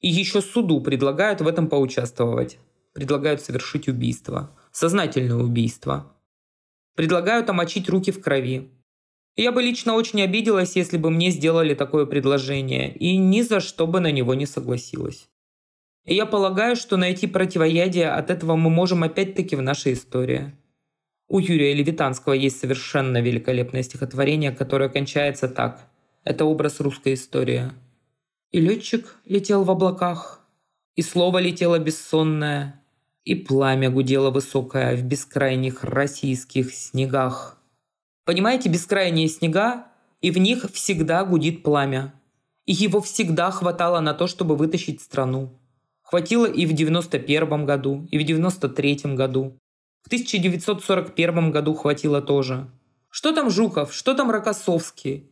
И 0.01 0.07
еще 0.07 0.41
суду 0.41 0.81
предлагают 0.81 1.41
в 1.41 1.47
этом 1.47 1.67
поучаствовать. 1.67 2.59
Предлагают 2.93 3.41
совершить 3.41 3.87
убийство. 3.87 4.55
Сознательное 4.71 5.37
убийство. 5.37 6.13
Предлагают 6.95 7.49
омочить 7.49 7.89
руки 7.89 8.11
в 8.11 8.21
крови. 8.21 8.71
Я 9.41 9.53
бы 9.53 9.61
лично 9.61 9.93
очень 9.93 10.21
обиделась, 10.21 10.75
если 10.75 10.97
бы 10.97 11.09
мне 11.09 11.31
сделали 11.31 11.73
такое 11.73 12.05
предложение, 12.05 12.93
и 12.93 13.15
ни 13.15 13.41
за 13.41 13.61
что 13.61 13.87
бы 13.87 14.01
на 14.01 14.11
него 14.11 14.33
не 14.33 14.45
согласилась. 14.45 15.29
И 16.03 16.13
я 16.13 16.25
полагаю, 16.25 16.75
что 16.75 16.97
найти 16.97 17.25
противоядие 17.25 18.09
от 18.09 18.31
этого 18.31 18.57
мы 18.57 18.69
можем 18.69 19.01
опять-таки 19.01 19.55
в 19.55 19.61
нашей 19.61 19.93
истории. 19.93 20.51
У 21.29 21.39
Юрия 21.39 21.73
Левитанского 21.73 22.33
есть 22.33 22.59
совершенно 22.59 23.21
великолепное 23.21 23.81
стихотворение, 23.81 24.51
которое 24.51 24.89
кончается 24.89 25.47
так. 25.47 25.87
Это 26.25 26.43
образ 26.43 26.81
русской 26.81 27.13
истории. 27.13 27.71
И 28.51 28.59
летчик 28.59 29.15
летел 29.23 29.63
в 29.63 29.71
облаках, 29.71 30.41
и 30.97 31.01
слово 31.01 31.37
летело 31.37 31.79
бессонное, 31.79 32.83
и 33.23 33.35
пламя 33.35 33.89
гудело 33.89 34.31
высокое 34.31 34.97
в 34.97 35.03
бескрайних 35.03 35.85
российских 35.85 36.73
снегах– 36.73 37.55
Понимаете, 38.29 38.69
бескрайние 38.69 39.27
снега, 39.27 39.87
и 40.21 40.29
в 40.29 40.37
них 40.37 40.67
всегда 40.71 41.25
гудит 41.25 41.63
пламя. 41.63 42.13
И 42.67 42.73
его 42.73 43.01
всегда 43.01 43.49
хватало 43.49 44.01
на 44.01 44.13
то, 44.13 44.27
чтобы 44.27 44.55
вытащить 44.55 45.01
страну. 45.01 45.49
Хватило 46.03 46.45
и 46.45 46.67
в 46.67 46.73
91 46.73 47.65
году, 47.65 48.07
и 48.11 48.19
в 48.19 48.23
93 48.23 49.15
году. 49.15 49.57
В 50.03 50.07
1941 50.09 51.49
году 51.49 51.73
хватило 51.73 52.21
тоже. 52.21 52.69
Что 53.09 53.31
там 53.31 53.49
Жуков, 53.49 53.95
что 53.95 54.13
там 54.13 54.29
Рокоссовский? 54.29 55.31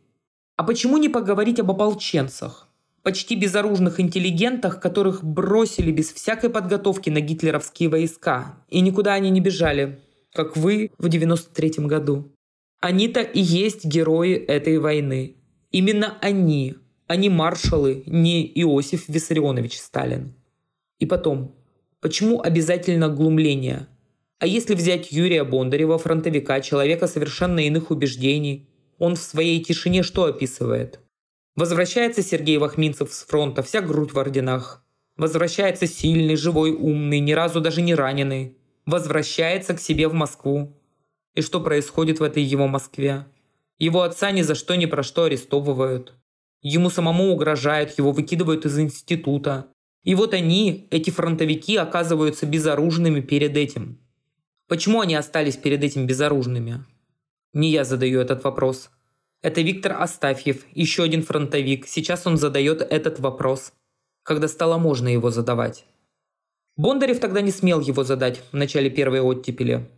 А 0.56 0.64
почему 0.64 0.96
не 0.96 1.08
поговорить 1.08 1.60
об 1.60 1.70
ополченцах? 1.70 2.66
Почти 3.04 3.36
безоружных 3.36 4.00
интеллигентах, 4.00 4.80
которых 4.80 5.22
бросили 5.22 5.92
без 5.92 6.12
всякой 6.12 6.50
подготовки 6.50 7.10
на 7.10 7.20
гитлеровские 7.20 7.90
войска. 7.90 8.56
И 8.68 8.80
никуда 8.80 9.12
они 9.12 9.30
не 9.30 9.40
бежали, 9.40 10.00
как 10.32 10.56
вы 10.56 10.90
в 10.98 11.08
93 11.08 11.86
году. 11.86 12.32
Они-то 12.80 13.20
и 13.20 13.40
есть 13.40 13.84
герои 13.84 14.34
этой 14.34 14.78
войны. 14.78 15.36
Именно 15.70 16.16
они, 16.20 16.76
а 17.06 17.16
не 17.16 17.28
маршалы, 17.28 18.04
не 18.06 18.46
Иосиф 18.62 19.08
Виссарионович 19.08 19.78
Сталин. 19.78 20.34
И 20.98 21.06
потом, 21.06 21.56
почему 22.00 22.40
обязательно 22.40 23.08
глумление? 23.08 23.88
А 24.38 24.46
если 24.46 24.74
взять 24.74 25.10
Юрия 25.10 25.42
Бондарева, 25.42 25.98
фронтовика, 25.98 26.60
человека 26.60 27.08
совершенно 27.08 27.60
иных 27.66 27.90
убеждений, 27.90 28.68
он 28.98 29.16
в 29.16 29.22
своей 29.22 29.62
тишине 29.62 30.04
что 30.04 30.24
описывает? 30.24 31.00
Возвращается 31.56 32.22
Сергей 32.22 32.58
Вахминцев 32.58 33.12
с 33.12 33.24
фронта, 33.24 33.64
вся 33.64 33.80
грудь 33.80 34.12
в 34.12 34.18
орденах. 34.18 34.84
Возвращается 35.16 35.88
сильный, 35.88 36.36
живой, 36.36 36.70
умный, 36.70 37.18
ни 37.18 37.32
разу 37.32 37.60
даже 37.60 37.82
не 37.82 37.96
раненый. 37.96 38.56
Возвращается 38.86 39.74
к 39.74 39.80
себе 39.80 40.06
в 40.06 40.14
Москву. 40.14 40.77
И 41.34 41.42
что 41.42 41.60
происходит 41.60 42.20
в 42.20 42.22
этой 42.22 42.42
его 42.42 42.66
Москве? 42.68 43.26
Его 43.78 44.02
отца 44.02 44.30
ни 44.30 44.42
за 44.42 44.54
что 44.54 44.74
ни 44.76 44.86
про 44.86 45.02
что 45.02 45.24
арестовывают. 45.24 46.14
Ему 46.60 46.90
самому 46.90 47.32
угрожают, 47.32 47.96
его 47.98 48.12
выкидывают 48.12 48.66
из 48.66 48.78
института. 48.78 49.68
И 50.02 50.14
вот 50.14 50.34
они, 50.34 50.88
эти 50.90 51.10
фронтовики, 51.10 51.76
оказываются 51.76 52.46
безоружными 52.46 53.20
перед 53.20 53.56
этим. 53.56 53.98
Почему 54.66 55.00
они 55.00 55.14
остались 55.14 55.56
перед 55.56 55.82
этим 55.84 56.06
безоружными? 56.06 56.84
Не 57.52 57.70
я 57.70 57.84
задаю 57.84 58.20
этот 58.20 58.44
вопрос. 58.44 58.90
Это 59.40 59.60
Виктор 59.60 59.92
Астафьев, 60.00 60.64
еще 60.74 61.04
один 61.04 61.22
фронтовик. 61.22 61.86
Сейчас 61.86 62.26
он 62.26 62.36
задает 62.36 62.82
этот 62.82 63.20
вопрос, 63.20 63.72
когда 64.24 64.48
стало 64.48 64.78
можно 64.78 65.08
его 65.08 65.30
задавать. 65.30 65.86
Бондарев 66.76 67.20
тогда 67.20 67.40
не 67.40 67.50
смел 67.50 67.80
его 67.80 68.04
задать 68.04 68.42
в 68.52 68.56
начале 68.56 68.90
первой 68.90 69.20
оттепели. 69.20 69.88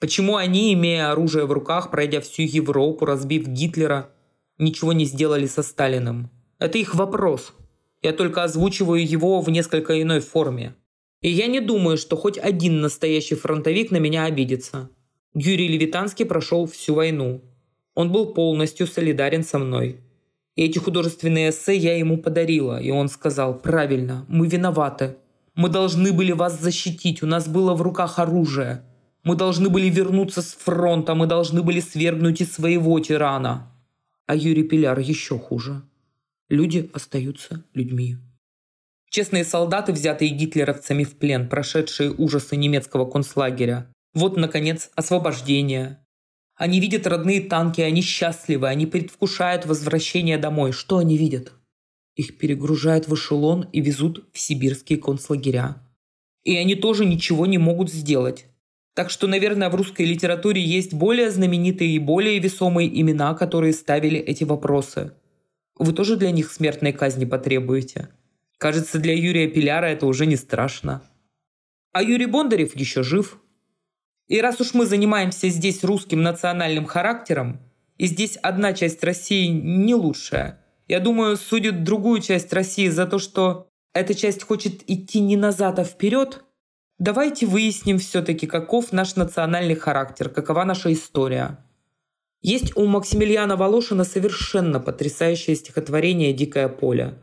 Почему 0.00 0.36
они, 0.36 0.72
имея 0.72 1.12
оружие 1.12 1.44
в 1.44 1.52
руках, 1.52 1.90
пройдя 1.90 2.22
всю 2.22 2.42
Европу, 2.42 3.04
разбив 3.04 3.46
Гитлера, 3.46 4.10
ничего 4.56 4.94
не 4.94 5.04
сделали 5.04 5.46
со 5.46 5.62
Сталиным? 5.62 6.30
Это 6.58 6.78
их 6.78 6.94
вопрос. 6.94 7.52
Я 8.02 8.12
только 8.12 8.42
озвучиваю 8.42 9.06
его 9.06 9.42
в 9.42 9.50
несколько 9.50 10.00
иной 10.00 10.20
форме. 10.20 10.74
И 11.20 11.28
я 11.28 11.48
не 11.48 11.60
думаю, 11.60 11.98
что 11.98 12.16
хоть 12.16 12.38
один 12.38 12.80
настоящий 12.80 13.34
фронтовик 13.34 13.90
на 13.90 13.98
меня 13.98 14.24
обидится. 14.24 14.88
Юрий 15.34 15.68
Левитанский 15.68 16.24
прошел 16.24 16.66
всю 16.66 16.94
войну. 16.94 17.42
Он 17.94 18.10
был 18.10 18.32
полностью 18.32 18.86
солидарен 18.86 19.44
со 19.44 19.58
мной. 19.58 20.00
И 20.56 20.64
эти 20.64 20.78
художественные 20.78 21.50
эссе 21.50 21.76
я 21.76 21.98
ему 21.98 22.16
подарила, 22.16 22.80
и 22.80 22.90
он 22.90 23.10
сказал, 23.10 23.58
правильно, 23.58 24.24
мы 24.28 24.46
виноваты. 24.46 25.16
Мы 25.54 25.68
должны 25.68 26.12
были 26.12 26.32
вас 26.32 26.58
защитить, 26.58 27.22
у 27.22 27.26
нас 27.26 27.48
было 27.48 27.74
в 27.74 27.82
руках 27.82 28.18
оружие. 28.18 28.82
Мы 29.22 29.36
должны 29.36 29.68
были 29.68 29.88
вернуться 29.90 30.40
с 30.40 30.54
фронта, 30.54 31.14
мы 31.14 31.26
должны 31.26 31.62
были 31.62 31.80
свергнуть 31.80 32.40
из 32.40 32.52
своего 32.52 32.98
тирана. 33.00 33.70
А 34.26 34.34
Юрий 34.34 34.62
Пиляр 34.62 34.98
еще 34.98 35.38
хуже. 35.38 35.82
Люди 36.48 36.90
остаются 36.94 37.64
людьми. 37.74 38.16
Честные 39.10 39.44
солдаты, 39.44 39.92
взятые 39.92 40.30
гитлеровцами 40.30 41.04
в 41.04 41.16
плен, 41.16 41.48
прошедшие 41.48 42.12
ужасы 42.12 42.56
немецкого 42.56 43.10
концлагеря. 43.10 43.92
Вот, 44.14 44.36
наконец, 44.36 44.90
освобождение. 44.94 46.04
Они 46.54 46.80
видят 46.80 47.06
родные 47.06 47.40
танки, 47.40 47.80
они 47.80 48.02
счастливы, 48.02 48.68
они 48.68 48.86
предвкушают 48.86 49.66
возвращение 49.66 50.38
домой. 50.38 50.72
Что 50.72 50.98
они 50.98 51.16
видят? 51.16 51.52
Их 52.16 52.38
перегружают 52.38 53.08
в 53.08 53.14
эшелон 53.14 53.68
и 53.72 53.80
везут 53.80 54.28
в 54.32 54.38
сибирские 54.38 54.98
концлагеря. 54.98 55.76
И 56.44 56.56
они 56.56 56.74
тоже 56.74 57.04
ничего 57.04 57.46
не 57.46 57.58
могут 57.58 57.90
сделать. 57.90 58.46
Так 58.94 59.10
что, 59.10 59.26
наверное, 59.26 59.70
в 59.70 59.74
русской 59.74 60.04
литературе 60.04 60.62
есть 60.62 60.94
более 60.94 61.30
знаменитые 61.30 61.90
и 61.90 61.98
более 61.98 62.38
весомые 62.38 63.00
имена, 63.00 63.34
которые 63.34 63.72
ставили 63.72 64.18
эти 64.18 64.44
вопросы. 64.44 65.12
Вы 65.78 65.92
тоже 65.92 66.16
для 66.16 66.30
них 66.30 66.52
смертной 66.52 66.92
казни 66.92 67.24
потребуете? 67.24 68.08
Кажется, 68.58 68.98
для 68.98 69.14
Юрия 69.14 69.48
Пиляра 69.48 69.86
это 69.86 70.06
уже 70.06 70.26
не 70.26 70.36
страшно. 70.36 71.02
А 71.92 72.02
Юрий 72.02 72.26
Бондарев 72.26 72.76
еще 72.76 73.02
жив. 73.02 73.40
И 74.28 74.40
раз 74.40 74.60
уж 74.60 74.74
мы 74.74 74.86
занимаемся 74.86 75.48
здесь 75.48 75.82
русским 75.82 76.22
национальным 76.22 76.84
характером, 76.84 77.60
И 77.96 78.06
здесь 78.06 78.36
одна 78.36 78.72
часть 78.72 79.04
России 79.04 79.48
не 79.48 79.94
лучшая. 79.94 80.64
Я 80.88 81.00
думаю, 81.00 81.36
судят 81.36 81.84
другую 81.84 82.20
часть 82.20 82.52
России 82.52 82.88
за 82.88 83.06
то, 83.06 83.18
что 83.18 83.68
эта 83.92 84.14
часть 84.14 84.42
хочет 84.42 84.88
идти 84.88 85.20
не 85.20 85.36
назад, 85.36 85.78
а 85.78 85.84
вперед. 85.84 86.42
Давайте 87.00 87.46
выясним 87.46 87.98
все-таки, 87.98 88.46
каков 88.46 88.92
наш 88.92 89.16
национальный 89.16 89.74
характер, 89.74 90.28
какова 90.28 90.64
наша 90.64 90.92
история. 90.92 91.58
Есть 92.42 92.76
у 92.76 92.84
Максимилиана 92.84 93.56
Волошина 93.56 94.04
совершенно 94.04 94.80
потрясающее 94.80 95.56
стихотворение 95.56 96.34
«Дикое 96.34 96.68
поле». 96.68 97.14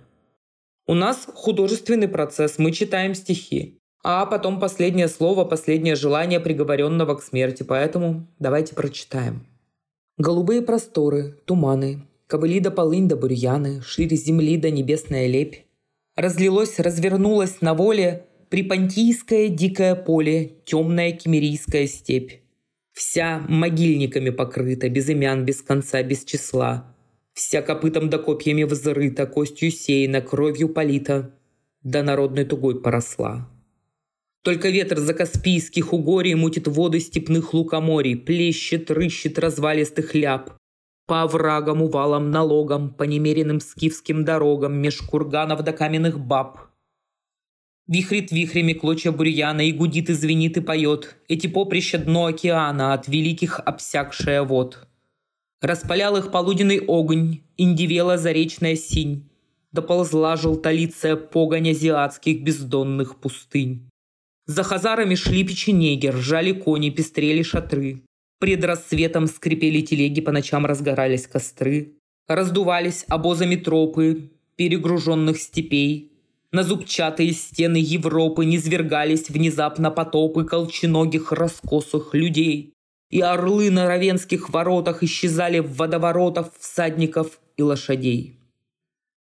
У 0.88 0.96
нас 0.96 1.28
художественный 1.32 2.08
процесс, 2.08 2.58
мы 2.58 2.72
читаем 2.72 3.14
стихи, 3.14 3.80
а 4.04 4.26
потом 4.26 4.60
последнее 4.60 5.08
слово, 5.08 5.46
последнее 5.46 5.96
желание 5.96 6.40
приговоренного 6.40 7.14
к 7.14 7.22
смерти, 7.22 7.62
поэтому 7.62 8.26
давайте 8.40 8.74
прочитаем. 8.74 9.46
Голубые 10.18 10.64
просторы, 10.64 11.40
туманы, 11.46 12.08
ковыли 12.26 12.58
да 12.58 12.72
полынь 12.72 13.08
да 13.08 13.16
бурьяны, 13.16 13.84
шире 13.84 14.18
земли 14.18 14.58
да 14.58 14.72
небесная 14.72 15.28
лепь. 15.28 15.68
Разлилось, 16.16 16.80
развернулось 16.80 17.62
на 17.62 17.76
воле 17.76 18.27
Припонтийское 18.50 19.50
дикое 19.50 19.94
поле, 19.94 20.54
темная 20.64 21.12
кемерийская 21.12 21.86
степь. 21.86 22.36
Вся 22.94 23.46
могильниками 23.50 24.30
покрыта, 24.30 24.88
без 24.88 25.10
имян, 25.10 25.44
без 25.44 25.62
конца, 25.62 26.02
без 26.02 26.24
числа. 26.24 26.96
Вся 27.34 27.62
копытом 27.62 28.10
да 28.10 28.18
копьями 28.18 28.64
взрыта, 28.64 29.26
костью 29.28 29.70
сеяна, 29.70 30.22
кровью 30.22 30.70
полита, 30.70 31.36
да 31.84 32.04
народной 32.04 32.46
тугой 32.46 32.82
поросла. 32.82 33.50
Только 34.44 34.70
ветер 34.70 35.00
за 35.00 35.14
Каспийских 35.14 35.92
угорий 35.92 36.34
мутит 36.34 36.70
воды 36.70 37.02
степных 37.02 37.54
лукоморий, 37.54 38.16
плещет, 38.16 38.90
рыщет 38.90 39.38
развалистых 39.40 40.16
ляп. 40.16 40.54
По 41.06 41.24
оврагам, 41.24 41.82
увалам, 41.82 42.32
налогам, 42.32 42.94
по 42.94 43.04
немеренным 43.04 43.60
скифским 43.60 44.24
дорогам, 44.24 44.74
меж 44.76 45.02
курганов 45.02 45.64
до 45.64 45.74
каменных 45.74 46.18
баб. 46.18 46.67
Вихрит 47.88 48.32
вихрями 48.32 48.74
клочья 48.74 49.12
бурьяна, 49.12 49.62
и 49.62 49.72
гудит, 49.72 50.10
и 50.10 50.14
звенит, 50.14 50.58
и 50.58 50.62
поет. 50.62 51.16
Эти 51.30 51.48
поприща 51.48 51.98
дно 51.98 52.26
океана, 52.26 52.94
от 52.94 53.08
великих 53.08 53.60
обсякшая 53.60 54.44
вод. 54.44 54.88
Распалял 55.62 56.18
их 56.18 56.32
полуденный 56.32 56.80
огонь, 56.80 57.42
индивела 57.56 58.18
заречная 58.18 58.76
синь. 58.76 59.30
Доползла 59.72 60.36
желтолицая 60.36 61.16
погонь 61.16 61.70
азиатских 61.70 62.44
бездонных 62.44 63.20
пустынь. 63.20 63.90
За 64.46 64.64
хазарами 64.64 65.16
шли 65.16 65.44
печенеги, 65.46 66.08
ржали 66.08 66.52
кони, 66.52 66.90
пестрели 66.90 67.44
шатры. 67.44 68.04
Пред 68.40 68.64
рассветом 68.64 69.28
скрипели 69.28 69.82
телеги, 69.82 70.22
по 70.22 70.32
ночам 70.32 70.66
разгорались 70.66 71.28
костры. 71.28 71.94
Раздувались 72.28 73.06
обозами 73.08 73.56
тропы, 73.56 74.32
перегруженных 74.56 75.40
степей. 75.40 76.17
На 76.52 76.64
зубчатые 76.64 77.34
стены 77.34 77.78
Европы 77.78 78.46
низвергались 78.46 79.30
внезапно 79.30 79.92
потопы 79.92 80.46
колченогих 80.46 81.32
раскосых 81.32 82.14
людей. 82.14 82.74
И 83.10 83.22
орлы 83.22 83.70
на 83.72 83.88
равенских 83.88 84.50
воротах 84.50 85.04
исчезали 85.04 85.60
в 85.60 85.76
водоворотах 85.76 86.52
всадников 86.60 87.40
и 87.56 87.64
лошадей. 87.64 88.40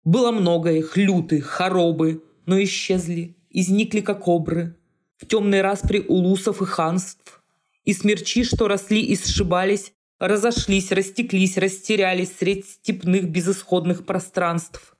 Было 0.03 0.31
много 0.31 0.71
их, 0.71 0.97
люты, 0.97 1.41
хоробы, 1.41 2.23
но 2.45 2.61
исчезли, 2.63 3.35
изникли 3.49 4.01
как 4.01 4.27
обры– 4.27 4.75
в 5.17 5.25
темной 5.25 5.61
распри 5.61 6.05
улусов 6.07 6.61
и 6.61 6.65
ханств. 6.65 7.41
И 7.83 7.93
смерчи, 7.93 8.43
что 8.43 8.67
росли 8.67 9.01
и 9.01 9.15
сшибались, 9.15 9.93
разошлись, 10.19 10.91
растеклись, 10.91 11.57
растерялись 11.57 12.35
средь 12.37 12.65
степных 12.65 13.29
безысходных 13.29 14.05
пространств. 14.05 14.96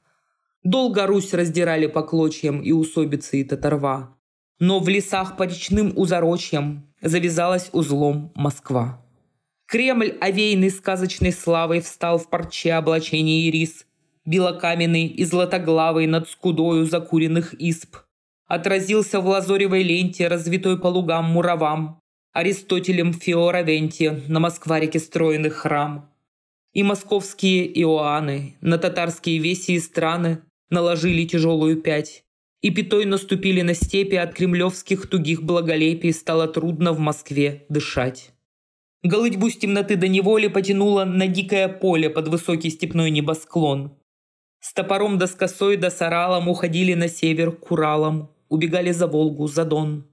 Долго 0.68 1.08
Русь 1.08 1.34
раздирали 1.34 1.88
по 1.88 2.02
клочьям 2.04 2.62
и 2.62 2.72
усобицы 2.72 3.40
и 3.40 3.44
татарва. 3.44 4.18
Но 4.60 4.80
в 4.80 4.90
лесах 4.90 5.38
по 5.38 5.44
речным 5.44 5.94
узорочьям 5.96 6.94
завязалась 7.02 7.70
узлом 7.72 8.34
Москва. 8.36 9.02
Кремль, 9.66 10.18
овеянный 10.20 10.70
сказочной 10.70 11.32
славой, 11.32 11.80
встал 11.80 12.18
в 12.18 12.30
парче 12.30 12.74
облачения 12.74 13.48
ирис, 13.48 13.86
белокаменный 14.26 15.08
и 15.08 15.24
златоглавый 15.24 16.06
над 16.06 16.28
скудою 16.28 16.86
закуренных 16.86 17.54
исп– 17.54 17.98
отразился 18.48 19.20
в 19.20 19.28
лазоревой 19.28 19.84
ленте, 19.84 20.28
развитой 20.28 20.78
по 20.78 20.88
лугам 20.88 21.26
муравам, 21.26 22.02
Аристотелем 22.34 23.14
Фиоравенте 23.14 24.22
на 24.28 24.40
Москварике 24.40 25.00
стройных 25.00 25.56
храм. 25.56 26.14
И 26.74 26.84
московские 26.84 27.66
Иоанны 27.82 28.56
на 28.62 28.78
татарские 28.78 29.40
веси 29.40 29.72
и 29.72 29.80
страны 29.80 30.42
наложили 30.70 31.26
тяжелую 31.26 31.82
пять. 31.82 32.24
И 32.62 32.72
пятой 32.72 33.06
наступили 33.06 33.62
на 33.62 33.74
степи 33.74 34.16
от 34.16 34.34
кремлевских 34.34 35.08
тугих 35.08 35.44
благолепий 35.44 36.12
стало 36.12 36.48
трудно 36.48 36.92
в 36.94 37.00
Москве 37.00 37.66
дышать. 37.70 38.32
Голытьбу 39.04 39.50
с 39.50 39.58
темноты 39.58 39.96
до 39.96 40.08
неволи 40.08 40.48
потянуло 40.48 41.06
на 41.06 41.28
дикое 41.28 41.68
поле 41.68 42.10
под 42.10 42.28
высокий 42.30 42.70
степной 42.70 43.12
небосклон. 43.12 43.98
С 44.60 44.74
топором 44.74 45.18
да 45.18 45.28
с 45.28 45.36
косой 45.36 45.78
да 45.78 45.92
с 45.92 46.02
оралом 46.02 46.50
уходили 46.50 46.94
на 46.94 47.08
север 47.08 47.52
к 47.52 47.72
Уралам, 47.72 48.32
убегали 48.50 48.92
за 48.92 49.08
Волгу, 49.08 49.48
за 49.48 49.66
Дон. 49.66 50.08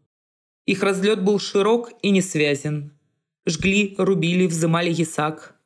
Их 0.66 0.82
разлет 0.82 1.24
был 1.24 1.38
широк 1.38 1.90
и 2.02 2.10
несвязен. 2.10 2.92
Жгли, 3.46 3.94
рубили, 3.98 4.46
взымали 4.46 4.90
ясак. 4.90 5.56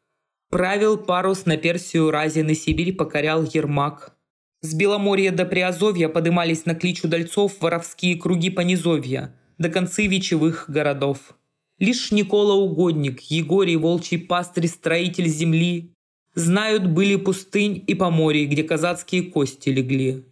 Правил 0.51 0.97
парус 0.97 1.45
на 1.45 1.57
Персию 1.57 2.11
разин 2.11 2.49
и 2.49 2.55
Сибирь 2.55 2.95
покорял 2.95 3.45
Ермак. 3.45 4.17
С 4.61 4.75
Беломорья 4.75 5.31
до 5.31 5.45
Приазовья 5.45 6.09
подымались 6.09 6.67
на 6.67 6.75
клич 6.75 7.05
удальцов 7.05 7.61
воровские 7.61 8.17
круги 8.17 8.51
понизовья, 8.51 9.35
до 9.57 9.69
концы 9.69 10.07
вечевых 10.07 10.65
городов. 10.69 11.37
Лишь 11.79 12.11
Никола 12.11 12.55
Угодник, 12.55 13.21
Егорий 13.21 13.77
Волчий 13.77 14.19
пастырь, 14.19 14.67
строитель 14.67 15.29
земли, 15.29 15.93
знают 16.35 16.87
были 16.87 17.17
пустынь 17.17 17.83
и 17.87 17.95
поморье, 17.95 18.47
где 18.47 18.65
казацкие 18.65 19.23
кости 19.23 19.69
легли. 19.69 20.25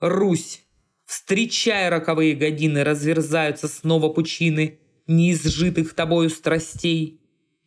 Русь, 0.00 0.62
Встречай 1.12 1.90
роковые 1.90 2.34
годины, 2.34 2.84
разверзаются 2.84 3.68
снова 3.68 4.08
пучины 4.08 4.78
неизжитых 5.06 5.92
тобою 5.94 6.30
страстей. 6.30 7.20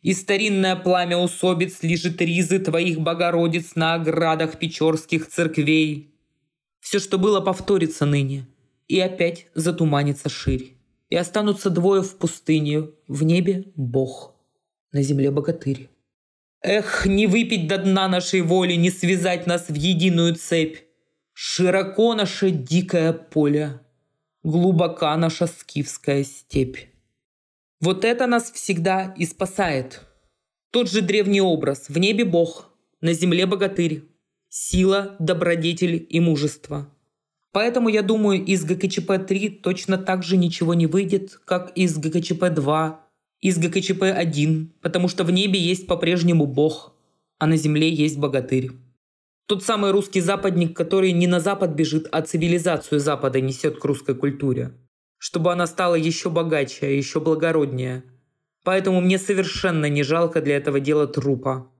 И 0.06 0.14
старинное 0.14 0.76
пламя 0.76 1.16
усобиц 1.16 1.82
лежит 1.82 2.20
ризы 2.20 2.60
твоих 2.60 3.00
богородиц 3.00 3.74
на 3.74 3.94
оградах 3.94 4.56
печорских 4.56 5.28
церквей. 5.28 6.14
Все, 6.78 7.00
что 7.00 7.18
было, 7.18 7.40
повторится 7.40 8.06
ныне, 8.06 8.46
и 8.86 9.00
опять 9.00 9.48
затуманится 9.56 10.28
ширь. 10.28 10.74
И 11.08 11.16
останутся 11.16 11.70
двое 11.70 12.02
в 12.02 12.18
пустыне, 12.18 12.90
в 13.08 13.24
небе 13.24 13.72
Бог, 13.74 14.36
на 14.92 15.02
земле 15.02 15.32
богатырь. 15.32 15.90
Эх, 16.62 17.04
не 17.06 17.26
выпить 17.26 17.66
до 17.66 17.78
дна 17.78 18.06
нашей 18.06 18.42
воли, 18.42 18.74
не 18.74 18.90
связать 18.90 19.48
нас 19.48 19.64
в 19.68 19.74
единую 19.74 20.36
цепь. 20.36 20.76
Широко 21.32 22.14
наше 22.14 22.52
дикое 22.52 23.12
поле, 23.12 23.80
глубока 24.44 25.16
наша 25.16 25.48
скифская 25.48 26.22
степь. 26.22 26.76
Вот 27.80 28.04
это 28.04 28.26
нас 28.26 28.50
всегда 28.52 29.14
и 29.18 29.26
спасает. 29.26 30.06
Тот 30.70 30.90
же 30.90 31.02
древний 31.02 31.42
образ. 31.42 31.88
В 31.88 31.98
небе 31.98 32.24
Бог, 32.24 32.70
на 33.02 33.12
земле 33.12 33.44
богатырь. 33.44 34.04
Сила, 34.48 35.16
добродетель 35.18 36.06
и 36.08 36.18
мужество. 36.20 36.88
Поэтому, 37.52 37.88
я 37.88 38.02
думаю, 38.02 38.44
из 38.44 38.64
ГКЧП-3 38.64 39.60
точно 39.60 39.98
так 39.98 40.22
же 40.22 40.36
ничего 40.36 40.74
не 40.74 40.86
выйдет, 40.86 41.38
как 41.44 41.72
из 41.76 41.98
ГКЧП-2, 41.98 42.96
из 43.40 43.58
ГКЧП-1, 43.58 44.68
потому 44.80 45.08
что 45.08 45.24
в 45.24 45.30
небе 45.30 45.58
есть 45.58 45.86
по-прежнему 45.86 46.46
Бог, 46.46 46.94
а 47.38 47.46
на 47.46 47.56
земле 47.56 47.90
есть 47.90 48.18
богатырь. 48.18 48.70
Тот 49.46 49.62
самый 49.62 49.90
русский 49.90 50.20
западник, 50.20 50.76
который 50.76 51.12
не 51.12 51.26
на 51.26 51.40
Запад 51.40 51.70
бежит, 51.70 52.08
а 52.10 52.22
цивилизацию 52.22 53.00
Запада 53.00 53.40
несет 53.40 53.78
к 53.78 53.84
русской 53.84 54.14
культуре. 54.14 54.72
Чтобы 55.18 55.52
она 55.52 55.66
стала 55.66 55.94
еще 55.94 56.30
богаче, 56.30 56.96
еще 56.96 57.20
благороднее. 57.20 58.04
Поэтому 58.64 59.00
мне 59.00 59.18
совершенно 59.18 59.88
не 59.88 60.02
жалко 60.02 60.40
для 60.40 60.56
этого 60.56 60.80
дела 60.80 61.06
трупа. 61.06 61.70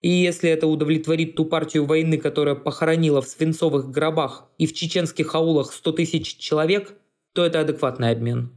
И 0.00 0.08
если 0.08 0.48
это 0.48 0.66
удовлетворит 0.66 1.36
ту 1.36 1.44
партию 1.44 1.84
войны, 1.84 2.16
которая 2.16 2.54
похоронила 2.54 3.20
в 3.20 3.28
свинцовых 3.28 3.90
гробах 3.90 4.48
и 4.56 4.66
в 4.66 4.72
чеченских 4.72 5.34
аулах 5.34 5.72
100 5.72 5.92
тысяч 5.92 6.36
человек, 6.36 6.94
то 7.32 7.44
это 7.44 7.60
адекватный 7.60 8.10
обмен. 8.10 8.50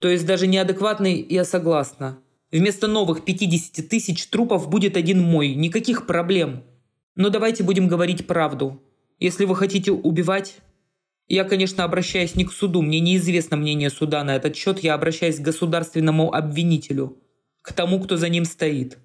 То 0.00 0.08
есть 0.08 0.26
даже 0.26 0.46
неадекватный 0.46 1.24
я 1.28 1.44
согласна. 1.44 2.18
Вместо 2.50 2.88
новых 2.88 3.24
50 3.24 3.88
тысяч 3.88 4.26
трупов 4.26 4.68
будет 4.68 4.96
один 4.96 5.22
мой, 5.22 5.54
никаких 5.54 6.06
проблем. 6.06 6.64
Но 7.14 7.30
давайте 7.30 7.62
будем 7.62 7.88
говорить 7.88 8.26
правду. 8.26 8.82
Если 9.18 9.44
вы 9.44 9.56
хотите 9.56 9.92
убивать... 9.92 10.56
Я, 11.32 11.44
конечно, 11.44 11.84
обращаюсь 11.84 12.34
не 12.34 12.44
к 12.44 12.52
суду, 12.52 12.82
мне 12.82 13.00
неизвестно 13.00 13.56
мнение 13.56 13.88
суда 13.88 14.22
на 14.22 14.36
этот 14.36 14.54
счет, 14.54 14.80
я 14.80 14.92
обращаюсь 14.92 15.38
к 15.38 15.40
государственному 15.40 16.30
обвинителю, 16.30 17.16
к 17.62 17.72
тому, 17.72 18.00
кто 18.00 18.18
за 18.18 18.28
ним 18.28 18.44
стоит. 18.44 18.98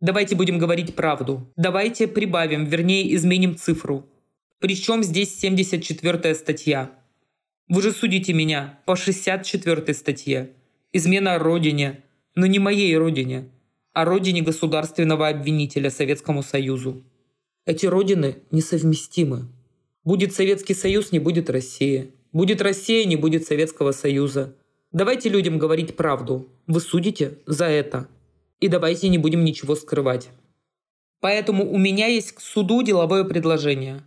Давайте 0.00 0.34
будем 0.34 0.58
говорить 0.58 0.96
правду. 0.96 1.48
Давайте 1.54 2.08
прибавим, 2.08 2.64
вернее 2.64 3.14
изменим 3.14 3.56
цифру. 3.56 4.10
Причем 4.58 5.04
здесь 5.04 5.38
74 5.38 6.34
статья? 6.34 6.90
Вы 7.68 7.80
же 7.80 7.92
судите 7.92 8.32
меня 8.32 8.80
по 8.84 8.96
64 8.96 9.94
статье. 9.94 10.50
Измена 10.92 11.38
родине, 11.38 12.02
но 12.34 12.46
не 12.46 12.58
моей 12.58 12.96
родине, 12.96 13.50
а 13.92 14.04
родине 14.04 14.42
государственного 14.42 15.28
обвинителя 15.28 15.90
Советскому 15.90 16.42
Союзу. 16.42 17.04
Эти 17.66 17.86
родины 17.86 18.38
несовместимы. 18.50 19.46
Будет 20.04 20.34
Советский 20.34 20.74
Союз, 20.74 21.12
не 21.12 21.20
будет 21.20 21.48
России. 21.48 22.10
Будет 22.32 22.60
Россия, 22.60 23.04
не 23.04 23.14
будет 23.14 23.46
Советского 23.46 23.92
Союза. 23.92 24.56
Давайте 24.90 25.28
людям 25.28 25.58
говорить 25.58 25.96
правду. 25.96 26.48
Вы 26.66 26.80
судите 26.80 27.38
за 27.46 27.66
это. 27.66 28.08
И 28.58 28.66
давайте 28.66 29.08
не 29.08 29.18
будем 29.18 29.44
ничего 29.44 29.76
скрывать. 29.76 30.28
Поэтому 31.20 31.70
у 31.70 31.78
меня 31.78 32.08
есть 32.08 32.32
к 32.32 32.40
суду 32.40 32.82
деловое 32.82 33.22
предложение. 33.22 34.02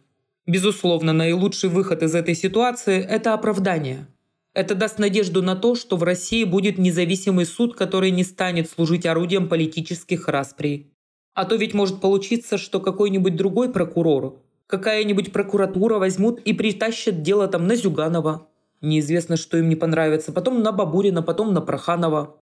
Безусловно, 0.45 1.13
наилучший 1.13 1.69
выход 1.69 2.03
из 2.03 2.13
этой 2.13 2.35
ситуации– 2.35 3.01
это 3.09 3.33
оправдание. 3.33 4.07
Это 4.53 4.75
даст 4.75 4.99
надежду 4.99 5.41
на 5.41 5.55
то, 5.55 5.75
что 5.75 5.95
в 5.95 6.03
России 6.03 6.43
будет 6.43 6.77
независимый 6.77 7.45
суд, 7.45 7.75
который 7.75 8.11
не 8.11 8.23
станет 8.23 8.69
служить 8.69 9.05
орудием 9.05 9.47
политических 9.47 10.27
расприй. 10.27 10.91
А 11.33 11.45
то 11.45 11.55
ведь 11.55 11.73
может 11.73 11.99
получиться, 11.99 12.57
что 12.57 12.79
какой-нибудь 12.79 13.35
другой 13.35 13.71
прокурор, 13.71 14.41
какая-нибудь 14.67 15.31
прокуратура 15.31 15.97
возьмут 15.99 16.39
и 16.39 16.53
притащат 16.53 17.21
дело 17.21 17.47
там 17.47 17.67
на 17.67 17.75
Зюганова. 17.75 18.47
Неизвестно, 18.81 19.37
что 19.37 19.57
им 19.57 19.69
не 19.69 19.75
понравится. 19.75 20.31
Потом 20.31 20.61
на 20.61 20.71
Бабурина, 20.71 21.21
потом 21.21 21.53
на 21.53 21.61
Проханова. 21.61 22.37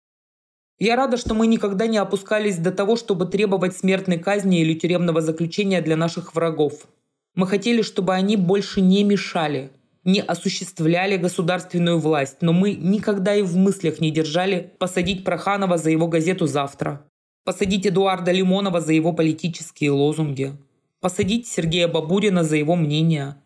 Я 0.77 0.95
рада, 0.95 1.17
что 1.17 1.33
мы 1.33 1.47
никогда 1.47 1.87
не 1.87 1.97
опускались 1.97 2.57
до 2.57 2.71
того, 2.71 2.95
чтобы 2.95 3.25
требовать 3.25 3.75
смертной 3.75 4.17
казни 4.17 4.61
или 4.61 4.73
тюремного 4.73 5.19
заключения 5.19 5.81
для 5.81 5.97
наших 5.97 6.33
врагов. 6.33 6.87
Мы 7.35 7.47
хотели, 7.47 7.81
чтобы 7.81 8.13
они 8.13 8.37
больше 8.37 8.79
не 8.79 9.03
мешали, 9.03 9.71
не 10.05 10.21
осуществляли 10.21 11.17
государственную 11.17 11.99
власть, 11.99 12.37
но 12.41 12.53
мы 12.53 12.73
никогда 12.73 13.35
и 13.35 13.41
в 13.41 13.57
мыслях 13.57 13.99
не 13.99 14.09
держали 14.09 14.73
посадить 14.79 15.25
Проханова 15.25 15.77
за 15.77 15.89
его 15.89 16.07
газету 16.07 16.47
«Завтра», 16.47 17.05
посадить 17.43 17.85
Эдуарда 17.85 18.31
Лимонова 18.31 18.79
за 18.79 18.93
его 18.93 19.11
политические 19.11 19.91
лозунги, 19.91 20.53
посадить 20.99 21.47
Сергея 21.47 21.87
Бабурина 21.87 22.43
за 22.43 22.57
его 22.57 22.75
мнение. 22.75 23.41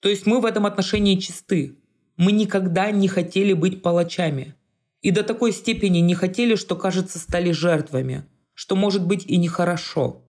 То 0.00 0.08
есть 0.08 0.26
мы 0.26 0.40
в 0.40 0.44
этом 0.44 0.66
отношении 0.66 1.16
чисты. 1.16 1.76
Мы 2.16 2.32
никогда 2.32 2.90
не 2.90 3.08
хотели 3.08 3.52
быть 3.52 3.82
палачами– 3.82 4.54
и 5.04 5.10
до 5.10 5.22
такой 5.22 5.52
степени 5.52 5.98
не 5.98 6.14
хотели, 6.14 6.54
что, 6.54 6.76
кажется, 6.76 7.18
стали 7.18 7.50
жертвами, 7.50 8.24
что 8.54 8.74
может 8.74 9.06
быть 9.06 9.26
и 9.26 9.36
нехорошо. 9.36 10.26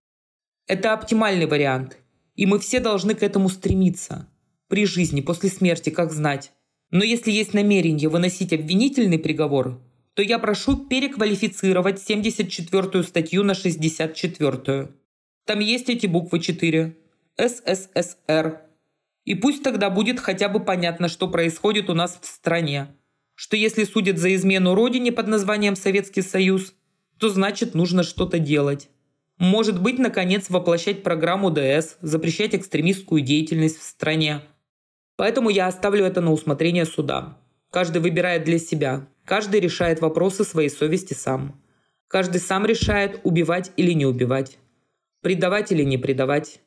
Это 0.66 0.92
оптимальный 0.92 1.46
вариант, 1.46 1.96
и 2.34 2.44
мы 2.44 2.58
все 2.58 2.78
должны 2.78 3.14
к 3.14 3.22
этому 3.22 3.48
стремиться. 3.48 4.28
При 4.68 4.84
жизни, 4.84 5.22
после 5.22 5.48
смерти, 5.48 5.88
как 5.88 6.12
знать. 6.12 6.52
Но 6.90 7.04
если 7.04 7.30
есть 7.30 7.54
намерение 7.54 8.10
выносить 8.10 8.52
обвинительный 8.52 9.18
приговор, 9.18 9.80
то 10.12 10.20
я 10.20 10.38
прошу 10.38 10.76
переквалифицировать 10.76 11.98
74-ю 11.98 13.02
статью 13.02 13.44
на 13.44 13.52
64-ю. 13.52 14.90
Там 15.46 15.60
есть 15.60 15.88
эти 15.88 16.06
буквы 16.06 16.40
4. 16.40 16.94
СССР. 17.38 18.60
И 19.24 19.34
пусть 19.34 19.62
тогда 19.62 19.88
будет 19.88 20.20
хотя 20.20 20.50
бы 20.50 20.60
понятно, 20.60 21.08
что 21.08 21.28
происходит 21.28 21.88
у 21.88 21.94
нас 21.94 22.18
в 22.20 22.26
стране 22.26 22.88
что 23.36 23.56
если 23.56 23.84
судят 23.84 24.18
за 24.18 24.34
измену 24.34 24.74
родине 24.74 25.12
под 25.12 25.28
названием 25.28 25.76
Советский 25.76 26.22
Союз, 26.22 26.74
то 27.18 27.28
значит 27.28 27.74
нужно 27.74 28.02
что-то 28.02 28.38
делать. 28.38 28.88
Может 29.38 29.80
быть, 29.80 29.98
наконец, 29.98 30.48
воплощать 30.48 31.02
программу 31.02 31.50
ДС, 31.50 31.96
запрещать 32.00 32.54
экстремистскую 32.54 33.20
деятельность 33.20 33.78
в 33.78 33.82
стране. 33.82 34.40
Поэтому 35.16 35.50
я 35.50 35.66
оставлю 35.66 36.04
это 36.04 36.22
на 36.22 36.32
усмотрение 36.32 36.86
суда. 36.86 37.38
Каждый 37.70 38.00
выбирает 38.00 38.44
для 38.44 38.58
себя. 38.58 39.06
Каждый 39.26 39.60
решает 39.60 40.00
вопросы 40.00 40.44
своей 40.44 40.70
совести 40.70 41.12
сам. 41.12 41.60
Каждый 42.08 42.40
сам 42.40 42.64
решает, 42.64 43.20
убивать 43.24 43.72
или 43.76 43.92
не 43.92 44.06
убивать. 44.06 44.58
Предавать 45.22 45.72
или 45.72 45.82
не 45.82 45.98
предавать. 45.98 46.60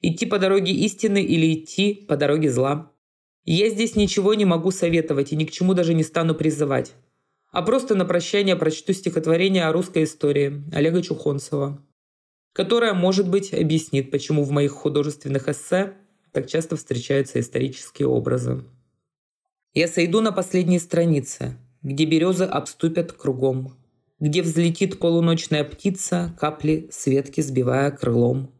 Идти 0.00 0.26
по 0.26 0.38
дороге 0.38 0.72
истины 0.72 1.22
или 1.22 1.54
идти 1.54 1.94
по 1.94 2.16
дороге 2.16 2.50
зла. 2.50 2.92
Я 3.44 3.68
здесь 3.70 3.96
ничего 3.96 4.34
не 4.34 4.44
могу 4.44 4.70
советовать 4.70 5.32
и 5.32 5.36
ни 5.36 5.44
к 5.44 5.50
чему 5.50 5.74
даже 5.74 5.94
не 5.94 6.02
стану 6.02 6.34
призывать. 6.34 6.94
А 7.50 7.62
просто 7.62 7.94
на 7.94 8.04
прощание 8.04 8.56
прочту 8.56 8.92
стихотворение 8.92 9.64
о 9.66 9.72
русской 9.72 10.04
истории 10.04 10.64
Олега 10.72 11.02
Чухонцева, 11.02 11.80
которое, 12.52 12.94
может 12.94 13.28
быть, 13.28 13.52
объяснит, 13.52 14.10
почему 14.10 14.44
в 14.44 14.50
моих 14.50 14.72
художественных 14.72 15.48
эссе 15.48 15.94
так 16.32 16.48
часто 16.48 16.76
встречаются 16.76 17.38
исторические 17.38 18.08
образы. 18.08 18.64
Я 19.72 19.88
сойду 19.88 20.20
на 20.20 20.32
последней 20.32 20.78
странице, 20.78 21.56
где 21.82 22.04
березы 22.06 22.44
обступят 22.44 23.12
кругом, 23.12 23.76
где 24.24 24.40
взлетит 24.40 24.98
полуночная 25.00 25.64
птица, 25.64 26.34
капли 26.40 26.88
светки 26.90 27.42
сбивая 27.42 27.90
крылом. 27.90 28.50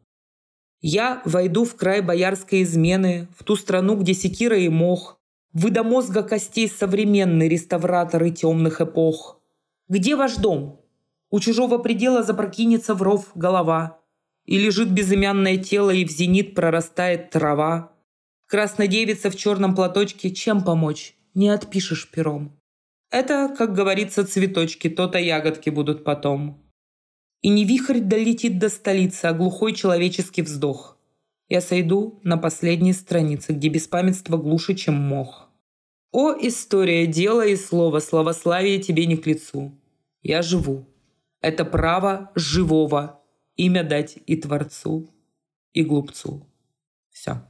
Я 0.83 1.23
войду 1.25 1.65
в 1.65 1.75
край 1.75 2.03
боярской 2.03 2.65
измены, 2.65 3.29
в 3.35 3.45
ту 3.45 3.57
страну, 3.57 3.97
где 3.97 4.12
секира 4.12 4.59
и 4.59 4.69
мох, 4.69 5.19
вы 5.55 5.71
до 5.71 5.83
мозга 5.83 6.23
костей 6.23 6.69
современные 6.69 7.49
реставраторы 7.49 8.31
темных 8.31 8.83
эпох. 8.83 9.41
Где 9.89 10.17
ваш 10.17 10.37
дом? 10.37 10.83
У 11.31 11.41
чужого 11.41 11.79
предела 11.79 12.23
запрокинется 12.23 12.93
в 12.95 13.01
ров 13.01 13.31
голова, 13.35 14.01
и 14.45 14.59
лежит 14.59 14.91
безымянное 14.91 15.57
тело, 15.57 15.89
и 15.89 16.05
в 16.05 16.11
зенит 16.11 16.55
прорастает 16.55 17.31
трава. 17.31 17.91
Красная 18.49 18.87
девица 18.87 19.31
в 19.31 19.37
черном 19.37 19.75
платочке, 19.75 20.31
чем 20.31 20.62
помочь? 20.62 21.17
Не 21.33 21.49
отпишешь 21.49 22.11
пером. 22.11 22.61
Это, 23.11 23.55
как 23.57 23.75
говорится, 23.75 24.27
цветочки, 24.27 24.89
то-то 24.91 25.19
ягодки 25.19 25.71
будут 25.71 26.05
потом. 26.05 26.61
И 27.43 27.49
не 27.49 27.65
вихрь 27.65 28.01
долетит 28.01 28.59
до 28.59 28.69
столицы, 28.69 29.27
а 29.27 29.33
глухой 29.33 29.75
человеческий 29.75 30.43
вздох. 30.43 30.99
Я 31.49 31.61
сойду 31.61 32.21
на 32.25 32.39
последней 32.39 32.93
странице, 32.93 33.53
где 33.53 33.69
беспамятство 33.69 34.37
глуше, 34.37 34.75
чем 34.75 34.95
мох. 34.95 35.51
О, 36.11 36.33
история, 36.33 37.07
дело 37.07 37.47
и 37.47 37.57
слово, 37.57 37.99
славославие 37.99 38.79
тебе 38.79 39.07
не 39.07 39.17
к 39.17 39.27
лицу. 39.27 39.73
Я 40.23 40.43
живу. 40.43 40.87
Это 41.41 41.65
право 41.65 42.31
живого. 42.35 43.21
Имя 43.57 43.85
дать 43.85 44.19
и 44.27 44.37
Творцу, 44.37 45.09
и 45.73 45.85
глупцу. 45.85 46.47
Все. 47.11 47.43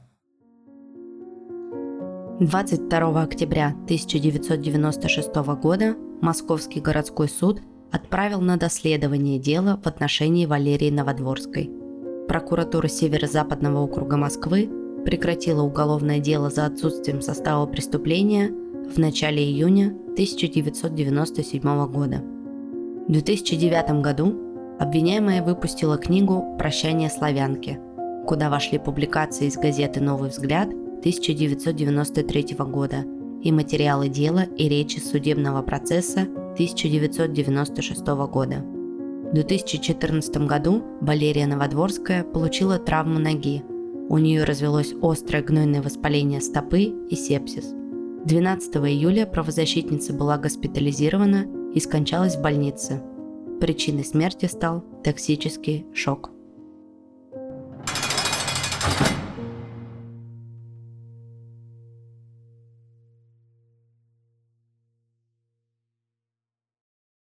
22 2.39 3.21
октября 3.21 3.67
1996 3.85 5.35
года 5.61 5.95
Московский 6.21 6.81
городской 6.81 7.29
суд– 7.29 7.61
отправил 7.95 8.41
на 8.41 8.57
доследование 8.57 9.39
дела 9.39 9.79
в 9.81 9.87
отношении 9.87 10.45
Валерии 10.45 10.89
Новодворской. 10.89 11.71
Прокуратура 12.27 12.87
Северо-Западного 12.87 13.79
округа 13.79 14.17
Москвы 14.17 14.69
прекратила 15.05 15.61
уголовное 15.61 16.19
дело 16.19 16.49
за 16.49 16.65
отсутствием 16.65 17.21
состава 17.21 17.65
преступления 17.67 18.49
в 18.49 18.97
начале 18.97 19.43
июня 19.43 19.95
1997 20.13 21.61
года. 21.87 22.17
В 23.07 23.11
2009 23.11 24.01
году 24.01 24.35
обвиняемая 24.79 25.41
выпустила 25.41 25.97
книгу 25.97 26.57
«Прощание 26.57 27.09
славянки», 27.09 27.79
куда 28.27 28.49
вошли 28.49 28.77
публикации 28.77 29.47
из 29.47 29.55
газеты 29.55 30.01
«Новый 30.01 30.29
взгляд» 30.31 30.69
1993 31.05 32.55
года 32.57 33.05
и 33.43 33.51
материалы 33.51 34.09
дела 34.09 34.45
и 34.57 34.67
речи 34.67 34.97
судебного 34.97 35.61
процесса 35.61 36.21
1996 36.53 38.07
года. 38.27 38.65
В 38.65 39.31
2014 39.35 40.37
году 40.47 40.83
Валерия 41.01 41.45
Новодворская 41.45 42.23
получила 42.23 42.79
травму 42.79 43.19
ноги. 43.19 43.61
У 44.09 44.17
нее 44.17 44.45
развелось 44.45 44.95
острое 44.99 45.43
гнойное 45.43 45.83
воспаление 45.83 46.41
стопы 46.41 46.85
и 47.07 47.15
сепсис. 47.15 47.65
12 48.25 48.75
июля 48.77 49.27
правозащитница 49.27 50.11
была 50.11 50.39
госпитализирована 50.39 51.45
и 51.75 51.79
скончалась 51.79 52.35
в 52.35 52.41
больнице. 52.41 53.03
Причиной 53.61 54.05
смерти 54.05 54.47
стал 54.47 54.83
токсический 55.03 55.85
шок. 55.93 56.34